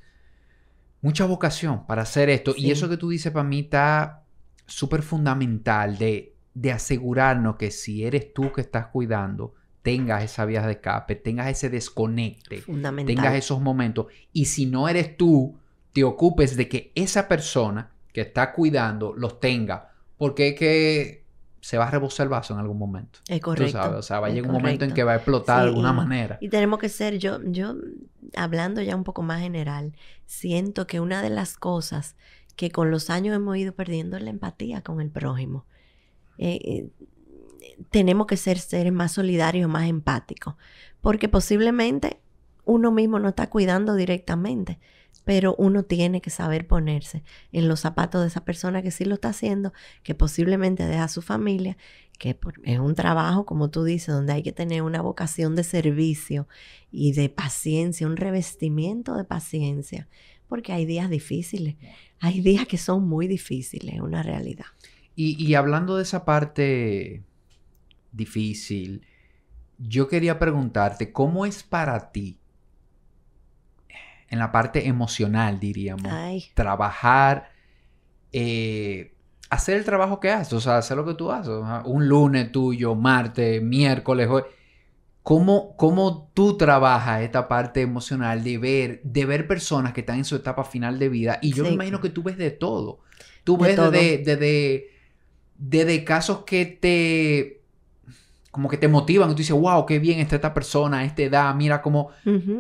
mucha 1.02 1.26
vocación 1.26 1.88
para 1.88 2.02
hacer 2.02 2.30
esto. 2.30 2.54
Y 2.56 2.70
eso 2.70 2.90
que 2.90 2.98
tú 2.98 3.10
dices 3.10 3.32
para 3.32 3.48
mí 3.48 3.62
está 3.62 4.24
súper 4.70 5.02
fundamental 5.02 5.98
de, 5.98 6.36
de 6.54 6.72
asegurarnos 6.72 7.58
que 7.58 7.72
si 7.72 8.06
eres 8.06 8.34
tú 8.34 8.52
que 8.54 8.62
estás 8.62 8.88
cuidando, 8.88 9.54
tengas 9.82 10.24
esa 10.24 10.46
vía 10.46 10.62
de 10.66 10.74
escape, 10.74 11.16
tengas 11.16 11.48
ese 11.48 11.70
desconecte, 11.70 12.64
tengas 13.06 13.36
esos 13.36 13.62
momentos. 13.62 14.08
Y 14.34 14.46
si 14.46 14.66
no 14.66 14.88
eres 14.88 15.18
tú, 15.18 15.58
te 15.94 16.04
ocupes 16.04 16.56
de 16.56 16.68
que 16.68 16.92
esa 16.96 17.28
persona 17.28 17.92
que 18.14 18.22
está 18.22 18.54
cuidando 18.54 19.14
los 19.14 19.40
tenga. 19.40 19.92
Porque 20.18 20.50
es 20.50 20.56
que 20.56 21.26
se 21.62 21.78
va 21.78 21.88
a 21.88 21.92
rebosar 21.92 22.26
el 22.26 22.30
vaso 22.30 22.54
en 22.54 22.60
algún 22.60 22.78
momento. 22.78 23.20
Es 23.28 23.42
correcto. 23.42 23.66
Tú 23.66 23.72
sabes, 23.72 24.00
o 24.00 24.02
sea, 24.02 24.20
va 24.20 24.28
a 24.28 24.30
llegar 24.30 24.50
un 24.50 24.58
momento 24.58 24.86
en 24.86 24.94
que 24.94 25.04
va 25.04 25.14
a 25.14 25.16
explotar 25.16 25.64
de 25.64 25.70
alguna 25.70 25.94
manera. 25.94 26.38
Y 26.42 26.50
tenemos 26.50 26.80
que 26.80 26.90
ser, 26.90 27.18
yo, 27.18 27.40
yo, 27.44 27.76
hablando 28.36 28.82
ya 28.82 28.96
un 28.96 29.04
poco 29.04 29.24
más 29.24 29.42
general, 29.42 29.96
siento 30.26 30.88
que 30.88 31.00
una 31.00 31.22
de 31.22 31.30
las 31.30 31.58
cosas 31.58 32.16
que 32.60 32.72
con 32.72 32.92
los 32.92 33.10
años 33.10 33.34
hemos 33.34 33.56
ido 33.56 33.72
perdiendo 33.72 34.20
la 34.20 34.32
empatía 34.32 34.82
con 34.82 35.00
el 35.00 35.10
prójimo. 35.10 35.66
Eh, 36.38 36.60
eh, 36.66 36.90
tenemos 37.90 38.28
que 38.28 38.36
ser 38.36 38.60
seres 38.60 38.92
más 38.92 39.14
solidarios, 39.14 39.70
más 39.70 39.88
empáticos, 39.88 40.56
porque 41.00 41.30
posiblemente 41.30 42.20
uno 42.66 42.92
mismo 42.92 43.18
no 43.18 43.30
está 43.30 43.50
cuidando 43.50 43.96
directamente, 43.96 44.78
pero 45.24 45.56
uno 45.58 45.84
tiene 45.84 46.20
que 46.20 46.32
saber 46.32 46.68
ponerse 46.68 47.24
en 47.54 47.70
los 47.70 47.80
zapatos 47.80 48.24
de 48.24 48.28
esa 48.28 48.44
persona 48.44 48.82
que 48.82 48.92
sí 48.92 49.06
lo 49.06 49.14
está 49.14 49.30
haciendo, 49.30 49.72
que 50.04 50.14
posiblemente 50.14 50.86
deja 50.86 51.06
a 51.06 51.08
su 51.08 51.22
familia, 51.22 51.78
que 52.18 52.38
es 52.66 52.80
un 52.80 52.94
trabajo, 52.94 53.46
como 53.46 53.70
tú 53.70 53.86
dices, 53.86 54.14
donde 54.14 54.34
hay 54.34 54.44
que 54.44 54.52
tener 54.52 54.82
una 54.82 55.02
vocación 55.02 55.56
de 55.56 55.64
servicio 55.64 56.46
y 56.92 57.14
de 57.14 57.30
paciencia, 57.30 58.06
un 58.06 58.18
revestimiento 58.18 59.16
de 59.16 59.24
paciencia, 59.24 60.10
porque 60.50 60.74
hay 60.74 60.86
días 60.86 61.10
difíciles, 61.10 61.76
hay 62.20 62.42
días 62.42 62.68
que 62.68 62.78
son 62.78 63.08
muy 63.08 63.28
difíciles, 63.28 63.96
es 63.96 64.02
una 64.02 64.24
realidad. 64.24 64.66
Y, 65.16 65.42
y 65.42 65.56
hablando 65.56 65.96
de 65.96 66.04
esa 66.04 66.26
parte 66.26 67.24
difícil. 68.12 69.06
Yo 69.78 70.08
quería 70.08 70.40
preguntarte, 70.40 71.12
¿cómo 71.12 71.46
es 71.46 71.64
para 71.64 72.12
ti, 72.12 72.40
en 74.30 74.40
la 74.40 74.52
parte 74.52 74.88
emocional, 74.88 75.60
diríamos, 75.60 76.12
trabajar, 76.54 77.52
eh, 78.32 79.16
hacer 79.50 79.78
el 79.78 79.86
trabajo 79.86 80.20
que 80.20 80.32
haces, 80.32 80.54
o 80.54 80.62
sea, 80.62 80.78
hacer 80.78 80.98
lo 80.98 81.06
que 81.06 81.16
tú 81.16 81.32
haces, 81.32 81.54
un 81.86 82.08
lunes 82.08 82.52
tuyo, 82.52 82.94
martes, 82.94 83.62
miércoles, 83.62 84.28
¿Cómo, 85.30 85.76
¿Cómo, 85.78 86.32
tú 86.34 86.58
trabajas 86.58 87.22
esta 87.22 87.48
parte 87.48 87.82
emocional 87.82 88.44
de 88.44 88.58
ver, 88.58 89.00
de 89.04 89.26
ver 89.26 89.46
personas 89.46 89.94
que 89.94 90.00
están 90.00 90.18
en 90.18 90.26
su 90.26 90.36
etapa 90.36 90.64
final 90.64 90.98
de 90.98 91.08
vida? 91.08 91.38
Y 91.44 91.54
yo 91.54 91.66
me 91.66 91.70
imagino 91.70 92.02
que 92.02 92.10
tú 92.10 92.24
ves 92.24 92.36
de 92.36 92.50
todo. 92.50 93.02
Tú 93.44 93.56
ves 93.56 93.78
desde, 93.78 94.18
desde, 94.24 94.90
desde 95.56 96.04
casos 96.04 96.46
que 96.46 96.66
te 96.66 97.62
como 98.50 98.68
que 98.70 98.78
te 98.78 98.88
motivan. 98.88 99.30
Y 99.30 99.34
tú 99.34 99.38
dices, 99.38 99.56
wow, 99.56 99.86
qué 99.86 100.00
bien 100.00 100.18
está 100.18 100.38
esta 100.38 100.52
persona 100.52 100.98
a 100.98 101.04
esta 101.04 101.22
edad, 101.22 101.54
mira 101.54 101.84
cómo 101.84 102.10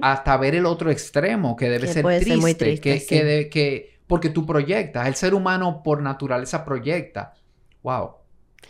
hasta 0.04 0.38
ver 0.38 0.54
el 0.54 0.68
otro 0.68 0.92
extremo 0.92 1.56
que 1.56 1.72
debe 1.72 1.88
ser, 1.88 2.06
triste, 2.06 2.38
muy 2.38 2.54
triste, 2.54 3.04
que, 3.04 3.50
que, 3.50 4.00
porque 4.06 4.30
tú 4.30 4.46
proyectas, 4.46 5.08
el 5.08 5.16
ser 5.16 5.34
humano 5.34 5.82
por 5.84 6.04
naturaleza 6.04 6.64
proyecta, 6.66 7.34
wow, 7.82 8.12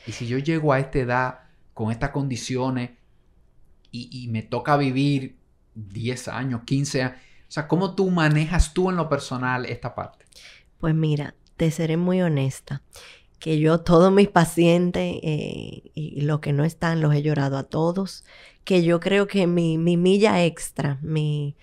y 0.07 0.13
si 0.13 0.25
yo 0.25 0.37
llego 0.37 0.71
a 0.71 0.79
esta 0.79 0.99
edad 0.99 1.39
con 1.73 1.91
estas 1.91 2.11
condiciones 2.11 2.91
y, 3.91 4.27
me 4.29 4.43
toca 4.43 4.77
vivir 4.77 5.37
10 5.75 6.27
años, 6.27 6.61
15 6.65 7.03
años, 7.03 7.17
o 7.17 7.51
sea, 7.51 7.67
¿cómo 7.67 7.95
tú 7.95 8.09
manejas 8.11 8.73
tú 8.73 8.89
en 8.89 8.95
lo 8.95 9.09
personal 9.09 9.65
esta 9.65 9.95
parte? 9.95 10.25
Pues 10.79 10.93
mira, 10.93 11.35
te 11.57 11.71
seré 11.71 11.97
muy 11.97 12.21
honesta 12.21 12.83
que 13.39 13.59
yo 13.59 13.79
todos 13.79 14.11
mis 14.11 14.27
pacientes 14.27 15.15
eh, 15.23 15.81
y 15.95 16.21
los 16.21 16.41
que 16.41 16.53
no 16.53 16.65
están 16.65 17.01
los 17.01 17.13
he 17.15 17.21
llorado 17.21 17.57
a 17.57 17.63
todos, 17.63 18.25
que 18.65 18.83
yo 18.83 18.99
creo 18.99 19.27
que 19.27 19.47
mi, 19.47 19.77
mi 19.77 19.97
milla 19.97 20.43
extra, 20.43 20.99
mi, 21.01 21.55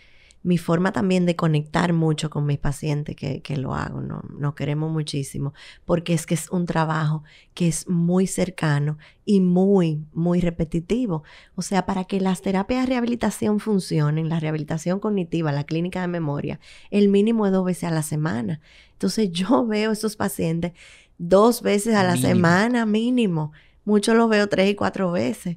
mi 0.47 0.59
forma 0.59 0.93
también 0.93 1.27
de 1.27 1.35
conectar 1.35 1.93
mucho 1.93 2.31
con 2.31 2.47
mis 2.47 2.59
pacientes, 2.59 3.17
que, 3.17 3.43
que 3.43 3.57
lo 3.57 3.75
hago, 3.75 4.01
¿no? 4.01 4.23
nos 4.39 4.55
queremos 4.55 4.93
muchísimo, 4.93 5.55
porque 5.85 6.15
es 6.15 6.25
que 6.25 6.35
es 6.35 6.49
un 6.51 6.67
trabajo 6.67 7.25
que 7.53 7.67
es 7.67 7.89
muy 7.89 8.29
cercano 8.29 8.97
y 9.25 9.41
muy, 9.41 10.05
muy 10.13 10.41
repetitivo. 10.41 11.25
O 11.57 11.63
sea, 11.63 11.85
para 11.85 12.05
que 12.05 12.21
las 12.21 12.43
terapias 12.43 12.83
de 12.83 12.91
rehabilitación 12.91 13.59
funcionen, 13.59 14.29
la 14.29 14.39
rehabilitación 14.39 15.01
cognitiva, 15.01 15.51
la 15.51 15.65
clínica 15.65 16.01
de 16.01 16.07
memoria, 16.07 16.61
el 16.93 17.09
mínimo 17.09 17.47
es 17.47 17.53
dos 17.53 17.65
veces 17.65 17.83
a 17.83 17.91
la 17.91 18.05
semana. 18.05 18.61
Entonces 18.93 19.33
yo 19.33 19.67
veo 19.67 19.91
a 19.91 19.95
esos 19.95 20.15
pacientes 20.15 20.75
dos 21.19 21.61
veces 21.61 21.97
a 21.97 22.05
la 22.05 22.17
semana 22.17 22.87
mínimo. 22.87 23.51
Muchos 23.85 24.15
los 24.15 24.29
veo 24.29 24.49
tres 24.49 24.71
y 24.71 24.77
cuatro 24.77 25.11
veces. 25.11 25.57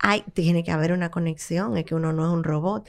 Hay, 0.00 0.24
tiene 0.34 0.64
que 0.64 0.72
haber 0.72 0.90
una 0.90 1.12
conexión, 1.12 1.76
es 1.76 1.84
que 1.84 1.94
uno 1.94 2.12
no 2.12 2.26
es 2.26 2.32
un 2.32 2.42
robot 2.42 2.88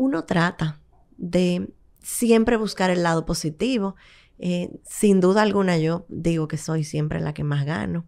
uno 0.00 0.24
trata 0.24 0.80
de 1.18 1.68
siempre 1.98 2.56
buscar 2.56 2.88
el 2.88 3.02
lado 3.02 3.26
positivo. 3.26 3.96
Eh, 4.38 4.70
sin 4.88 5.20
duda 5.20 5.42
alguna 5.42 5.76
yo 5.76 6.06
digo 6.08 6.48
que 6.48 6.56
soy 6.56 6.84
siempre 6.84 7.20
la 7.20 7.34
que 7.34 7.44
más 7.44 7.66
gano, 7.66 8.06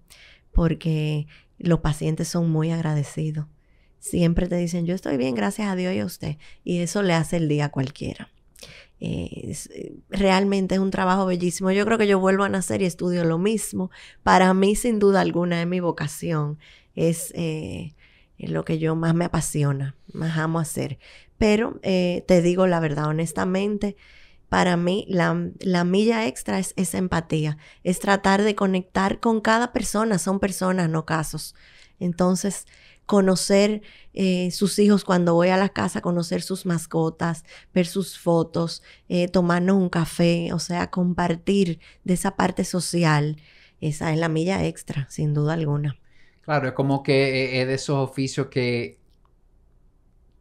porque 0.52 1.26
los 1.58 1.80
pacientes 1.80 2.28
son 2.28 2.50
muy 2.50 2.70
agradecidos. 2.70 3.46
Siempre 3.98 4.48
te 4.48 4.56
dicen, 4.56 4.86
yo 4.86 4.94
estoy 4.94 5.18
bien, 5.18 5.34
gracias 5.34 5.68
a 5.68 5.76
Dios 5.76 5.92
y 5.92 6.00
a 6.00 6.06
usted. 6.06 6.38
Y 6.64 6.78
eso 6.78 7.02
le 7.02 7.12
hace 7.12 7.36
el 7.36 7.46
día 7.46 7.66
a 7.66 7.70
cualquiera. 7.70 8.30
Eh, 8.98 9.54
realmente 10.08 10.76
es 10.76 10.80
un 10.80 10.90
trabajo 10.90 11.26
bellísimo. 11.26 11.72
Yo 11.72 11.84
creo 11.84 11.98
que 11.98 12.06
yo 12.06 12.18
vuelvo 12.18 12.44
a 12.44 12.48
nacer 12.48 12.80
y 12.80 12.86
estudio 12.86 13.22
lo 13.24 13.36
mismo. 13.36 13.90
Para 14.22 14.54
mí, 14.54 14.76
sin 14.76 14.98
duda 14.98 15.20
alguna, 15.20 15.60
es 15.60 15.68
mi 15.68 15.80
vocación. 15.80 16.58
Es 16.94 17.32
eh, 17.36 17.94
lo 18.38 18.64
que 18.64 18.78
yo 18.78 18.96
más 18.96 19.14
me 19.14 19.26
apasiona, 19.26 19.94
más 20.12 20.38
amo 20.38 20.58
hacer. 20.58 20.98
Pero 21.42 21.80
eh, 21.82 22.22
te 22.28 22.40
digo 22.40 22.68
la 22.68 22.78
verdad, 22.78 23.06
honestamente, 23.06 23.96
para 24.48 24.76
mí 24.76 25.06
la, 25.08 25.34
milla 25.82 26.28
extra 26.28 26.60
es 26.60 26.94
empatía, 26.94 27.58
es 27.82 27.98
tratar 27.98 28.42
de 28.42 28.54
conectar 28.54 29.18
con 29.18 29.40
cada 29.40 29.72
persona, 29.72 30.20
son 30.20 30.38
personas, 30.38 30.88
no 30.88 31.04
casos. 31.04 31.56
Entonces, 31.98 32.68
conocer 33.06 33.82
eh, 34.14 34.52
sus 34.52 34.78
hijos 34.78 35.02
cuando 35.02 35.34
voy 35.34 35.48
a 35.48 35.56
la 35.56 35.70
casa, 35.70 36.00
conocer 36.00 36.42
sus 36.42 36.64
mascotas, 36.64 37.44
ver 37.74 37.86
sus 37.86 38.20
fotos, 38.20 38.84
eh, 39.08 39.26
tomarnos 39.26 39.78
un 39.78 39.88
café, 39.88 40.52
o 40.52 40.60
sea, 40.60 40.90
compartir 40.90 41.80
de 42.04 42.14
esa 42.14 42.36
parte 42.36 42.62
social. 42.62 43.36
Esa 43.80 44.12
es 44.12 44.18
la 44.20 44.28
milla 44.28 44.64
extra, 44.64 45.08
sin 45.10 45.34
duda 45.34 45.54
alguna. 45.54 45.98
Claro, 46.42 46.68
es 46.68 46.74
como 46.74 47.02
que 47.02 47.60
es 47.60 47.66
de 47.66 47.74
esos 47.74 47.96
oficios 47.96 48.46
que 48.46 49.01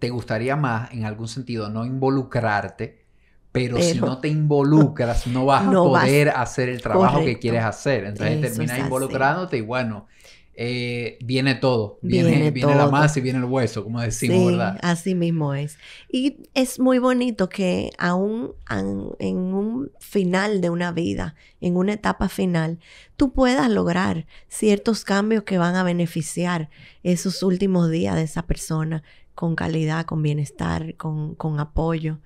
te 0.01 0.09
gustaría 0.09 0.55
más, 0.55 0.91
en 0.91 1.05
algún 1.05 1.27
sentido, 1.27 1.69
no 1.69 1.85
involucrarte, 1.85 3.05
pero, 3.51 3.79
si 3.79 3.99
no 3.99 4.17
te 4.17 4.29
involucras, 4.29 5.27
no 5.27 5.45
vas 5.45 5.67
a 5.67 5.71
poder 5.71 6.29
hacer 6.29 6.69
el 6.69 6.81
trabajo 6.81 7.23
que 7.23 7.37
quieres 7.37 7.63
hacer. 7.63 8.05
Entonces 8.05 8.41
terminas 8.41 8.79
involucrándote 8.79 9.57
y 9.57 9.61
bueno, 9.61 10.07
eh, 10.55 11.19
viene 11.21 11.55
todo. 11.55 11.99
Viene, 12.01 12.49
viene, 12.49 12.75
la 12.75 12.87
masa 12.87 13.19
y 13.19 13.21
viene 13.21 13.39
el 13.39 13.45
hueso, 13.45 13.83
como 13.83 14.01
decimos, 14.01 14.47
¿verdad? 14.47 14.79
Así 14.81 15.15
mismo 15.15 15.53
es. 15.53 15.77
Y 16.09 16.37
es 16.53 16.79
muy 16.79 16.97
bonito 16.97 17.47
que 17.47 17.91
aún 17.99 18.53
en 18.69 19.37
un 19.37 19.91
final 19.99 20.61
de 20.61 20.69
una 20.69 20.91
vida, 20.91 21.35
en 21.59 21.77
una 21.77 21.93
etapa 21.93 22.27
final, 22.27 22.79
tú 23.17 23.33
puedas 23.33 23.69
lograr 23.69 24.25
ciertos 24.47 25.03
cambios 25.03 25.43
que 25.43 25.57
van 25.57 25.75
a 25.75 25.83
beneficiar 25.83 26.69
esos 27.03 27.43
últimos 27.43 27.91
días 27.91 28.15
de 28.15 28.23
esa 28.23 28.47
persona 28.47 29.03
con 29.35 29.55
calidad, 29.55 30.05
con 30.05 30.21
bienestar, 30.21 30.95
con, 30.95 31.59
apoyo. 31.59 32.17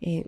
Eh, 0.00 0.26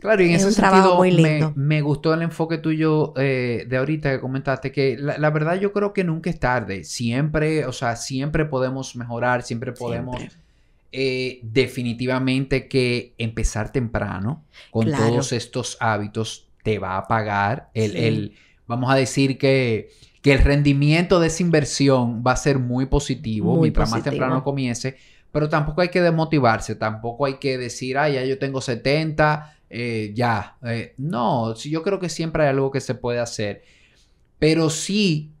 claro, 0.00 0.22
y 0.22 0.28
en 0.28 0.34
ese 0.34 0.52
sentido 0.52 1.00
me, 1.00 1.52
me, 1.54 1.80
gustó 1.80 2.14
el 2.14 2.22
enfoque 2.22 2.58
tuyo 2.58 3.14
eh, 3.16 3.66
de 3.68 3.76
ahorita 3.76 4.10
que 4.10 4.20
comentaste, 4.20 4.72
que 4.72 4.96
la, 4.98 5.30
verdad 5.30 5.58
yo 5.58 5.72
creo 5.72 5.92
que 5.92 6.04
nunca 6.04 6.30
es 6.30 6.38
tarde. 6.38 6.84
Siempre, 6.84 7.66
o 7.66 7.72
sea, 7.72 7.96
siempre 7.96 8.44
podemos 8.44 8.96
mejorar, 8.96 9.42
siempre 9.42 9.72
podemos... 9.72 10.20
Eh, 10.90 11.40
definitivamente 11.42 12.66
que 12.66 13.12
empezar 13.18 13.70
temprano 13.70 14.42
con 14.70 14.90
todos 14.90 15.32
estos 15.32 15.76
hábitos 15.80 16.48
te 16.62 16.78
va 16.78 16.96
a 16.96 17.06
pagar 17.06 17.68
el, 17.74 17.94
el 17.94 18.34
vamos 18.66 18.90
a 18.90 18.94
decir 18.94 19.36
que, 19.36 19.90
que, 20.22 20.32
el 20.32 20.38
rendimiento 20.38 21.20
de 21.20 21.26
esa 21.26 21.42
inversión 21.42 22.22
va 22.26 22.32
a 22.32 22.36
ser 22.36 22.58
muy 22.58 22.86
positivo 22.86 23.60
mientras 23.60 23.90
más 23.90 24.02
temprano 24.02 24.42
comience 24.42 24.96
pero 25.32 25.48
tampoco 25.48 25.82
hay 25.82 25.88
que 25.88 26.00
desmotivarse, 26.00 26.74
tampoco 26.74 27.26
hay 27.26 27.34
que 27.34 27.58
decir, 27.58 27.98
ay, 27.98 28.14
ya 28.14 28.24
yo 28.24 28.38
tengo 28.38 28.60
70, 28.60 29.58
eh, 29.70 30.12
ya. 30.14 30.56
Eh, 30.62 30.94
no, 30.98 31.54
yo 31.54 31.82
creo 31.82 31.98
que 31.98 32.08
siempre 32.08 32.44
hay 32.44 32.50
algo 32.50 32.70
que 32.70 32.80
se 32.80 32.94
puede 32.94 33.20
hacer. 33.20 33.62
Pero 34.38 34.70
sí, 34.70 35.32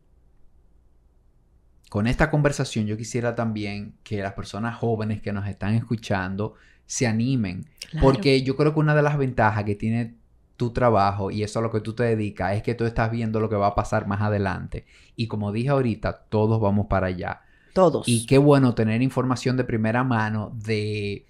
con 1.88 2.06
esta 2.06 2.30
conversación 2.30 2.86
yo 2.86 2.96
quisiera 2.96 3.34
también 3.34 3.94
que 4.02 4.22
las 4.22 4.34
personas 4.34 4.76
jóvenes 4.76 5.22
que 5.22 5.32
nos 5.32 5.48
están 5.48 5.74
escuchando 5.74 6.54
se 6.86 7.06
animen. 7.06 7.66
Porque 8.00 8.42
yo 8.42 8.56
creo 8.56 8.74
que 8.74 8.80
una 8.80 8.94
de 8.94 9.02
las 9.02 9.16
ventajas 9.16 9.64
que 9.64 9.74
tiene 9.74 10.16
tu 10.56 10.72
trabajo 10.72 11.30
y 11.30 11.44
eso 11.44 11.60
a 11.60 11.62
lo 11.62 11.70
que 11.70 11.80
tú 11.80 11.94
te 11.94 12.02
dedicas 12.02 12.56
es 12.56 12.62
que 12.62 12.74
tú 12.74 12.84
estás 12.84 13.10
viendo 13.10 13.40
lo 13.40 13.48
que 13.48 13.56
va 13.56 13.68
a 13.68 13.74
pasar 13.74 14.06
más 14.06 14.20
adelante. 14.20 14.84
Y 15.16 15.28
como 15.28 15.52
dije 15.52 15.68
ahorita, 15.68 16.24
todos 16.28 16.60
vamos 16.60 16.86
para 16.88 17.06
allá. 17.06 17.42
Todos. 17.78 18.08
Y 18.08 18.26
qué 18.26 18.38
bueno 18.38 18.74
tener 18.74 19.02
información 19.02 19.56
de 19.56 19.62
primera 19.62 20.02
mano 20.02 20.50
de, 20.52 21.24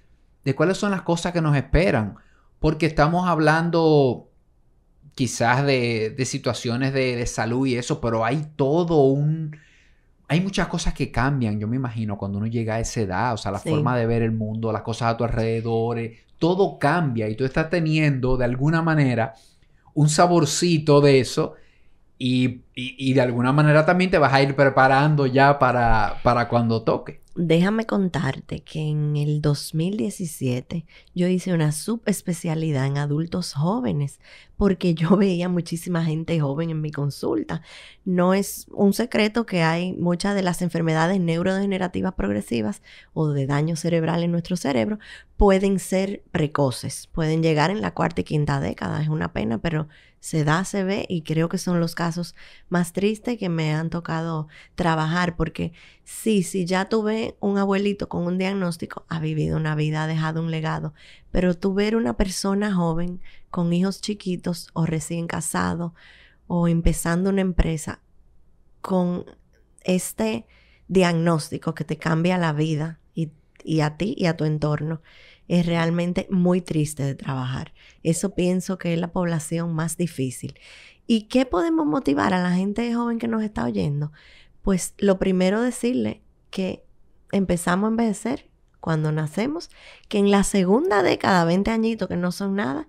de 0.45 0.55
cuáles 0.55 0.79
son 0.79 0.93
las 0.93 1.03
cosas 1.03 1.35
que 1.35 1.43
nos 1.43 1.55
esperan. 1.55 2.15
Porque 2.59 2.87
estamos 2.87 3.29
hablando 3.29 4.31
quizás 5.15 5.67
de, 5.67 6.15
de 6.17 6.25
situaciones 6.25 6.95
de, 6.95 7.17
de, 7.17 7.27
salud 7.27 7.67
y 7.67 7.77
eso, 7.77 8.01
pero 8.01 8.25
hay 8.25 8.47
todo 8.57 9.03
un... 9.03 9.59
Hay 10.27 10.41
muchas 10.41 10.69
cosas 10.69 10.95
que 10.95 11.11
cambian, 11.11 11.61
yo 11.61 11.69
me 11.69 11.77
imagino, 11.77 12.17
cuando 12.17 12.39
uno 12.39 12.47
llega 12.47 12.77
a 12.77 12.81
esa 12.81 13.01
edad, 13.03 13.35
o 13.35 13.37
sea, 13.37 13.53
la 13.53 13.59
forma 13.59 13.97
de 13.97 14.07
ver 14.07 14.23
el 14.23 14.33
mundo, 14.33 14.73
las 14.73 14.83
cosas 14.83 15.13
a 15.13 15.17
tu 15.19 15.25
alrededor, 15.25 15.99
eh, 15.99 16.19
todo 16.39 16.79
cambia 16.79 17.29
y 17.29 17.37
tú 17.37 17.45
estás 17.45 17.69
teniendo 17.69 18.39
de 18.39 18.47
alguna 18.47 18.81
manera 18.81 19.35
un 19.93 20.09
saborcito 20.09 21.03
de 21.03 21.21
eso 21.21 21.57
y, 22.19 22.63
y, 22.75 23.13
de 23.13 23.21
alguna 23.21 23.53
manera 23.53 23.87
también 23.87 24.11
te 24.11 24.19
vas 24.19 24.33
a 24.33 24.43
ir 24.43 24.57
preparando 24.57 25.27
ya 25.27 25.59
para, 25.59 26.17
para 26.25 26.49
cuando 26.49 26.83
toque. 26.83 27.23
Déjame 27.37 27.87
contarte 27.87 28.65
que 28.65 28.81
en 28.81 29.17
el 29.17 29.41
2017 29.41 30.85
yo 31.15 31.29
hice 31.29 31.53
una 31.53 31.71
subespecialidad 31.71 32.87
en 32.87 32.99
adultos 32.99 33.55
jóvenes 33.55 34.19
porque 34.59 34.95
yo 34.95 35.17
veía 35.17 35.49
muchísima 35.49 36.05
gente 36.05 36.39
joven 36.39 36.69
en 36.69 36.83
mi 36.83 36.91
consulta. 36.91 37.63
No 38.05 38.35
es 38.35 38.67
un 38.71 38.93
secreto 38.93 39.47
que 39.47 39.63
hay 39.63 39.95
muchas 39.95 40.35
de 40.35 40.43
las 40.43 40.61
enfermedades 40.61 41.19
neurodegenerativas 41.21 42.13
progresivas 42.13 42.83
o 43.15 43.29
de 43.29 43.47
daño 43.47 43.77
cerebral 43.77 44.23
en 44.23 44.33
nuestro 44.33 44.57
cerebro 44.57 44.99
pueden 45.39 45.79
ser 45.79 46.25
precoces, 46.33 47.07
pueden 47.07 47.43
llegar 47.43 47.71
en 47.71 47.81
la 47.81 47.95
cuarta 47.95 48.21
y 48.21 48.25
quinta 48.25 48.61
década. 48.61 49.01
Es 49.01 49.09
una 49.09 49.33
pena, 49.33 49.59
pero 49.59 49.87
se 50.21 50.43
da, 50.43 50.65
se 50.65 50.83
ve 50.83 51.07
y 51.09 51.23
creo 51.23 51.49
que 51.49 51.59
son 51.59 51.79
los 51.79 51.95
casos 51.95 52.35
más 52.69 52.93
tristes 52.93 53.39
que 53.39 53.49
me 53.49 53.73
han 53.73 53.89
tocado 53.89 54.49
trabajar 54.75 55.37
porque 55.37 55.73
sí, 56.03 56.43
si 56.43 56.65
ya 56.65 56.89
tuve 56.89 57.37
un 57.39 57.57
abuelito 57.57 58.09
con 58.09 58.25
un 58.27 58.37
diagnóstico, 58.37 59.05
ha 59.09 59.21
vivido 59.21 59.57
una 59.57 59.77
vida, 59.77 60.03
ha 60.03 60.07
dejado 60.09 60.43
un 60.43 60.51
legado, 60.51 60.93
pero 61.31 61.55
tú 61.55 61.73
ver 61.73 61.95
una 61.95 62.17
persona 62.17 62.75
joven 62.75 63.21
con 63.51 63.73
hijos 63.73 64.01
chiquitos 64.01 64.69
o 64.73 64.87
recién 64.87 65.27
casado 65.27 65.95
o 66.47 66.69
empezando 66.69 67.31
una 67.31 67.41
empresa 67.41 68.01
con 68.81 69.27
este 69.83 70.47
diagnóstico 70.89 71.75
que 71.75 71.85
te 71.85 71.99
cambia 71.99 72.39
la 72.39 72.53
vida 72.53 73.01
y, 73.15 73.31
y 73.65 73.81
a 73.81 73.97
ti 73.97 74.15
y 74.17 74.27
a 74.27 74.37
tu 74.37 74.45
entorno, 74.45 75.03
es 75.49 75.65
realmente 75.67 76.27
muy 76.31 76.61
triste 76.61 77.03
de 77.03 77.15
trabajar. 77.15 77.73
Eso 78.03 78.35
pienso 78.35 78.79
que 78.79 78.95
es 78.95 79.01
la 79.01 79.13
población 79.13 79.75
más 79.75 79.97
difícil. 79.97 80.55
¿Y 81.07 81.23
qué 81.23 81.47
podemos 81.47 81.87
motivar 81.87 82.35
a 82.35 82.43
la 82.43 82.53
gente 82.53 82.95
joven 82.95 83.19
que 83.19 83.29
nos 83.29 83.43
está 83.43 83.65
oyendo? 83.65 84.13
Pues 84.63 84.95
lo 84.99 85.19
primero 85.19 85.63
decirle 85.63 86.23
que 86.51 86.85
empezamos 87.33 87.89
a 87.89 87.91
envejecer 87.91 88.49
cuando 88.81 89.11
nacemos, 89.11 89.71
que 90.09 90.19
en 90.19 90.31
la 90.31 90.45
segunda 90.45 91.03
década, 91.03 91.45
20 91.45 91.71
añitos 91.71 92.09
que 92.09 92.17
no 92.17 92.31
son 92.31 92.57
nada, 92.57 92.87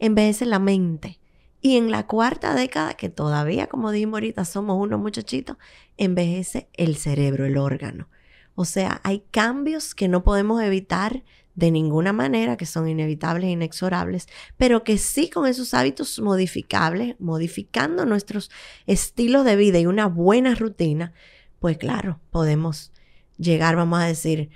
envejece 0.00 0.46
la 0.46 0.58
mente. 0.58 1.20
Y 1.60 1.76
en 1.76 1.90
la 1.90 2.06
cuarta 2.06 2.54
década, 2.54 2.94
que 2.94 3.10
todavía, 3.10 3.68
como 3.68 3.92
dijimos 3.92 4.14
ahorita, 4.14 4.44
somos 4.44 4.78
unos 4.78 4.98
muchachitos, 4.98 5.56
envejece 5.98 6.68
el 6.72 6.96
cerebro, 6.96 7.44
el 7.44 7.58
órgano. 7.58 8.08
O 8.54 8.64
sea, 8.64 9.00
hay 9.04 9.22
cambios 9.30 9.94
que 9.94 10.08
no 10.08 10.24
podemos 10.24 10.62
evitar 10.62 11.22
de 11.54 11.70
ninguna 11.70 12.12
manera, 12.12 12.56
que 12.56 12.64
son 12.64 12.88
inevitables 12.88 13.44
e 13.44 13.50
inexorables, 13.50 14.28
pero 14.56 14.82
que 14.82 14.96
sí 14.96 15.28
con 15.28 15.46
esos 15.46 15.74
hábitos 15.74 16.18
modificables, 16.20 17.16
modificando 17.18 18.06
nuestros 18.06 18.50
estilos 18.86 19.44
de 19.44 19.56
vida 19.56 19.78
y 19.78 19.86
una 19.86 20.06
buena 20.06 20.54
rutina, 20.54 21.12
pues 21.58 21.76
claro, 21.76 22.20
podemos 22.30 22.92
llegar, 23.36 23.76
vamos 23.76 24.00
a 24.00 24.06
decir, 24.06 24.50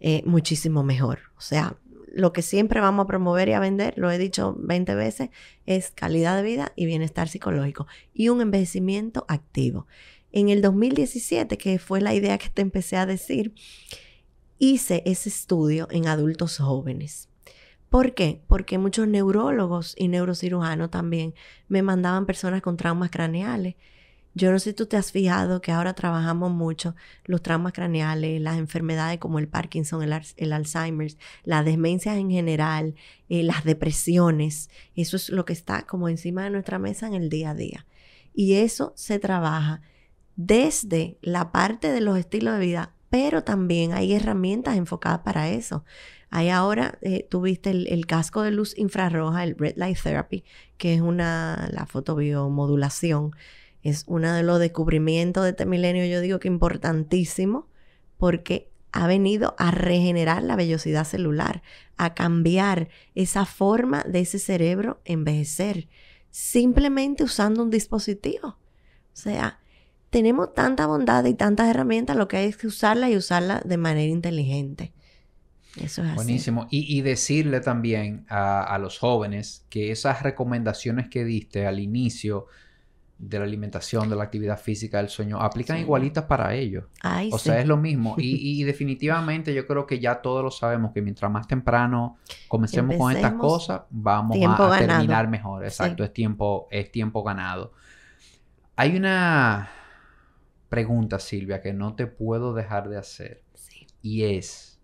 eh, 0.00 0.22
muchísimo 0.24 0.82
mejor. 0.82 1.20
O 1.36 1.40
sea, 1.40 1.76
lo 2.16 2.32
que 2.32 2.40
siempre 2.40 2.80
vamos 2.80 3.04
a 3.04 3.06
promover 3.06 3.50
y 3.50 3.52
a 3.52 3.60
vender, 3.60 3.92
lo 3.98 4.10
he 4.10 4.16
dicho 4.16 4.56
20 4.58 4.94
veces, 4.94 5.28
es 5.66 5.90
calidad 5.90 6.34
de 6.34 6.42
vida 6.42 6.72
y 6.74 6.86
bienestar 6.86 7.28
psicológico 7.28 7.86
y 8.14 8.30
un 8.30 8.40
envejecimiento 8.40 9.26
activo. 9.28 9.86
En 10.32 10.48
el 10.48 10.62
2017, 10.62 11.58
que 11.58 11.78
fue 11.78 12.00
la 12.00 12.14
idea 12.14 12.38
que 12.38 12.48
te 12.48 12.62
empecé 12.62 12.96
a 12.96 13.04
decir, 13.04 13.54
hice 14.58 15.02
ese 15.04 15.28
estudio 15.28 15.88
en 15.90 16.08
adultos 16.08 16.56
jóvenes. 16.56 17.28
¿Por 17.90 18.14
qué? 18.14 18.40
Porque 18.46 18.78
muchos 18.78 19.06
neurólogos 19.06 19.94
y 19.98 20.08
neurocirujanos 20.08 20.90
también 20.90 21.34
me 21.68 21.82
mandaban 21.82 22.24
personas 22.24 22.62
con 22.62 22.78
traumas 22.78 23.10
craneales 23.10 23.74
yo 24.36 24.52
no 24.52 24.58
sé 24.58 24.70
si 24.70 24.74
tú 24.74 24.84
te 24.84 24.98
has 24.98 25.12
fijado 25.12 25.62
que 25.62 25.72
ahora 25.72 25.94
trabajamos 25.94 26.50
mucho 26.52 26.94
los 27.24 27.40
traumas 27.40 27.72
craneales, 27.72 28.38
las 28.38 28.58
enfermedades 28.58 29.18
como 29.18 29.38
el 29.38 29.48
Parkinson, 29.48 30.02
el, 30.02 30.14
el 30.36 30.52
Alzheimer, 30.52 31.10
las 31.42 31.64
demencias 31.64 32.18
en 32.18 32.30
general, 32.30 32.94
eh, 33.30 33.42
las 33.42 33.64
depresiones. 33.64 34.68
Eso 34.94 35.16
es 35.16 35.30
lo 35.30 35.46
que 35.46 35.54
está 35.54 35.86
como 35.86 36.10
encima 36.10 36.44
de 36.44 36.50
nuestra 36.50 36.78
mesa 36.78 37.06
en 37.06 37.14
el 37.14 37.30
día 37.30 37.50
a 37.50 37.54
día. 37.54 37.86
Y 38.34 38.56
eso 38.56 38.92
se 38.94 39.18
trabaja 39.18 39.80
desde 40.36 41.16
la 41.22 41.50
parte 41.50 41.90
de 41.90 42.02
los 42.02 42.18
estilos 42.18 42.58
de 42.58 42.66
vida, 42.66 42.92
pero 43.08 43.42
también 43.42 43.94
hay 43.94 44.12
herramientas 44.12 44.76
enfocadas 44.76 45.20
para 45.20 45.48
eso. 45.48 45.82
Hay 46.28 46.50
ahora, 46.50 46.98
eh, 47.00 47.26
tuviste 47.30 47.70
el, 47.70 47.86
el, 47.86 48.04
casco 48.04 48.42
de 48.42 48.50
luz 48.50 48.76
infrarroja, 48.76 49.44
el 49.44 49.56
Red 49.56 49.76
Light 49.76 49.96
Therapy, 50.02 50.44
que 50.76 50.92
es 50.92 51.00
una, 51.00 51.70
la 51.72 51.86
fotobiomodulación 51.86 53.32
es 53.88 54.04
uno 54.06 54.32
de 54.32 54.42
los 54.42 54.58
descubrimientos 54.58 55.44
de 55.44 55.50
este 55.50 55.66
milenio, 55.66 56.04
yo 56.06 56.20
digo 56.20 56.38
que 56.40 56.48
importantísimo, 56.48 57.68
porque 58.18 58.70
ha 58.92 59.06
venido 59.06 59.54
a 59.58 59.70
regenerar 59.70 60.42
la 60.42 60.56
vellosidad 60.56 61.04
celular, 61.04 61.62
a 61.96 62.14
cambiar 62.14 62.88
esa 63.14 63.44
forma 63.44 64.02
de 64.04 64.20
ese 64.20 64.38
cerebro 64.38 65.00
envejecer, 65.04 65.88
simplemente 66.30 67.22
usando 67.22 67.62
un 67.62 67.70
dispositivo. 67.70 68.48
O 68.48 68.58
sea, 69.12 69.60
tenemos 70.10 70.54
tanta 70.54 70.86
bondad 70.86 71.24
y 71.26 71.34
tantas 71.34 71.68
herramientas, 71.68 72.16
lo 72.16 72.26
que 72.26 72.38
hay 72.38 72.46
es 72.46 72.56
que 72.56 72.66
usarla 72.66 73.10
y 73.10 73.16
usarla 73.16 73.60
de 73.64 73.76
manera 73.76 74.10
inteligente. 74.10 74.92
Eso 75.80 76.02
es 76.02 76.14
Buenísimo. 76.14 76.66
Y, 76.70 77.02
decirle 77.02 77.60
también 77.60 78.24
a, 78.30 78.62
a, 78.62 78.78
los 78.78 78.98
jóvenes 78.98 79.66
que 79.68 79.90
esas 79.90 80.22
recomendaciones 80.22 81.08
que 81.10 81.22
diste 81.22 81.66
al 81.66 81.80
inicio 81.80 82.46
de 83.18 83.38
la 83.38 83.44
alimentación, 83.44 84.10
de 84.10 84.16
la 84.16 84.24
actividad 84.24 84.60
física, 84.60 84.98
del 84.98 85.08
sueño, 85.08 85.40
aplican 85.40 85.78
igualitas 85.78 86.24
para 86.24 86.54
ellos. 86.54 86.84
o 87.32 87.38
sea, 87.38 87.58
es 87.60 87.66
lo 87.66 87.76
mismo. 87.76 88.14
Y, 88.28 88.64
definitivamente 88.64 89.54
yo 89.54 89.66
creo 89.66 89.86
que 89.86 89.98
ya 89.98 90.20
todos 90.20 90.42
lo 90.42 90.50
sabemos, 90.50 90.92
que 90.92 91.00
mientras 91.00 91.30
más 91.30 91.46
temprano 91.46 92.18
comencemos 92.48 92.96
con 92.96 93.16
estas 93.16 93.34
cosas, 93.34 93.82
vamos 93.90 94.36
a, 94.46 94.78
terminar 94.78 95.28
mejor. 95.28 95.64
Exacto, 95.64 96.04
es, 96.04 96.12
tiempo, 96.12 96.68
es 96.70 96.90
tiempo 96.90 97.22
ganado. 97.22 97.72
Hay 98.74 98.96
una 98.96 99.70
pregunta, 100.68 101.18
Silvia, 101.18 101.62
que 101.62 101.72
no 101.72 101.94
te 101.94 102.06
puedo 102.06 102.52
dejar 102.52 102.88
de 102.88 102.98
hacer. 102.98 103.42
Y 104.02 104.24
es, 104.24 104.78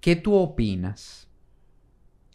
¿qué 0.00 0.16
tú 0.16 0.34
opinas 0.36 1.28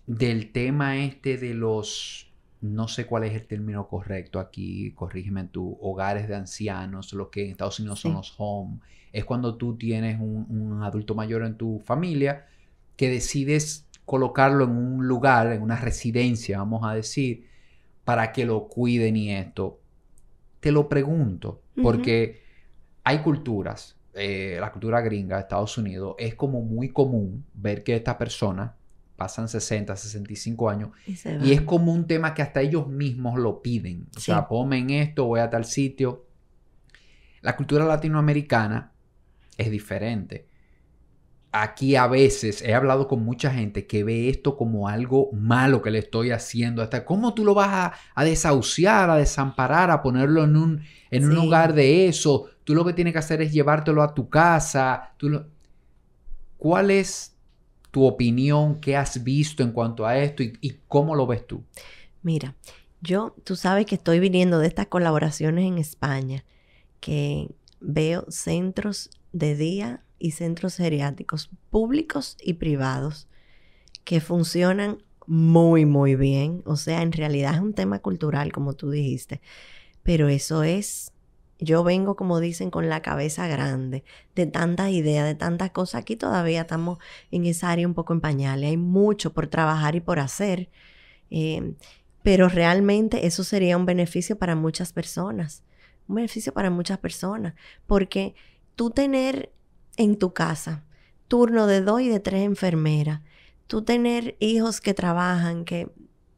del 0.07 0.51
tema 0.51 0.97
este 0.97 1.37
de 1.37 1.53
los 1.53 2.24
no 2.73 2.87
sé 2.87 3.05
cuál 3.05 3.23
es 3.25 3.33
el 3.33 3.45
término 3.47 3.87
correcto 3.87 4.39
aquí, 4.39 4.91
corrígeme 4.91 5.45
tú, 5.45 5.77
hogares 5.81 6.27
de 6.27 6.35
ancianos, 6.35 7.13
lo 7.13 7.29
que 7.29 7.45
en 7.45 7.51
Estados 7.51 7.79
Unidos 7.79 7.99
son 7.99 8.13
los 8.13 8.33
home, 8.37 8.79
es 9.11 9.25
cuando 9.25 9.55
tú 9.55 9.77
tienes 9.77 10.19
un, 10.19 10.81
adulto 10.83 11.15
mayor 11.15 11.43
en 11.43 11.55
tu 11.55 11.79
familia 11.79 12.45
que 12.95 13.09
decides 13.09 13.87
colocarlo 14.05 14.65
en 14.65 14.71
un 14.71 15.07
lugar, 15.07 15.51
en 15.51 15.61
una 15.61 15.77
residencia, 15.77 16.59
vamos 16.59 16.83
a 16.83 16.93
decir, 16.93 17.47
para 18.03 18.31
que 18.31 18.45
lo 18.45 18.67
cuiden 18.67 19.15
y 19.15 19.31
esto. 19.31 19.79
Te 20.59 20.71
lo 20.71 20.89
pregunto, 20.89 21.61
porque 21.81 22.41
hay 23.03 23.19
culturas, 23.19 23.97
eh, 24.13 24.57
la 24.59 24.71
cultura 24.71 25.01
gringa 25.01 25.35
de 25.35 25.43
Estados 25.43 25.77
Unidos, 25.77 26.15
es 26.17 26.35
como 26.35 26.61
muy 26.61 26.89
común 26.89 27.45
ver 27.53 27.83
que 27.83 27.95
esta 27.95 28.17
persona 28.17 28.75
pasan 29.15 29.47
60, 29.47 29.95
65 29.95 30.69
años. 30.69 30.89
Y, 31.07 31.53
es 31.53 31.61
como 31.61 31.93
un 31.93 32.05
tema 32.05 32.33
que 32.33 32.41
hasta 32.41 32.61
ellos 32.61 32.87
mismos 32.87 33.39
lo 33.39 33.61
piden. 33.61 34.07
O 34.15 34.19
sea, 34.19 34.47
ponme 34.47 34.77
en 34.79 34.89
esto, 34.89 35.25
voy 35.25 35.39
a 35.39 35.49
tal 35.49 35.65
sitio. 35.65 36.25
La 37.41 37.55
cultura 37.55 37.85
latinoamericana 37.85 38.91
es 39.57 39.71
diferente. 39.71 40.47
Aquí 41.51 41.95
a 41.95 42.07
veces 42.07 42.61
he 42.61 42.73
hablado 42.73 43.07
con 43.07 43.23
mucha 43.23 43.49
gente 43.49 43.87
que 43.87 44.03
ve 44.03 44.27
esto 44.27 44.57
como 44.57 44.89
algo 44.89 45.31
malo 45.31 45.81
que 45.81 45.91
le 45.91 45.99
estoy 45.99 46.31
haciendo. 46.31 46.81
Hasta 46.81 47.05
cómo 47.05 47.33
tú 47.33 47.45
lo 47.45 47.53
vas 47.53 47.93
a, 48.13 48.23
desahuciar, 48.25 49.09
a 49.09 49.15
desamparar, 49.15 49.89
a 49.89 50.01
ponerlo 50.01 50.43
en 50.43 50.57
un, 50.57 50.81
en 51.11 51.23
un 51.23 51.33
lugar 51.33 51.73
de 51.73 52.09
eso. 52.09 52.49
Tú 52.65 52.75
lo 52.75 52.83
que 52.83 52.91
tienes 52.91 53.13
que 53.13 53.19
hacer 53.19 53.41
es 53.41 53.53
llevártelo 53.53 54.03
a 54.03 54.13
tu 54.13 54.27
casa. 54.27 55.13
Tú 55.15 55.45
¿Cuál 56.57 56.91
es 56.91 57.34
tu 57.95 58.03
opinión, 58.03 58.81
qué 58.81 58.97
has 58.97 59.23
visto 59.23 59.63
en 59.63 59.71
cuanto 59.71 60.05
a 60.05 60.17
esto 60.17 60.43
y, 60.43 60.79
cómo 60.89 61.15
lo 61.15 61.25
ves 61.25 61.47
tú. 61.47 61.63
Mira, 62.23 62.53
yo, 62.99 63.33
tú 63.45 63.55
sabes 63.55 63.85
que 63.85 63.95
estoy 63.95 64.19
viniendo 64.19 64.59
de 64.59 64.67
estas 64.67 64.87
colaboraciones 64.87 65.63
en 65.63 65.77
España, 65.77 66.43
que 66.99 67.55
veo 67.79 68.25
centros 68.27 69.11
de 69.31 69.55
día 69.55 70.03
y 70.19 70.31
centros 70.31 70.75
geriátricos 70.75 71.49
públicos 71.69 72.35
y 72.43 72.55
privados 72.55 73.29
que 74.03 74.19
funcionan 74.19 75.01
muy, 75.25 75.85
muy 75.85 76.17
bien. 76.17 76.63
O 76.65 76.75
sea, 76.75 77.01
en 77.01 77.13
realidad 77.13 77.53
es 77.55 77.61
un 77.61 77.73
tema 77.73 77.99
cultural, 77.99 78.51
como 78.51 78.73
tú 78.73 78.91
dijiste, 78.91 79.39
pero 80.03 80.27
eso 80.27 80.63
es 80.63 81.13
yo 81.59 81.83
vengo, 81.83 82.15
como 82.15 82.39
dicen, 82.39 82.69
con 82.69 82.89
la 82.89 83.01
cabeza 83.01 83.47
grande, 83.47 84.03
de 84.35 84.45
tantas 84.45 84.91
ideas, 84.91 85.25
de 85.25 85.35
tantas 85.35 85.71
cosas. 85.71 86.01
Aquí 86.01 86.15
todavía 86.15 86.61
estamos 86.61 86.99
en 87.31 87.45
esa 87.45 87.71
área 87.71 87.87
un 87.87 87.93
poco 87.93 88.13
en 88.13 88.21
pañales. 88.21 88.69
Hay 88.69 88.77
mucho 88.77 89.33
por 89.33 89.47
trabajar 89.47 89.95
y 89.95 90.01
por 90.01 90.19
hacer. 90.19 90.69
Eh, 91.29 91.75
pero 92.23 92.49
realmente 92.49 93.25
eso 93.25 93.43
sería 93.43 93.77
un 93.77 93.85
beneficio 93.85 94.37
para 94.37 94.55
muchas 94.55 94.91
personas. 94.91 95.63
Un 96.07 96.15
beneficio 96.15 96.53
para 96.53 96.69
muchas 96.69 96.97
personas. 96.97 97.53
Porque 97.87 98.35
tú 98.75 98.89
tener 98.89 99.51
en 99.97 100.17
tu 100.17 100.33
casa 100.33 100.83
turno 101.27 101.67
de 101.67 101.81
dos 101.81 102.01
y 102.01 102.09
de 102.09 102.19
tres 102.19 102.43
enfermeras, 102.43 103.21
tú 103.67 103.83
tener 103.83 104.35
hijos 104.39 104.81
que 104.81 104.93
trabajan, 104.93 105.65
que 105.65 105.89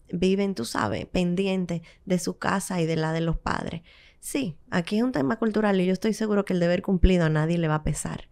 viven, 0.09 0.55
tú 0.55 0.63
sabes, 0.63 1.05
pendientes 1.07 1.82
de 2.05 2.20
su 2.20 2.38
casa 2.38 2.80
y 2.80 2.86
de 2.86 2.95
la 2.95 3.11
de 3.11 3.22
los 3.22 3.38
padres 3.38 3.82
Sí, 4.20 4.57
aquí 4.70 4.97
es 4.97 5.03
un 5.03 5.11
tema 5.11 5.38
cultural 5.38 5.80
y 5.80 5.86
yo 5.86 5.93
estoy 5.93 6.13
seguro 6.13 6.45
que 6.45 6.53
el 6.53 6.59
deber 6.59 6.82
cumplido 6.82 7.26
a 7.26 7.30
nadie 7.30 7.57
le 7.57 7.68
va 7.68 7.76
a 7.76 7.84
pesar, 7.84 8.28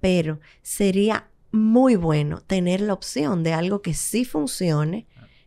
pero 0.00 0.40
sería 0.62 1.28
muy 1.50 1.96
bueno 1.96 2.42
tener 2.42 2.80
la 2.80 2.92
opción 2.92 3.42
de 3.42 3.54
algo 3.54 3.80
que 3.80 3.94
sí 3.94 4.24
funcione 4.24 5.06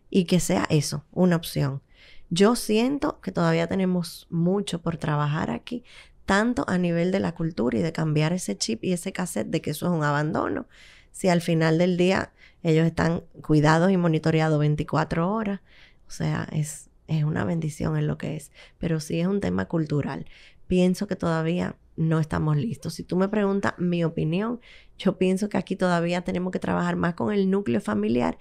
y 0.10 0.26
que 0.26 0.40
sea 0.40 0.66
eso, 0.70 1.06
una 1.12 1.36
opción. 1.36 1.82
Yo 2.30 2.56
siento 2.56 3.20
que 3.22 3.32
todavía 3.32 3.68
tenemos 3.68 4.28
mucho 4.30 4.82
por 4.82 4.98
trabajar 4.98 5.52
aquí, 5.52 5.84
tanto 6.26 6.64
a 6.68 6.78
nivel 6.78 7.12
de 7.12 7.20
la 7.20 7.34
cultura 7.34 7.78
y 7.78 7.82
de 7.82 7.92
cambiar 7.92 8.34
ese 8.34 8.58
chip 8.58 8.84
y 8.84 8.94
ese 8.94 9.12
cassette 9.12 9.48
de 9.48 9.62
que 9.62 9.72
eso 9.72 9.88
es 9.88 9.92
un 9.92 10.04
abandono. 10.04 10.68
Si 11.12 11.28
al 11.28 11.42
final 11.42 11.78
del 11.78 11.98
día 11.98 12.32
ellos 12.64 12.86
están 12.86 13.24
cuidados 13.42 13.92
y 13.92 13.98
monitoreados 13.98 14.60
24 14.60 15.30
horas, 15.30 15.60
o 16.08 16.12
sea, 16.12 16.48
es, 16.52 16.90
es 17.12 17.24
una 17.24 17.44
bendición 17.44 17.98
en 17.98 18.08
lo 18.08 18.18
que 18.18 18.36
es, 18.36 18.52
pero 18.78 19.00
sí 19.00 19.20
es 19.20 19.28
un 19.28 19.42
tema 19.42 19.66
cultural. 19.66 20.26
Pienso 20.68 21.08
que 21.08 21.18
todavía 21.18 21.76
no 21.98 22.20
estamos 22.20 22.56
listos. 22.56 22.94
Si 22.94 23.04
tú 23.04 23.18
me 23.18 23.28
preguntas 23.28 23.74
mi 23.78 24.04
opinión, 24.04 24.62
yo 24.98 25.18
pienso 25.18 25.50
que 25.50 25.58
aquí 25.58 25.76
todavía 25.76 26.22
tenemos 26.22 26.52
que 26.52 26.60
trabajar 26.60 26.96
más 26.96 27.16
con 27.16 27.34
el 27.34 27.50
núcleo 27.52 27.82
familiar 27.82 28.38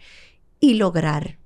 y 0.61 0.75
lograr 0.75 1.39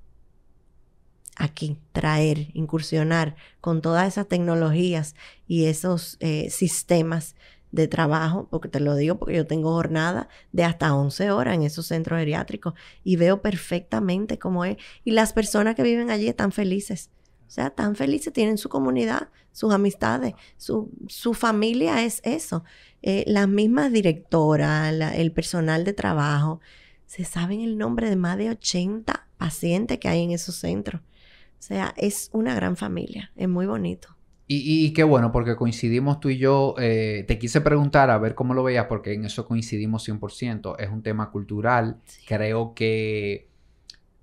aquí 1.37 1.79
traer, 1.93 2.49
incursionar 2.53 3.37
con 3.61 3.81
todas 3.81 4.07
esas 4.07 4.29
tecnologías 4.29 5.17
y 5.49 5.65
esos 5.65 6.17
eh, 6.21 6.51
sistemas 6.51 7.35
de 7.75 7.89
trabajo, 7.89 8.47
porque 8.51 8.69
te 8.69 8.79
lo 8.79 8.95
digo 8.95 9.19
porque 9.19 9.35
yo 9.35 9.47
tengo 9.47 9.73
jornada 9.73 10.29
de 10.53 10.63
hasta 10.63 10.95
11 10.95 11.33
horas 11.33 11.55
en 11.57 11.63
esos 11.63 11.87
centros 11.87 12.21
geriátricos 12.21 12.75
y 13.03 13.17
veo 13.17 13.43
perfectamente 13.43 14.39
cómo 14.39 14.65
es. 14.65 14.77
Y 15.03 15.11
las 15.11 15.33
personas 15.33 15.75
que 15.75 15.83
viven 15.83 16.11
allí 16.11 16.29
están 16.29 16.53
felices. 16.53 17.11
O 17.49 17.51
sea, 17.51 17.67
están 17.67 17.97
felices, 17.97 18.33
tienen 18.33 18.59
su 18.59 18.69
comunidad, 18.69 19.29
sus 19.53 19.75
amistades, 19.75 20.35
su, 20.57 20.91
su 21.09 21.35
familia 21.35 22.05
es 22.05 22.21
eso. 22.25 22.65
Eh, 23.03 23.25
las 23.27 23.49
mismas 23.49 23.93
directoras, 23.93 24.95
el 25.15 25.33
personal 25.33 25.85
de 25.85 25.93
trabajo, 25.93 26.61
se 27.07 27.25
saben 27.25 27.61
el 27.61 27.77
nombre 27.77 28.09
de 28.09 28.17
más 28.17 28.39
de 28.39 28.51
80 28.51 29.27
pacientes 29.37 29.99
que 29.99 30.09
hay 30.09 30.23
en 30.23 30.31
esos 30.31 30.55
centros. 30.55 31.03
O 31.03 31.63
sea, 31.67 31.93
es 31.97 32.31
una 32.33 32.55
gran 32.55 32.77
familia, 32.77 33.33
es 33.35 33.49
muy 33.49 33.67
bonito. 33.67 34.14
Y, 34.47 34.93
qué 34.93 35.05
bueno, 35.05 35.33
porque 35.33 35.57
coincidimos 35.57 36.21
tú 36.21 36.29
y 36.29 36.37
yo. 36.37 36.75
Eh, 36.79 37.25
te 37.27 37.39
quise 37.39 37.63
preguntar 37.63 38.11
a 38.11 38.19
ver 38.19 38.35
cómo 38.35 38.53
lo 38.53 38.63
veías, 38.63 38.87
porque 38.87 39.15
en 39.15 39.25
eso 39.25 39.47
coincidimos 39.47 40.07
100%. 40.07 40.77
Es 40.79 40.91
un 40.91 41.03
tema 41.03 41.31
cultural. 41.31 42.01
Creo 42.27 42.75
que 42.75 43.49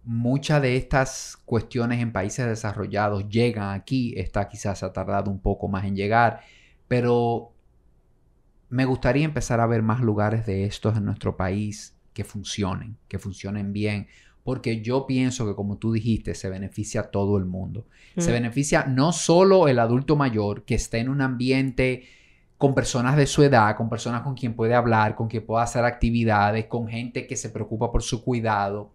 muchas 0.03 0.61
de 0.61 0.77
estas 0.77 1.37
cuestiones 1.45 2.01
en 2.01 2.11
países 2.11 2.45
desarrollados 2.45 3.29
llegan 3.29 3.73
aquí. 3.73 4.13
Esta 4.15 4.47
quizás 4.47 4.83
ha 4.83 4.93
tardado 4.93 5.31
un 5.31 5.39
poco 5.39 5.67
más 5.67 5.85
en 5.85 5.95
llegar, 5.95 6.41
pero 6.87 7.51
me 8.69 8.85
gustaría 8.85 9.25
empezar 9.25 9.59
a 9.59 9.67
ver 9.67 9.81
más 9.81 10.01
lugares 10.01 10.45
de 10.45 10.65
estos 10.65 10.97
en 10.97 11.05
nuestro 11.05 11.35
país 11.35 11.97
que 12.13 12.23
funcionen, 12.23 12.97
que 13.07 13.19
funcionen 13.19 13.73
bien 13.73 14.07
porque 14.43 14.81
yo 14.81 15.05
pienso 15.05 15.45
que 15.45 15.55
como 15.55 15.77
tú 15.77 15.91
dijiste, 15.93 16.35
se 16.35 16.49
beneficia 16.49 17.01
a 17.01 17.11
todo 17.11 17.37
el 17.37 17.45
mundo. 17.45 17.85
Se 18.17 18.31
beneficia 18.31 18.85
no 18.85 19.13
solo 19.13 19.67
el 19.67 19.79
adulto 19.79 20.15
mayor 20.15 20.63
que 20.63 20.75
está 20.75 20.97
en 20.97 21.09
un 21.09 21.21
ambiente 21.21 22.03
con 22.57 22.75
personas 22.75 23.15
de 23.15 23.25
su 23.25 23.43
edad, 23.43 23.75
con 23.75 23.89
personas 23.89 24.21
con 24.21 24.35
quien 24.35 24.53
puede 24.53 24.75
hablar, 24.75 25.15
con 25.15 25.27
quien 25.27 25.45
puede 25.45 25.63
hacer 25.63 25.83
actividades, 25.83 26.65
con 26.65 26.87
gente 26.87 27.25
que 27.25 27.35
se 27.35 27.49
preocupa 27.49 27.91
por 27.91 28.03
su 28.03 28.23
cuidado, 28.23 28.93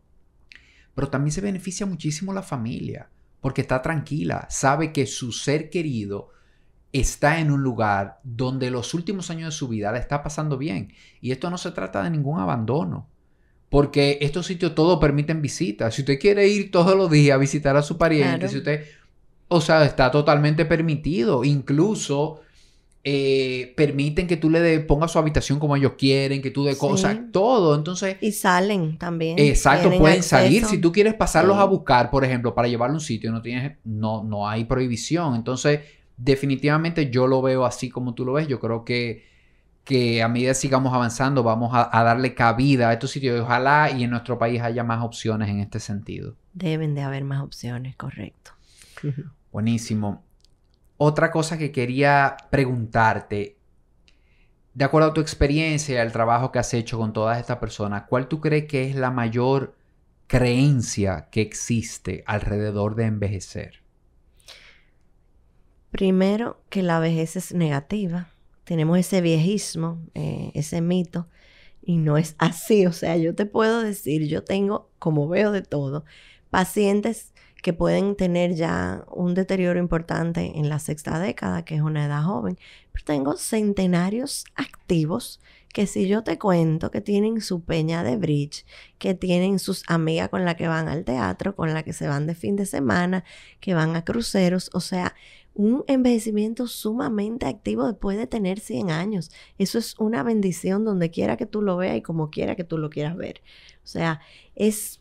pero 0.94 1.08
también 1.08 1.32
se 1.32 1.40
beneficia 1.40 1.84
muchísimo 1.84 2.32
la 2.32 2.42
familia, 2.42 3.08
porque 3.40 3.62
está 3.62 3.82
tranquila, 3.82 4.46
sabe 4.50 4.92
que 4.92 5.06
su 5.06 5.32
ser 5.32 5.68
querido 5.68 6.30
está 6.92 7.40
en 7.40 7.50
un 7.50 7.62
lugar 7.62 8.20
donde 8.22 8.70
los 8.70 8.94
últimos 8.94 9.30
años 9.30 9.52
de 9.52 9.58
su 9.58 9.68
vida 9.68 9.92
le 9.92 9.98
está 9.98 10.22
pasando 10.22 10.56
bien. 10.56 10.92
Y 11.20 11.32
esto 11.32 11.50
no 11.50 11.58
se 11.58 11.72
trata 11.72 12.02
de 12.02 12.10
ningún 12.10 12.40
abandono. 12.40 13.08
Porque 13.76 14.16
estos 14.22 14.46
sitios 14.46 14.74
todos 14.74 14.98
permiten 14.98 15.42
visitas. 15.42 15.94
Si 15.94 16.00
usted 16.00 16.18
quiere 16.18 16.48
ir 16.48 16.70
todos 16.70 16.96
los 16.96 17.10
días 17.10 17.34
a 17.34 17.38
visitar 17.38 17.76
a 17.76 17.82
su 17.82 17.98
pariente, 17.98 18.48
si 18.48 18.56
usted, 18.56 18.86
o 19.48 19.60
sea, 19.60 19.84
está 19.84 20.10
totalmente 20.10 20.64
permitido. 20.64 21.44
Incluso 21.44 22.40
eh, 23.04 23.74
permiten 23.76 24.26
que 24.26 24.38
tú 24.38 24.48
le 24.48 24.80
pongas 24.80 25.12
su 25.12 25.18
habitación 25.18 25.58
como 25.58 25.76
ellos 25.76 25.92
quieren, 25.98 26.40
que 26.40 26.50
tú 26.50 26.64
de 26.64 26.74
cosas, 26.78 27.18
todo. 27.30 27.74
Entonces. 27.74 28.16
Y 28.22 28.32
salen 28.32 28.96
también. 28.96 29.38
Exacto, 29.38 29.90
pueden 29.98 30.22
salir. 30.22 30.64
Si 30.64 30.78
tú 30.78 30.90
quieres 30.90 31.12
pasarlos 31.12 31.58
a 31.58 31.64
buscar, 31.64 32.10
por 32.10 32.24
ejemplo, 32.24 32.54
para 32.54 32.68
llevarlo 32.68 32.94
a 32.94 32.96
un 32.96 33.02
sitio, 33.02 33.30
no 33.30 33.42
tienes, 33.42 33.76
no, 33.84 34.24
no 34.24 34.48
hay 34.48 34.64
prohibición. 34.64 35.34
Entonces, 35.34 35.80
definitivamente 36.16 37.10
yo 37.10 37.26
lo 37.26 37.42
veo 37.42 37.66
así 37.66 37.90
como 37.90 38.14
tú 38.14 38.24
lo 38.24 38.32
ves. 38.32 38.48
Yo 38.48 38.58
creo 38.58 38.86
que 38.86 39.35
que 39.86 40.20
a 40.20 40.26
medida 40.26 40.50
que 40.50 40.56
sigamos 40.56 40.92
avanzando 40.92 41.44
vamos 41.44 41.70
a, 41.72 42.02
darle 42.02 42.34
cabida 42.34 42.88
a 42.88 42.92
estos 42.92 43.12
sitios. 43.12 43.40
Ojalá 43.40 43.88
y 43.88 44.02
en 44.02 44.10
nuestro 44.10 44.36
país 44.36 44.60
haya 44.60 44.82
más 44.82 45.02
opciones 45.02 45.48
en 45.48 45.60
este 45.60 45.78
sentido. 45.78 46.34
Deben 46.52 46.96
de 46.96 47.02
haber 47.02 47.22
más 47.22 47.40
opciones, 47.40 47.94
correcto. 47.94 48.50
Buenísimo. 49.52 50.24
Otra 50.96 51.30
cosa 51.30 51.56
que 51.56 51.70
quería 51.70 52.36
preguntarte, 52.50 53.58
de 54.74 54.84
acuerdo 54.84 55.10
a 55.10 55.14
tu 55.14 55.20
experiencia 55.20 55.94
y 55.94 55.98
al 55.98 56.10
trabajo 56.10 56.50
que 56.50 56.58
has 56.58 56.74
hecho 56.74 56.98
con 56.98 57.12
todas 57.12 57.38
estas 57.38 57.58
personas, 57.58 58.04
¿cuál 58.08 58.26
tú 58.26 58.40
crees 58.40 58.64
que 58.64 58.90
es 58.90 58.96
la 58.96 59.12
mayor 59.12 59.76
creencia 60.26 61.28
que 61.30 61.42
existe 61.42 62.24
alrededor 62.26 62.96
de 62.96 63.04
envejecer? 63.04 63.82
Primero, 65.92 66.60
que 66.70 66.82
la 66.82 66.98
vejez 66.98 67.36
es 67.36 67.54
negativa 67.54 68.30
tenemos 68.66 68.98
ese 68.98 69.20
viejismo, 69.20 70.02
eh, 70.14 70.50
ese 70.54 70.80
mito, 70.80 71.28
y 71.82 71.98
no 71.98 72.18
es 72.18 72.34
así. 72.38 72.84
O 72.86 72.92
sea, 72.92 73.16
yo 73.16 73.34
te 73.34 73.46
puedo 73.46 73.80
decir, 73.80 74.26
yo 74.26 74.42
tengo, 74.42 74.90
como 74.98 75.28
veo 75.28 75.52
de 75.52 75.62
todo, 75.62 76.04
pacientes 76.50 77.32
que 77.62 77.72
pueden 77.72 78.16
tener 78.16 78.54
ya 78.54 79.04
un 79.10 79.34
deterioro 79.34 79.78
importante 79.78 80.58
en 80.58 80.68
la 80.68 80.80
sexta 80.80 81.18
década, 81.18 81.64
que 81.64 81.76
es 81.76 81.80
una 81.80 82.04
edad 82.04 82.24
joven, 82.24 82.58
pero 82.92 83.04
tengo 83.04 83.36
centenarios 83.36 84.44
activos 84.56 85.40
que 85.72 85.86
si 85.86 86.08
yo 86.08 86.22
te 86.22 86.38
cuento 86.38 86.90
que 86.90 87.00
tienen 87.00 87.40
su 87.40 87.62
peña 87.62 88.02
de 88.02 88.16
bridge, 88.16 88.64
que 88.98 89.14
tienen 89.14 89.58
sus 89.58 89.84
amigas 89.88 90.28
con 90.28 90.44
las 90.44 90.56
que 90.56 90.68
van 90.68 90.88
al 90.88 91.04
teatro, 91.04 91.54
con 91.54 91.72
las 91.72 91.84
que 91.84 91.92
se 91.92 92.08
van 92.08 92.26
de 92.26 92.34
fin 92.34 92.56
de 92.56 92.66
semana, 92.66 93.24
que 93.60 93.74
van 93.74 93.94
a 93.94 94.04
cruceros, 94.04 94.70
o 94.72 94.80
sea, 94.80 95.14
un 95.56 95.84
envejecimiento 95.86 96.66
sumamente 96.66 97.46
activo 97.46 97.86
después 97.86 98.18
de 98.18 98.26
tener 98.26 98.60
100 98.60 98.90
años. 98.90 99.30
Eso 99.58 99.78
es 99.78 99.98
una 99.98 100.22
bendición 100.22 100.84
donde 100.84 101.10
quiera 101.10 101.36
que 101.36 101.46
tú 101.46 101.62
lo 101.62 101.78
veas 101.78 101.96
y 101.96 102.02
como 102.02 102.30
quiera 102.30 102.56
que 102.56 102.64
tú 102.64 102.76
lo 102.76 102.90
quieras 102.90 103.16
ver. 103.16 103.40
O 103.82 103.86
sea, 103.86 104.20
es 104.54 105.00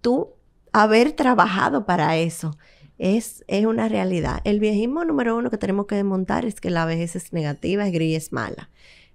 tú 0.00 0.30
haber 0.72 1.12
trabajado 1.12 1.86
para 1.86 2.16
eso. 2.16 2.58
Es, 2.98 3.44
es 3.46 3.64
una 3.64 3.88
realidad. 3.88 4.40
El 4.44 4.58
viejismo 4.58 5.04
número 5.04 5.36
uno 5.36 5.50
que 5.50 5.58
tenemos 5.58 5.86
que 5.86 5.94
desmontar 5.94 6.44
es 6.44 6.60
que 6.60 6.70
la 6.70 6.84
vejez 6.84 7.14
es 7.14 7.32
negativa, 7.32 7.86
es 7.86 7.92
gris, 7.92 8.16
es 8.16 8.32
mala. 8.32 8.70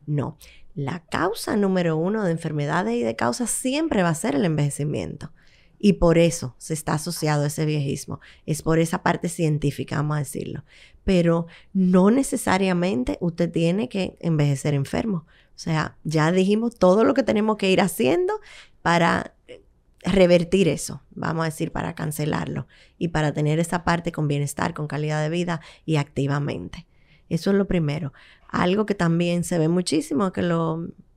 No. 0.05 0.37
La 0.73 1.03
causa 1.05 1.57
número 1.57 1.97
uno 1.97 2.23
de 2.23 2.31
enfermedades 2.31 2.95
y 2.95 3.03
de 3.03 3.15
causas 3.15 3.49
siempre 3.49 4.03
va 4.03 4.09
a 4.09 4.15
ser 4.15 4.35
el 4.35 4.45
envejecimiento. 4.45 5.31
Y 5.79 5.93
por 5.93 6.17
eso 6.17 6.55
se 6.57 6.73
está 6.73 6.93
asociado 6.93 7.43
a 7.43 7.47
ese 7.47 7.65
viejismo. 7.65 8.19
Es 8.45 8.61
por 8.61 8.79
esa 8.79 9.03
parte 9.03 9.29
científica, 9.29 9.97
vamos 9.97 10.17
a 10.17 10.19
decirlo. 10.19 10.63
Pero 11.03 11.47
no 11.73 12.11
necesariamente 12.11 13.17
usted 13.21 13.51
tiene 13.51 13.87
que 13.89 14.17
envejecer 14.19 14.73
enfermo. 14.73 15.25
O 15.57 15.59
sea, 15.59 15.97
ya 16.03 16.31
dijimos 16.31 16.75
todo 16.75 17.03
lo 17.03 17.13
que 17.13 17.23
tenemos 17.23 17.57
que 17.57 17.71
ir 17.71 17.81
haciendo 17.81 18.39
para 18.81 19.35
eh, 19.47 19.63
revertir 20.03 20.67
eso, 20.67 21.01
vamos 21.11 21.43
a 21.43 21.45
decir, 21.45 21.71
para 21.71 21.95
cancelarlo 21.95 22.67
y 22.97 23.07
para 23.09 23.33
tener 23.33 23.59
esa 23.59 23.83
parte 23.83 24.11
con 24.11 24.27
bienestar, 24.27 24.73
con 24.73 24.87
calidad 24.87 25.21
de 25.21 25.29
vida 25.29 25.61
y 25.85 25.95
activamente. 25.95 26.85
Eso 27.29 27.51
es 27.51 27.57
lo 27.57 27.67
primero. 27.67 28.13
Algo 28.47 28.85
que 28.85 28.95
también 28.95 29.43
se 29.43 29.57
ve 29.57 29.67
muchísimo, 29.67 30.31
que 30.31 30.43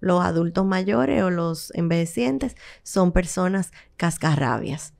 los 0.00 0.22
adultos 0.24 0.66
mayores 0.66 1.22
o 1.22 1.30
los 1.30 1.72
envejecientes 1.74 2.56
son 2.82 3.12
personas 3.12 3.72
cascarrabias. 3.96 4.94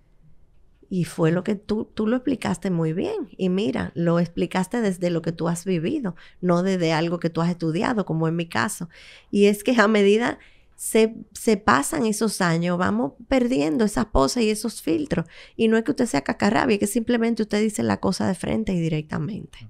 Y 0.93 1.05
fue 1.05 1.31
lo 1.31 1.45
que 1.45 1.55
tú, 1.55 1.89
tú 1.95 2.09
lo 2.09 2.17
explicaste 2.17 2.71
muy 2.71 2.93
bien. 2.93 3.29
Y 3.37 3.49
mira, 3.49 3.93
lo 3.95 4.19
explicaste 4.19 4.81
desde 4.81 5.11
lo 5.11 5.23
que 5.23 5.31
tú 5.31 5.49
has 5.49 5.65
vivido, 5.65 6.17
no 6.41 6.65
desde 6.65 6.93
algo 6.93 7.21
que 7.21 7.31
tú 7.31 7.41
has 7.41 7.51
estudiado, 7.51 8.05
como 8.05 8.27
en 8.27 8.35
mi 8.35 8.49
caso. 8.49 8.89
Y 9.31 9.47
es 9.47 9.63
que 9.63 9.81
a 9.81 9.87
medida 9.87 10.41
se, 10.75 11.15
se, 11.33 11.57
pasan 11.57 12.07
esos 12.07 12.41
años, 12.41 12.77
vamos 12.77 13.13
perdiendo 13.29 13.85
esas 13.85 14.07
poses 14.07 14.43
y 14.43 14.51
esos 14.51 14.83
filtros. 14.83 15.27
Y 15.55 15.69
no 15.69 15.77
es 15.77 15.85
que 15.85 15.93
usted 15.93 16.07
sea 16.07 16.23
cacarrabia, 16.23 16.79
que 16.79 16.89
simplemente 16.89 17.43
usted 17.43 17.61
dice 17.61 17.85
la 17.85 18.01
cosa 18.01 18.27
de 18.27 18.35
frente 18.35 18.73
y 18.73 18.81
directamente. 18.81 19.69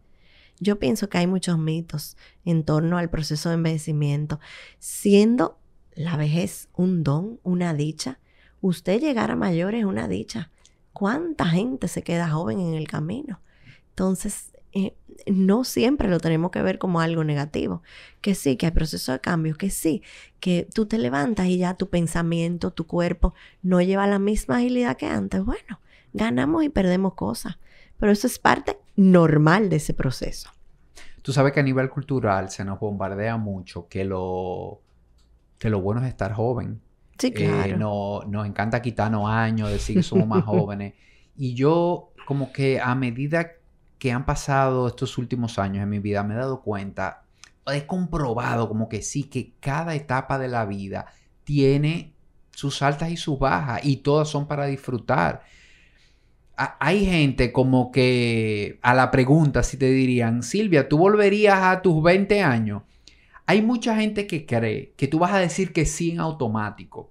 Yo 0.61 0.79
pienso 0.79 1.09
que 1.09 1.19
hay 1.19 1.27
muchos 1.27 1.59
mitos 1.59 2.17
en 2.45 2.65
torno 2.65 2.99
al 2.99 3.11
proceso 3.11 3.49
de 3.49 3.57
envejecimiento, 3.57 4.39
siendo 4.79 5.59
la 5.95 6.17
vejez 6.17 6.69
un 6.75 7.03
don, 7.03 7.41
una 7.43 7.75
dicha. 7.75 8.21
Usted 8.61 9.01
llegar 9.01 9.31
a 9.31 9.37
mayor 9.37 9.75
es 9.75 9.85
una 9.85 10.07
dicha. 10.07 10.51
¿Cuánta 10.93 11.47
gente 11.47 11.89
se 11.89 12.03
queda 12.03 12.29
joven 12.29 12.61
en 12.61 12.75
el 12.75 12.87
camino? 12.87 13.41
Entonces, 13.91 14.53
eh, 14.73 14.95
no 15.27 15.65
siempre 15.65 16.09
lo 16.09 16.21
tenemos 16.21 16.51
que 16.51 16.63
ver 16.63 16.79
como 16.79 17.01
algo 17.01 17.25
negativo. 17.25 17.83
Que 18.21 18.35
sí, 18.35 18.57
que 18.57 18.67
hay 18.67 18.73
proceso 18.73 19.13
de 19.13 19.21
cambio, 19.21 19.57
que 19.57 19.71
sí, 19.71 20.03
que 20.41 20.69
tú 20.75 20.87
te 20.87 20.99
levantas 20.99 21.47
y 21.47 21.59
ya 21.59 21.75
tu 21.75 21.89
pensamiento, 21.89 22.71
tu 22.71 22.87
cuerpo 22.87 23.35
no 23.63 23.81
lleva 23.81 24.07
la 24.07 24.19
misma 24.19 24.59
agilidad 24.59 24.97
que 24.97 25.07
antes. 25.07 25.45
Bueno, 25.45 25.81
ganamos 26.13 26.65
y 26.65 26.69
perdemos 26.69 27.15
cosas. 27.15 27.59
Pero 28.01 28.13
eso 28.13 28.27
es 28.27 28.39
parte 28.39 28.79
normal 28.97 29.69
de 29.69 29.77
ese 29.77 29.95
proceso. 29.95 30.51
Tú 31.23 31.33
sabes 31.33 31.53
que 31.53 31.61
a 31.61 31.63
nivel 31.63 31.91
cultural 31.91 32.51
se 32.51 32.65
nos 32.65 32.81
bombardea 32.81 33.37
mucho 33.37 33.87
que 33.89 34.05
lo, 34.05 34.81
que 35.59 35.69
lo 35.69 35.81
bueno 35.81 36.01
es 36.03 36.09
estar 36.09 36.33
joven. 36.33 36.81
Sí, 37.19 37.29
eh, 37.29 37.33
claro. 37.35 37.77
no, 37.77 38.23
nos 38.27 38.47
encanta 38.47 38.81
quitarnos 38.81 39.29
años, 39.29 39.71
decir 39.71 39.97
que 39.97 40.03
somos 40.03 40.27
más 40.27 40.45
jóvenes. 40.47 40.95
Y 41.37 41.55
yo 41.55 42.13
como 42.27 42.53
que 42.53 42.81
a 42.81 42.95
medida 42.95 43.53
que 43.99 44.13
han 44.13 44.25
pasado 44.25 44.89
estos 44.89 45.19
últimos 45.19 45.59
años 45.59 45.83
en 45.83 45.91
mi 45.91 45.99
vida 45.99 46.25
me 46.25 46.35
he 46.35 46.39
dado 46.39 46.63
cuenta, 46.63 47.25
he 47.67 47.85
comprobado 47.85 48.67
como 48.67 48.89
que 48.89 49.03
sí, 49.03 49.25
que 49.25 49.53
cada 49.61 49.95
etapa 49.95 50.39
de 50.39 50.49
la 50.49 50.65
vida 50.65 51.07
tiene 51.45 52.15
sus 52.51 52.81
altas 52.83 53.11
y 53.11 53.17
sus 53.19 53.39
bajas 53.39 53.85
y 53.85 53.99
todas 53.99 54.29
son 54.29 54.47
para 54.47 54.67
disfrutar 54.67 55.43
hay 56.79 57.07
gente 57.07 57.53
como 57.53 57.91
que 57.91 58.79
a 58.83 58.95
la 58.95 59.11
pregunta, 59.11 59.63
si 59.63 59.77
te 59.77 59.91
dirían, 59.91 60.43
Silvia, 60.43 60.89
¿tú 60.89 60.99
volverías 60.99 61.59
a 61.63 61.83
tus 61.83 62.03
20 62.03 62.43
años? 62.43 62.83
hay 63.47 63.63
mucha 63.63 63.97
gente 63.97 64.29
que 64.29 64.47
cree 64.47 64.93
que 64.97 65.09
tú 65.09 65.19
vas 65.19 65.33
a 65.33 65.39
decir 65.39 65.73
que 65.73 65.85
sí 65.85 66.13
en 66.13 66.21
automático. 66.21 67.11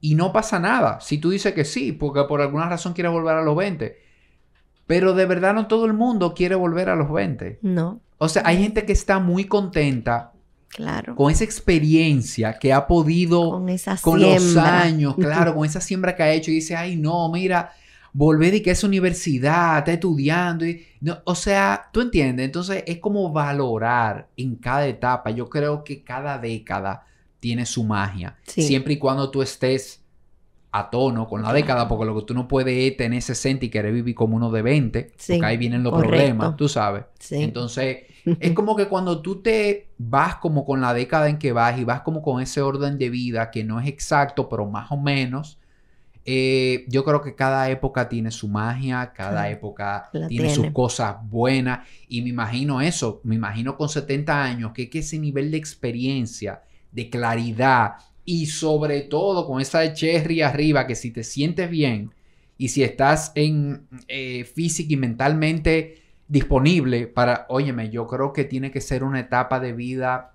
Y 0.00 0.14
no 0.14 0.32
pasa 0.32 0.58
nada 0.58 0.98
si 1.02 1.18
tú 1.18 1.28
dices 1.28 1.52
que 1.52 1.66
sí, 1.66 1.92
porque 1.92 2.24
por 2.26 2.40
alguna 2.40 2.70
razón 2.70 2.94
quieres 2.94 3.12
volver 3.12 3.34
a 3.36 3.42
los 3.42 3.54
20. 3.54 3.98
Pero 4.86 5.12
de 5.12 5.26
verdad 5.26 5.52
no 5.52 5.66
todo 5.66 5.84
el 5.84 5.92
mundo 5.92 6.32
quiere 6.32 6.54
volver 6.54 6.88
a 6.88 6.96
los 6.96 7.12
20. 7.12 7.58
No. 7.60 8.00
O 8.16 8.30
sea, 8.30 8.42
hay 8.46 8.62
gente 8.62 8.86
que 8.86 8.92
está 8.92 9.18
muy 9.18 9.44
contenta 9.44 10.32
Claro. 10.68 11.16
con 11.16 11.30
esa 11.30 11.44
experiencia 11.44 12.58
que 12.58 12.72
ha 12.72 12.86
podido 12.86 13.50
Con 13.50 13.68
esa 13.68 13.98
con 13.98 14.22
los 14.22 14.56
años, 14.56 15.16
claro, 15.16 15.54
con 15.54 15.66
esa 15.66 15.82
siembra 15.82 16.16
que 16.16 16.22
ha 16.22 16.32
hecho 16.32 16.50
y 16.50 16.54
dice, 16.54 16.76
ay, 16.76 16.96
no, 16.96 17.30
mira, 17.30 17.72
volver 18.12 18.54
y 18.54 18.62
que 18.62 18.72
es 18.72 18.84
universidad, 18.84 19.78
está 19.78 19.92
estudiando. 19.92 20.66
Y, 20.66 20.84
no, 21.00 21.18
o 21.24 21.34
sea, 21.34 21.88
tú 21.92 22.00
entiendes, 22.02 22.46
entonces 22.46 22.84
es 22.86 22.98
como 22.98 23.32
valorar 23.32 24.28
en 24.36 24.56
cada 24.56 24.86
etapa. 24.86 25.30
Yo 25.30 25.48
creo 25.48 25.82
que 25.84 26.02
cada 26.02 26.38
década 26.38 27.06
tiene 27.40 27.66
su 27.66 27.84
magia, 27.84 28.36
Sí. 28.46 28.62
siempre 28.62 28.94
y 28.94 28.98
cuando 28.98 29.30
tú 29.30 29.42
estés 29.42 30.00
a 30.74 30.88
tono 30.88 31.28
con 31.28 31.42
la 31.42 31.52
década, 31.52 31.86
porque 31.86 32.06
lo 32.06 32.14
que 32.18 32.24
tú 32.24 32.32
no 32.34 32.48
puedes 32.48 32.74
es 32.92 32.96
tener 32.96 33.20
60 33.20 33.66
y 33.66 33.68
querer 33.68 33.92
vivir 33.92 34.14
como 34.14 34.36
uno 34.36 34.50
de 34.50 34.62
20, 34.62 35.12
Sí, 35.18 35.34
porque 35.34 35.46
ahí 35.46 35.56
vienen 35.58 35.82
los 35.82 35.92
correcto. 35.92 36.16
problemas, 36.16 36.56
tú 36.56 36.66
sabes. 36.68 37.04
Sí. 37.18 37.42
Entonces, 37.42 38.04
es 38.40 38.52
como 38.52 38.74
que 38.76 38.86
cuando 38.88 39.20
tú 39.20 39.42
te 39.42 39.88
vas 39.98 40.36
como 40.36 40.64
con 40.64 40.80
la 40.80 40.94
década 40.94 41.28
en 41.28 41.38
que 41.38 41.52
vas 41.52 41.78
y 41.78 41.84
vas 41.84 42.00
como 42.02 42.22
con 42.22 42.40
ese 42.40 42.62
orden 42.62 42.96
de 42.96 43.10
vida 43.10 43.50
que 43.50 43.64
no 43.64 43.80
es 43.80 43.88
exacto, 43.88 44.48
pero 44.48 44.64
más 44.66 44.90
o 44.92 44.96
menos, 44.96 45.58
eh, 46.24 46.84
yo 46.88 47.04
creo 47.04 47.20
que 47.20 47.34
cada 47.34 47.68
época 47.70 48.08
tiene 48.08 48.30
su 48.30 48.48
magia, 48.48 49.12
cada 49.14 49.42
Ah, 49.42 49.50
época 49.50 50.10
tiene, 50.26 50.48
sus 50.48 50.70
cosas 50.70 51.16
buenas 51.28 51.86
y 52.08 52.22
me 52.22 52.28
imagino 52.30 52.80
eso, 52.80 53.20
me 53.24 53.34
imagino 53.34 53.76
con 53.76 53.88
70 53.88 54.42
años 54.42 54.72
que, 54.72 54.88
que 54.88 55.00
ese 55.00 55.18
nivel 55.18 55.50
de 55.50 55.56
experiencia, 55.58 56.62
de 56.92 57.10
claridad 57.10 57.94
y 58.24 58.46
sobre 58.46 59.02
todo 59.02 59.46
con 59.46 59.60
esa 59.60 59.92
cherry 59.94 60.42
arriba 60.42 60.86
que 60.86 60.94
si 60.94 61.10
te 61.10 61.24
sientes 61.24 61.68
bien 61.70 62.14
y 62.58 62.68
si 62.68 62.82
estás 62.84 63.32
en 63.34 63.88
eh, 64.08 64.44
física 64.44 64.92
y 64.92 64.96
mentalmente 64.96 66.02
disponible 66.28 67.06
para, 67.08 67.46
óyeme, 67.48 67.90
yo 67.90 68.06
creo 68.06 68.32
que 68.32 68.44
tiene 68.44 68.70
que 68.70 68.80
ser 68.80 69.02
una 69.04 69.20
etapa 69.20 69.58
de 69.60 69.72
vida 69.72 70.34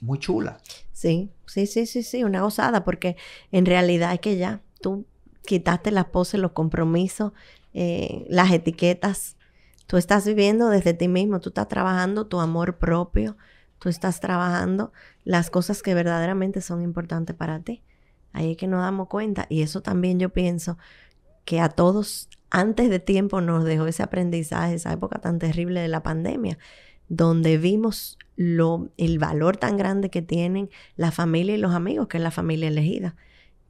muy 0.00 0.18
chula. 0.18 0.64
Sí, 0.92 1.32
sí, 1.46 1.66
sí, 1.66 1.86
sí, 1.86 2.02
sí, 2.02 2.24
una 2.24 2.42
gozada, 2.42 2.84
porque 2.84 3.16
en 3.50 3.66
realidad 3.66 4.12
es 4.14 4.20
que 4.20 4.36
ya 4.36 4.62
tú 4.82 5.06
quitaste 5.46 5.90
las 5.90 6.06
poses, 6.06 6.40
los 6.40 6.52
compromisos, 6.52 7.32
eh, 7.72 8.26
las 8.28 8.50
etiquetas. 8.50 9.36
Tú 9.86 9.96
estás 9.96 10.26
viviendo 10.26 10.68
desde 10.68 10.94
ti 10.94 11.08
mismo, 11.08 11.40
tú 11.40 11.48
estás 11.48 11.68
trabajando 11.68 12.26
tu 12.26 12.40
amor 12.40 12.78
propio, 12.78 13.36
tú 13.78 13.88
estás 13.88 14.20
trabajando 14.20 14.92
las 15.24 15.50
cosas 15.50 15.82
que 15.82 15.94
verdaderamente 15.94 16.60
son 16.60 16.82
importantes 16.82 17.34
para 17.34 17.60
ti. 17.60 17.82
Ahí 18.32 18.52
es 18.52 18.56
que 18.56 18.66
nos 18.66 18.80
damos 18.80 19.08
cuenta. 19.08 19.46
Y 19.48 19.62
eso 19.62 19.82
también 19.82 20.18
yo 20.18 20.30
pienso 20.30 20.78
que 21.44 21.60
a 21.60 21.68
todos 21.68 22.28
antes 22.50 22.90
de 22.90 23.00
tiempo 23.00 23.40
nos 23.40 23.64
dejó 23.64 23.86
ese 23.86 24.02
aprendizaje, 24.02 24.74
esa 24.74 24.92
época 24.92 25.20
tan 25.20 25.38
terrible 25.38 25.80
de 25.80 25.88
la 25.88 26.02
pandemia, 26.02 26.58
donde 27.08 27.58
vimos 27.58 28.18
lo, 28.36 28.90
el 28.96 29.18
valor 29.18 29.56
tan 29.56 29.76
grande 29.76 30.10
que 30.10 30.22
tienen 30.22 30.70
la 30.96 31.10
familia 31.10 31.54
y 31.54 31.58
los 31.58 31.74
amigos, 31.74 32.08
que 32.08 32.18
es 32.18 32.22
la 32.22 32.30
familia 32.30 32.68
elegida, 32.68 33.16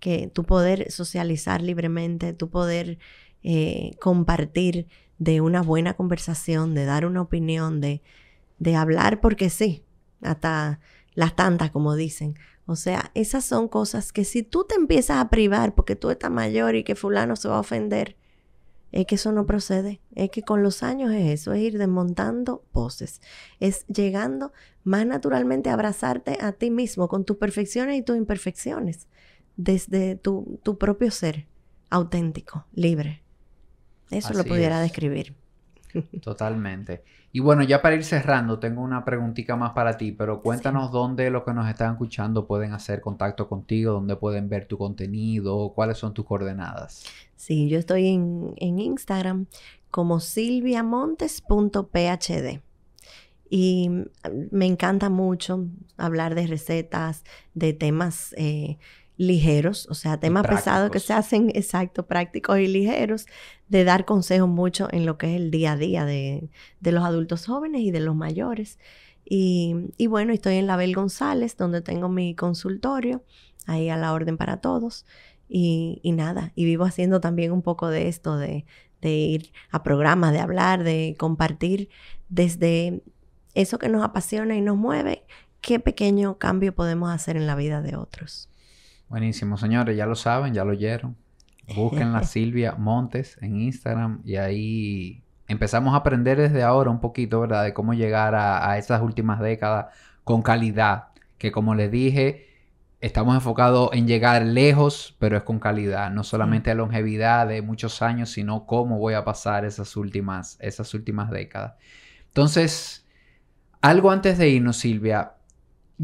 que 0.02 0.26
tú 0.26 0.42
poder 0.42 0.90
socializar 0.90 1.62
libremente, 1.62 2.32
tú 2.32 2.50
poder 2.50 2.98
eh, 3.44 3.92
compartir 4.00 4.88
de 5.18 5.40
una 5.40 5.62
buena 5.62 5.94
conversación, 5.94 6.74
de 6.74 6.84
dar 6.84 7.06
una 7.06 7.22
opinión, 7.22 7.80
de, 7.80 8.02
de 8.58 8.74
hablar 8.74 9.20
porque 9.20 9.48
sí, 9.48 9.84
hasta 10.20 10.80
las 11.14 11.36
tantas, 11.36 11.70
como 11.70 11.94
dicen. 11.94 12.34
O 12.66 12.74
sea, 12.74 13.12
esas 13.14 13.44
son 13.44 13.68
cosas 13.68 14.12
que 14.12 14.24
si 14.24 14.42
tú 14.42 14.64
te 14.64 14.74
empiezas 14.74 15.18
a 15.18 15.30
privar 15.30 15.76
porque 15.76 15.94
tú 15.94 16.10
estás 16.10 16.32
mayor 16.32 16.74
y 16.74 16.82
que 16.82 16.96
fulano 16.96 17.36
se 17.36 17.46
va 17.46 17.58
a 17.58 17.60
ofender, 17.60 18.16
es 18.90 19.06
que 19.06 19.14
eso 19.14 19.30
no 19.30 19.46
procede. 19.46 20.00
Es 20.16 20.30
que 20.30 20.42
con 20.42 20.64
los 20.64 20.82
años 20.82 21.12
es 21.12 21.30
eso, 21.30 21.52
es 21.52 21.60
ir 21.60 21.78
desmontando 21.78 22.64
poses. 22.72 23.20
Es 23.60 23.86
llegando 23.86 24.52
más 24.82 25.06
naturalmente 25.06 25.70
a 25.70 25.74
abrazarte 25.74 26.38
a 26.40 26.50
ti 26.50 26.72
mismo 26.72 27.06
con 27.06 27.24
tus 27.24 27.36
perfecciones 27.36 27.96
y 27.96 28.02
tus 28.02 28.16
imperfecciones. 28.16 29.06
Desde 29.62 30.16
tu, 30.16 30.58
tu 30.64 30.76
propio 30.76 31.12
ser, 31.12 31.46
auténtico, 31.88 32.66
libre. 32.74 33.22
Eso 34.10 34.34
lo 34.34 34.44
pudiera 34.44 34.76
es. 34.76 34.82
describir. 34.82 35.34
Totalmente. 36.22 37.04
Y 37.30 37.38
bueno, 37.38 37.62
ya 37.62 37.80
para 37.80 37.94
ir 37.94 38.04
cerrando, 38.04 38.58
tengo 38.58 38.82
una 38.82 39.04
preguntita 39.04 39.54
más 39.54 39.70
para 39.70 39.96
ti, 39.96 40.10
pero 40.10 40.42
cuéntanos 40.42 40.90
dónde 40.90 41.30
los 41.30 41.44
que 41.44 41.54
nos 41.54 41.68
están 41.68 41.92
escuchando 41.92 42.46
pueden 42.46 42.72
hacer 42.72 43.00
contacto 43.00 43.48
contigo, 43.48 43.92
dónde 43.92 44.16
pueden 44.16 44.48
ver 44.48 44.66
tu 44.66 44.76
contenido, 44.76 45.72
cuáles 45.74 45.96
son 45.96 46.12
tus 46.12 46.24
coordenadas. 46.24 47.04
Sí, 47.36 47.68
yo 47.68 47.78
estoy 47.78 48.08
en, 48.08 48.52
en 48.56 48.80
Instagram 48.80 49.46
como 49.90 50.18
silviamontes.phd. 50.18 52.60
Y 53.48 53.90
me 54.50 54.64
encanta 54.64 55.10
mucho 55.10 55.66
hablar 55.98 56.34
de 56.34 56.46
recetas, 56.46 57.22
de 57.52 57.74
temas 57.74 58.34
eh, 58.38 58.78
ligeros, 59.22 59.86
o 59.88 59.94
sea, 59.94 60.18
temas 60.18 60.46
pesados 60.46 60.90
que 60.90 60.98
se 60.98 61.12
hacen, 61.12 61.50
exacto, 61.54 62.06
prácticos 62.06 62.58
y 62.58 62.66
ligeros, 62.66 63.26
de 63.68 63.84
dar 63.84 64.04
consejos 64.04 64.48
mucho 64.48 64.88
en 64.90 65.06
lo 65.06 65.16
que 65.16 65.34
es 65.34 65.40
el 65.40 65.50
día 65.50 65.72
a 65.72 65.76
día 65.76 66.04
de, 66.04 66.50
de 66.80 66.92
los 66.92 67.04
adultos 67.04 67.46
jóvenes 67.46 67.82
y 67.82 67.92
de 67.92 68.00
los 68.00 68.16
mayores. 68.16 68.78
Y, 69.24 69.92
y 69.96 70.08
bueno, 70.08 70.32
estoy 70.32 70.56
en 70.56 70.66
la 70.66 70.76
Bel 70.76 70.94
González, 70.94 71.56
donde 71.56 71.80
tengo 71.82 72.08
mi 72.08 72.34
consultorio, 72.34 73.22
ahí 73.66 73.88
a 73.88 73.96
la 73.96 74.12
orden 74.12 74.36
para 74.36 74.56
todos. 74.56 75.06
Y, 75.48 76.00
y 76.02 76.12
nada, 76.12 76.52
y 76.56 76.64
vivo 76.64 76.84
haciendo 76.84 77.20
también 77.20 77.52
un 77.52 77.62
poco 77.62 77.88
de 77.88 78.08
esto, 78.08 78.38
de, 78.38 78.64
de 79.00 79.10
ir 79.12 79.52
a 79.70 79.82
programas, 79.82 80.32
de 80.32 80.40
hablar, 80.40 80.82
de 80.82 81.14
compartir 81.18 81.90
desde 82.28 83.02
eso 83.54 83.78
que 83.78 83.88
nos 83.88 84.02
apasiona 84.02 84.56
y 84.56 84.62
nos 84.62 84.76
mueve, 84.76 85.24
qué 85.60 85.78
pequeño 85.78 86.38
cambio 86.38 86.74
podemos 86.74 87.10
hacer 87.10 87.36
en 87.36 87.46
la 87.46 87.54
vida 87.54 87.82
de 87.82 87.96
otros. 87.96 88.48
Buenísimo, 89.12 89.58
señores, 89.58 89.94
ya 89.94 90.06
lo 90.06 90.14
saben, 90.14 90.54
ya 90.54 90.64
lo 90.64 90.70
oyeron. 90.70 91.18
Busquen 91.76 92.14
la 92.14 92.22
Silvia 92.22 92.76
Montes 92.78 93.36
en 93.42 93.60
Instagram 93.60 94.22
y 94.24 94.36
ahí 94.36 95.22
empezamos 95.48 95.92
a 95.92 95.98
aprender 95.98 96.38
desde 96.38 96.62
ahora 96.62 96.88
un 96.88 96.98
poquito, 96.98 97.38
¿verdad? 97.38 97.62
De 97.64 97.74
cómo 97.74 97.92
llegar 97.92 98.34
a, 98.34 98.70
a 98.70 98.78
esas 98.78 99.02
últimas 99.02 99.38
décadas 99.38 99.94
con 100.24 100.40
calidad, 100.40 101.08
que 101.36 101.52
como 101.52 101.74
les 101.74 101.90
dije, 101.90 102.46
estamos 103.02 103.34
enfocados 103.34 103.90
en 103.92 104.06
llegar 104.06 104.46
lejos, 104.46 105.14
pero 105.18 105.36
es 105.36 105.42
con 105.42 105.58
calidad, 105.58 106.10
no 106.10 106.24
solamente 106.24 106.70
a 106.70 106.74
longevidad 106.74 107.46
de 107.46 107.60
muchos 107.60 108.00
años, 108.00 108.30
sino 108.30 108.64
cómo 108.64 108.98
voy 108.98 109.12
a 109.12 109.26
pasar 109.26 109.66
esas 109.66 109.94
últimas, 109.94 110.56
esas 110.58 110.94
últimas 110.94 111.30
décadas. 111.30 111.74
Entonces, 112.28 113.06
algo 113.82 114.10
antes 114.10 114.38
de 114.38 114.48
irnos, 114.48 114.78
Silvia, 114.78 115.34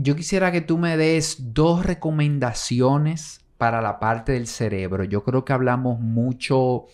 yo 0.01 0.15
quisiera 0.15 0.53
que 0.53 0.61
tú 0.61 0.79
me 0.79 0.97
des 0.97 1.53
dos 1.53 1.85
recomendaciones 1.85 3.45
para 3.57 3.83
la 3.83 3.99
parte 3.99 4.33
del 4.33 4.47
cerebro. 4.47 5.03
Yo 5.03 5.25
creo 5.25 5.45
que 5.45 5.53
hablamos 5.53 5.99
mucho, 5.99 6.87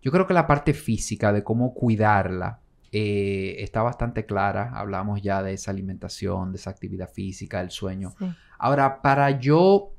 yo 0.00 0.12
creo 0.12 0.28
que 0.28 0.34
la 0.34 0.46
parte 0.46 0.72
física 0.72 1.32
de 1.32 1.42
cómo 1.42 1.74
cuidarla 1.74 2.60
eh, 2.92 3.56
está 3.58 3.82
bastante 3.82 4.24
clara. 4.24 4.70
Hablamos 4.74 5.20
ya 5.20 5.42
de 5.42 5.54
esa 5.54 5.72
alimentación, 5.72 6.52
de 6.52 6.58
esa 6.58 6.70
actividad 6.70 7.10
física, 7.10 7.60
el 7.60 7.72
sueño. 7.72 8.14
Sí. 8.16 8.30
Ahora, 8.60 9.02
para 9.02 9.32
yo 9.32 9.94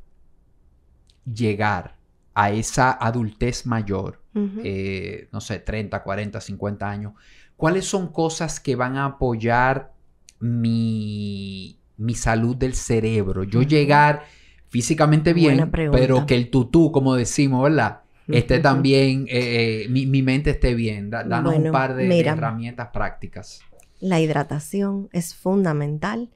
llegar 1.26 1.98
a 2.34 2.52
esa 2.52 2.94
adultez 2.94 3.66
mayor, 3.66 4.24
eh, 4.64 5.28
no 5.34 5.42
sé, 5.42 5.60
30, 5.60 6.02
40, 6.02 6.40
50 6.40 6.90
años, 6.90 7.14
¿cuáles 7.58 7.84
son 7.84 8.14
cosas 8.14 8.62
que 8.62 8.78
van 8.78 8.96
a 8.96 9.04
apoyar 9.04 9.92
mi, 10.40 11.79
mi 12.00 12.16
salud 12.16 12.56
del 12.56 12.74
cerebro? 12.74 13.44
Yo 13.44 13.62
llegar 13.62 14.24
físicamente 14.70 15.34
bien, 15.34 15.70
pero 15.72 16.26
que 16.26 16.36
el 16.36 16.50
tutú, 16.50 16.92
como 16.92 17.16
decimos, 17.16 17.64
¿verdad? 17.64 18.02
Esté 18.28 18.60
también, 18.60 19.26
eh, 19.28 19.86
eh, 19.86 19.90
mi, 19.90 20.06
mi 20.06 20.22
mente 20.22 20.52
esté 20.52 20.76
bien. 20.76 21.10
Da- 21.10 21.24
danos 21.24 21.56
un 21.56 21.72
par 21.72 21.96
de, 21.96 22.20
herramientas 22.20 22.90
prácticas. 22.94 23.62
La 24.00 24.20
hidratación 24.20 25.10
es 25.12 25.36
fundamental. 25.36 26.30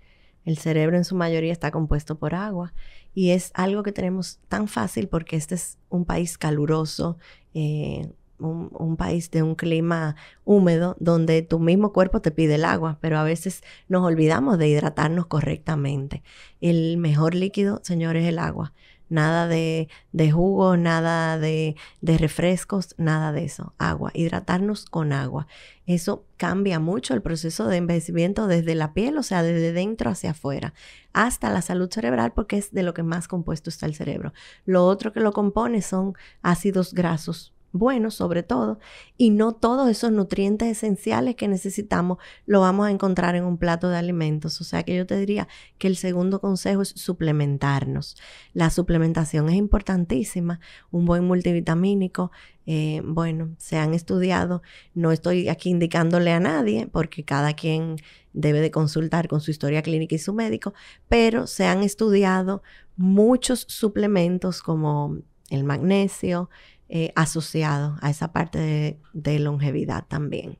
El 0.43 0.57
cerebro 0.57 0.97
en 0.97 1.05
su 1.05 1.15
mayoría 1.15 1.53
está 1.53 1.71
compuesto 1.71 2.17
por 2.17 2.35
agua 2.35 2.73
y 3.13 3.29
es 3.29 3.51
algo 3.53 3.83
que 3.83 3.91
tenemos 3.91 4.39
tan 4.49 4.67
fácil 4.67 5.07
porque 5.07 5.35
este 5.35 5.55
es 5.55 5.77
un 5.89 6.03
país 6.03 6.37
caluroso, 6.37 7.17
eh, 7.53 8.09
un, 8.39 8.97
país 8.97 9.31
de 9.31 9.43
un 9.43 9.55
clima 9.55 10.15
húmedo 10.43 10.95
donde 10.99 11.41
tu 11.41 11.59
mismo 11.59 11.93
cuerpo 11.93 12.21
te 12.21 12.31
pide 12.31 12.55
el 12.55 12.65
agua, 12.65 12.97
pero 13.01 13.17
a 13.17 13.23
veces 13.23 13.63
nos 13.87 14.03
olvidamos 14.03 14.57
de 14.57 14.67
hidratarnos 14.67 15.27
correctamente. 15.27 16.23
El 16.61 16.97
mejor 16.97 17.35
líquido, 17.35 17.81
señores, 17.83 18.23
es 18.23 18.29
el 18.29 18.39
agua. 18.39 18.73
Nada 19.09 19.47
de, 19.47 19.89
de 20.11 20.31
jugo, 20.31 20.75
nada 20.75 21.37
de, 21.37 21.75
de 22.01 22.17
refrescos, 22.17 22.95
nada 22.97 23.31
de 23.31 23.43
eso. 23.43 23.73
Agua, 23.77 24.11
hidratarnos 24.15 24.85
con 24.85 25.13
agua. 25.13 25.45
Eso 25.85 26.25
cambia 26.37 26.79
mucho 26.79 27.13
el 27.13 27.21
proceso 27.21 27.67
de 27.67 27.77
envejecimiento 27.77 28.47
desde 28.47 28.73
la 28.73 28.93
piel, 28.93 29.17
o 29.17 29.23
sea, 29.23 29.43
desde 29.43 29.71
dentro 29.71 30.09
hacia 30.09 30.31
afuera, 30.31 30.73
hasta 31.11 31.51
la 31.51 31.61
salud 31.61 31.91
cerebral, 31.91 32.31
porque 32.33 32.57
es 32.57 32.71
de 32.71 32.81
lo 32.81 32.93
que 32.95 33.03
más 33.03 33.27
compuesto 33.27 33.69
está 33.69 33.85
el 33.85 33.93
cerebro. 33.93 34.33
Lo 34.65 34.85
otro 34.87 35.13
que 35.13 35.19
lo 35.19 35.31
compone 35.31 35.81
son 35.83 36.15
ácidos 36.41 36.93
grasos 36.93 37.53
buenos 37.73 38.13
sobre 38.13 38.43
todo, 38.43 38.79
y 39.17 39.31
no 39.31 39.51
todos 39.51 39.89
esos 39.89 40.11
nutrientes 40.11 40.69
esenciales 40.69 41.35
que 41.35 41.47
necesitamos 41.47 42.19
lo 42.45 42.61
vamos 42.61 42.87
a 42.87 42.91
encontrar 42.91 43.35
en 43.35 43.43
un 43.43 43.57
plato 43.57 43.89
de 43.89 43.97
alimentos. 43.97 44.61
O 44.61 44.63
sea 44.63 44.83
que 44.83 44.95
yo 44.95 45.05
te 45.05 45.17
diría 45.17 45.47
que 45.77 45.87
el 45.87 45.97
segundo 45.97 46.39
consejo 46.39 46.83
es 46.83 46.89
suplementarnos. 46.89 48.15
La 48.53 48.69
suplementación 48.69 49.49
es 49.49 49.55
importantísima, 49.55 50.59
un 50.91 51.05
buen 51.05 51.25
multivitamínico. 51.25 52.31
Eh, 52.65 53.01
bueno, 53.03 53.55
se 53.57 53.77
han 53.77 53.93
estudiado, 53.93 54.61
no 54.93 55.11
estoy 55.11 55.49
aquí 55.49 55.69
indicándole 55.69 56.31
a 56.31 56.39
nadie 56.39 56.87
porque 56.87 57.25
cada 57.25 57.53
quien 57.53 57.97
debe 58.31 58.61
de 58.61 58.71
consultar 58.71 59.27
con 59.27 59.41
su 59.41 59.51
historia 59.51 59.81
clínica 59.81 60.15
y 60.15 60.19
su 60.19 60.33
médico, 60.33 60.73
pero 61.09 61.45
se 61.47 61.65
han 61.65 61.83
estudiado 61.83 62.63
muchos 62.95 63.65
suplementos 63.67 64.61
como 64.61 65.17
el 65.49 65.63
magnesio, 65.63 66.49
eh, 66.95 67.11
asociado 67.15 67.97
a 68.01 68.11
esa 68.11 68.31
parte 68.31 68.99
de, 69.13 69.39
longevidad 69.39 70.05
también. 70.07 70.59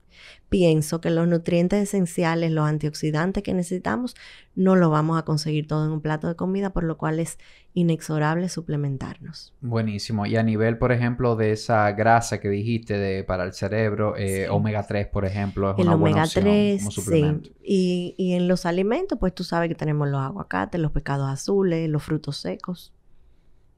Pienso 0.50 1.00
que 1.00 1.12
los 1.12 1.28
nutrientes 1.28 1.84
esenciales, 1.84 2.52
los 2.52 2.68
antioxidantes 2.68 3.44
que 3.44 3.54
necesitamos, 3.54 4.16
no 4.56 4.76
lo 4.76 4.90
vamos 4.90 5.20
a 5.20 5.26
conseguir 5.26 5.68
todo 5.68 5.86
en 5.86 5.92
un 5.92 6.02
plato 6.02 6.28
de 6.28 6.36
comida, 6.36 6.72
por 6.72 6.86
lo 6.86 6.98
cual 6.98 7.20
es 7.20 7.38
inexorable 7.76 8.50
suplementarnos. 8.50 9.54
Buenísimo. 9.62 10.26
Y 10.26 10.36
a 10.36 10.42
nivel, 10.42 10.80
por 10.80 10.92
ejemplo, 10.92 11.36
de 11.36 11.52
esa 11.52 11.92
grasa 11.92 12.40
que 12.40 12.50
dijiste 12.50 12.98
de, 12.98 13.24
para 13.24 13.44
el 13.44 13.54
cerebro, 13.54 14.18
eh, 14.18 14.50
omega 14.50 14.88
3, 14.88 15.06
por 15.10 15.26
ejemplo, 15.26 15.76
es 15.78 15.86
una 15.86 15.94
buena 15.94 16.24
opción 16.24 16.46
3, 16.46 16.80
como 16.80 16.92
suplemento. 16.92 17.50
Sí. 17.50 17.56
Y, 17.64 18.16
y 18.18 18.34
en 18.34 18.48
los 18.48 18.66
alimentos, 18.66 19.20
pues 19.20 19.36
tú 19.36 19.44
sabes 19.44 19.70
que 19.70 19.76
tenemos 19.76 20.08
los 20.08 20.20
aguacates, 20.20 20.82
los 20.82 20.92
pescados 20.92 21.30
azules, 21.30 21.88
los 21.92 22.02
frutos 22.02 22.38
secos. 22.38 22.92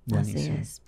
Buenísimo. 0.06 0.53
Así 0.53 0.62
es. 0.62 0.82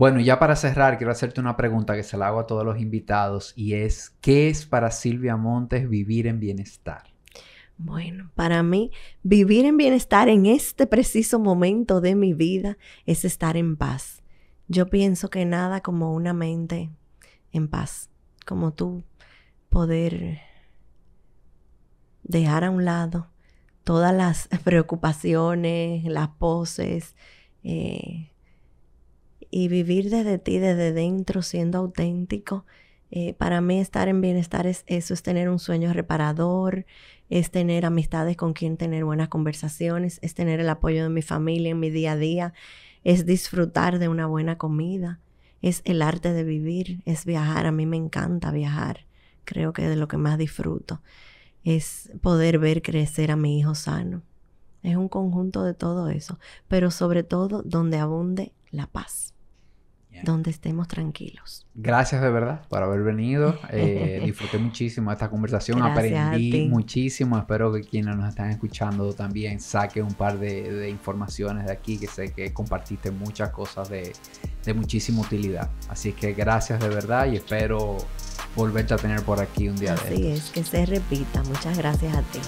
Bueno, 0.00 0.18
ya 0.18 0.38
para 0.38 0.56
cerrar, 0.56 0.96
quiero 0.96 1.12
hacerte 1.12 1.42
una 1.42 1.58
pregunta 1.58 1.94
que 1.94 2.02
se 2.02 2.16
la 2.16 2.28
hago 2.28 2.40
a 2.40 2.46
todos 2.46 2.64
los 2.64 2.80
invitados 2.80 3.52
y 3.54 3.74
es, 3.74 4.16
¿qué 4.22 4.48
es 4.48 4.64
para 4.64 4.90
Silvia 4.92 5.36
Montes 5.36 5.90
vivir 5.90 6.26
en 6.26 6.40
bienestar? 6.40 7.02
Bueno, 7.76 8.30
para 8.34 8.62
mí, 8.62 8.92
vivir 9.22 9.66
en 9.66 9.76
bienestar 9.76 10.30
en 10.30 10.46
este 10.46 10.86
preciso 10.86 11.38
momento 11.38 12.00
de 12.00 12.14
mi 12.14 12.32
vida 12.32 12.78
es 13.04 13.26
estar 13.26 13.58
en 13.58 13.76
paz. 13.76 14.22
Yo 14.68 14.88
pienso 14.88 15.28
que 15.28 15.44
nada 15.44 15.82
como 15.82 16.14
una 16.14 16.32
mente 16.32 16.88
en 17.52 17.68
paz, 17.68 18.08
como 18.46 18.72
tú 18.72 19.04
poder 19.68 20.40
dejar 22.22 22.64
a 22.64 22.70
un 22.70 22.86
lado 22.86 23.28
todas 23.84 24.14
las 24.14 24.48
preocupaciones, 24.64 26.04
las 26.04 26.28
poses, 26.28 27.16
eh, 27.64 28.29
y 29.50 29.68
vivir 29.68 30.10
desde 30.10 30.38
ti, 30.38 30.58
desde 30.58 30.92
dentro, 30.92 31.42
siendo 31.42 31.78
auténtico. 31.78 32.64
Eh, 33.10 33.34
para 33.34 33.60
mí 33.60 33.80
estar 33.80 34.08
en 34.08 34.20
bienestar 34.20 34.66
es 34.66 34.84
eso, 34.86 35.14
es 35.14 35.22
tener 35.22 35.48
un 35.48 35.58
sueño 35.58 35.92
reparador, 35.92 36.86
es 37.28 37.50
tener 37.50 37.84
amistades 37.84 38.36
con 38.36 38.52
quien 38.52 38.76
tener 38.76 39.04
buenas 39.04 39.28
conversaciones, 39.28 40.20
es 40.22 40.34
tener 40.34 40.60
el 40.60 40.68
apoyo 40.68 41.02
de 41.02 41.08
mi 41.08 41.22
familia 41.22 41.70
en 41.72 41.80
mi 41.80 41.90
día 41.90 42.12
a 42.12 42.16
día, 42.16 42.52
es 43.02 43.26
disfrutar 43.26 43.98
de 43.98 44.08
una 44.08 44.26
buena 44.26 44.58
comida, 44.58 45.18
es 45.60 45.82
el 45.84 46.02
arte 46.02 46.32
de 46.32 46.44
vivir, 46.44 47.02
es 47.04 47.24
viajar. 47.24 47.66
A 47.66 47.72
mí 47.72 47.84
me 47.84 47.96
encanta 47.96 48.52
viajar, 48.52 49.06
creo 49.44 49.72
que 49.72 49.88
de 49.88 49.96
lo 49.96 50.06
que 50.06 50.16
más 50.16 50.38
disfruto 50.38 51.02
es 51.64 52.10
poder 52.22 52.58
ver 52.58 52.80
crecer 52.80 53.30
a 53.30 53.36
mi 53.36 53.58
hijo 53.58 53.74
sano. 53.74 54.22
Es 54.82 54.96
un 54.96 55.08
conjunto 55.08 55.64
de 55.64 55.74
todo 55.74 56.08
eso, 56.08 56.38
pero 56.68 56.90
sobre 56.90 57.22
todo 57.22 57.62
donde 57.62 57.98
abunde 57.98 58.52
la 58.70 58.86
paz 58.86 59.34
donde 60.24 60.50
estemos 60.50 60.88
tranquilos. 60.88 61.66
Gracias 61.74 62.20
de 62.20 62.30
verdad 62.30 62.62
por 62.68 62.82
haber 62.82 63.02
venido. 63.02 63.58
Eh, 63.72 64.20
disfruté 64.24 64.58
muchísimo 64.58 65.12
esta 65.12 65.30
conversación, 65.30 65.80
aprendí 65.82 66.68
muchísimo. 66.68 67.38
Espero 67.38 67.72
que 67.72 67.82
quienes 67.82 68.16
nos 68.16 68.28
están 68.28 68.50
escuchando 68.50 69.12
también 69.12 69.60
saquen 69.60 70.04
un 70.04 70.14
par 70.14 70.38
de, 70.38 70.90
informaciones 70.90 71.66
de 71.66 71.72
aquí, 71.72 71.96
que 71.96 72.08
sé 72.08 72.32
que 72.32 72.52
compartiste 72.52 73.10
muchas 73.10 73.50
cosas 73.50 73.88
de, 73.88 74.12
de 74.64 74.74
muchísima 74.74 75.20
utilidad. 75.20 75.70
Así 75.88 76.12
que 76.12 76.32
gracias 76.32 76.80
de 76.80 76.88
verdad 76.88 77.26
y 77.30 77.36
espero 77.36 77.96
volverte 78.56 78.94
a 78.94 78.96
tener 78.96 79.22
por 79.22 79.40
aquí 79.40 79.68
un 79.68 79.76
día 79.76 79.94
de 79.94 79.96
estos. 79.96 80.12
Así 80.12 80.26
es, 80.26 80.50
que 80.50 80.64
se 80.64 80.86
repita. 80.86 81.42
Muchas 81.44 81.78
gracias 81.78 82.14
a 82.14 82.22
ti. 82.22 82.40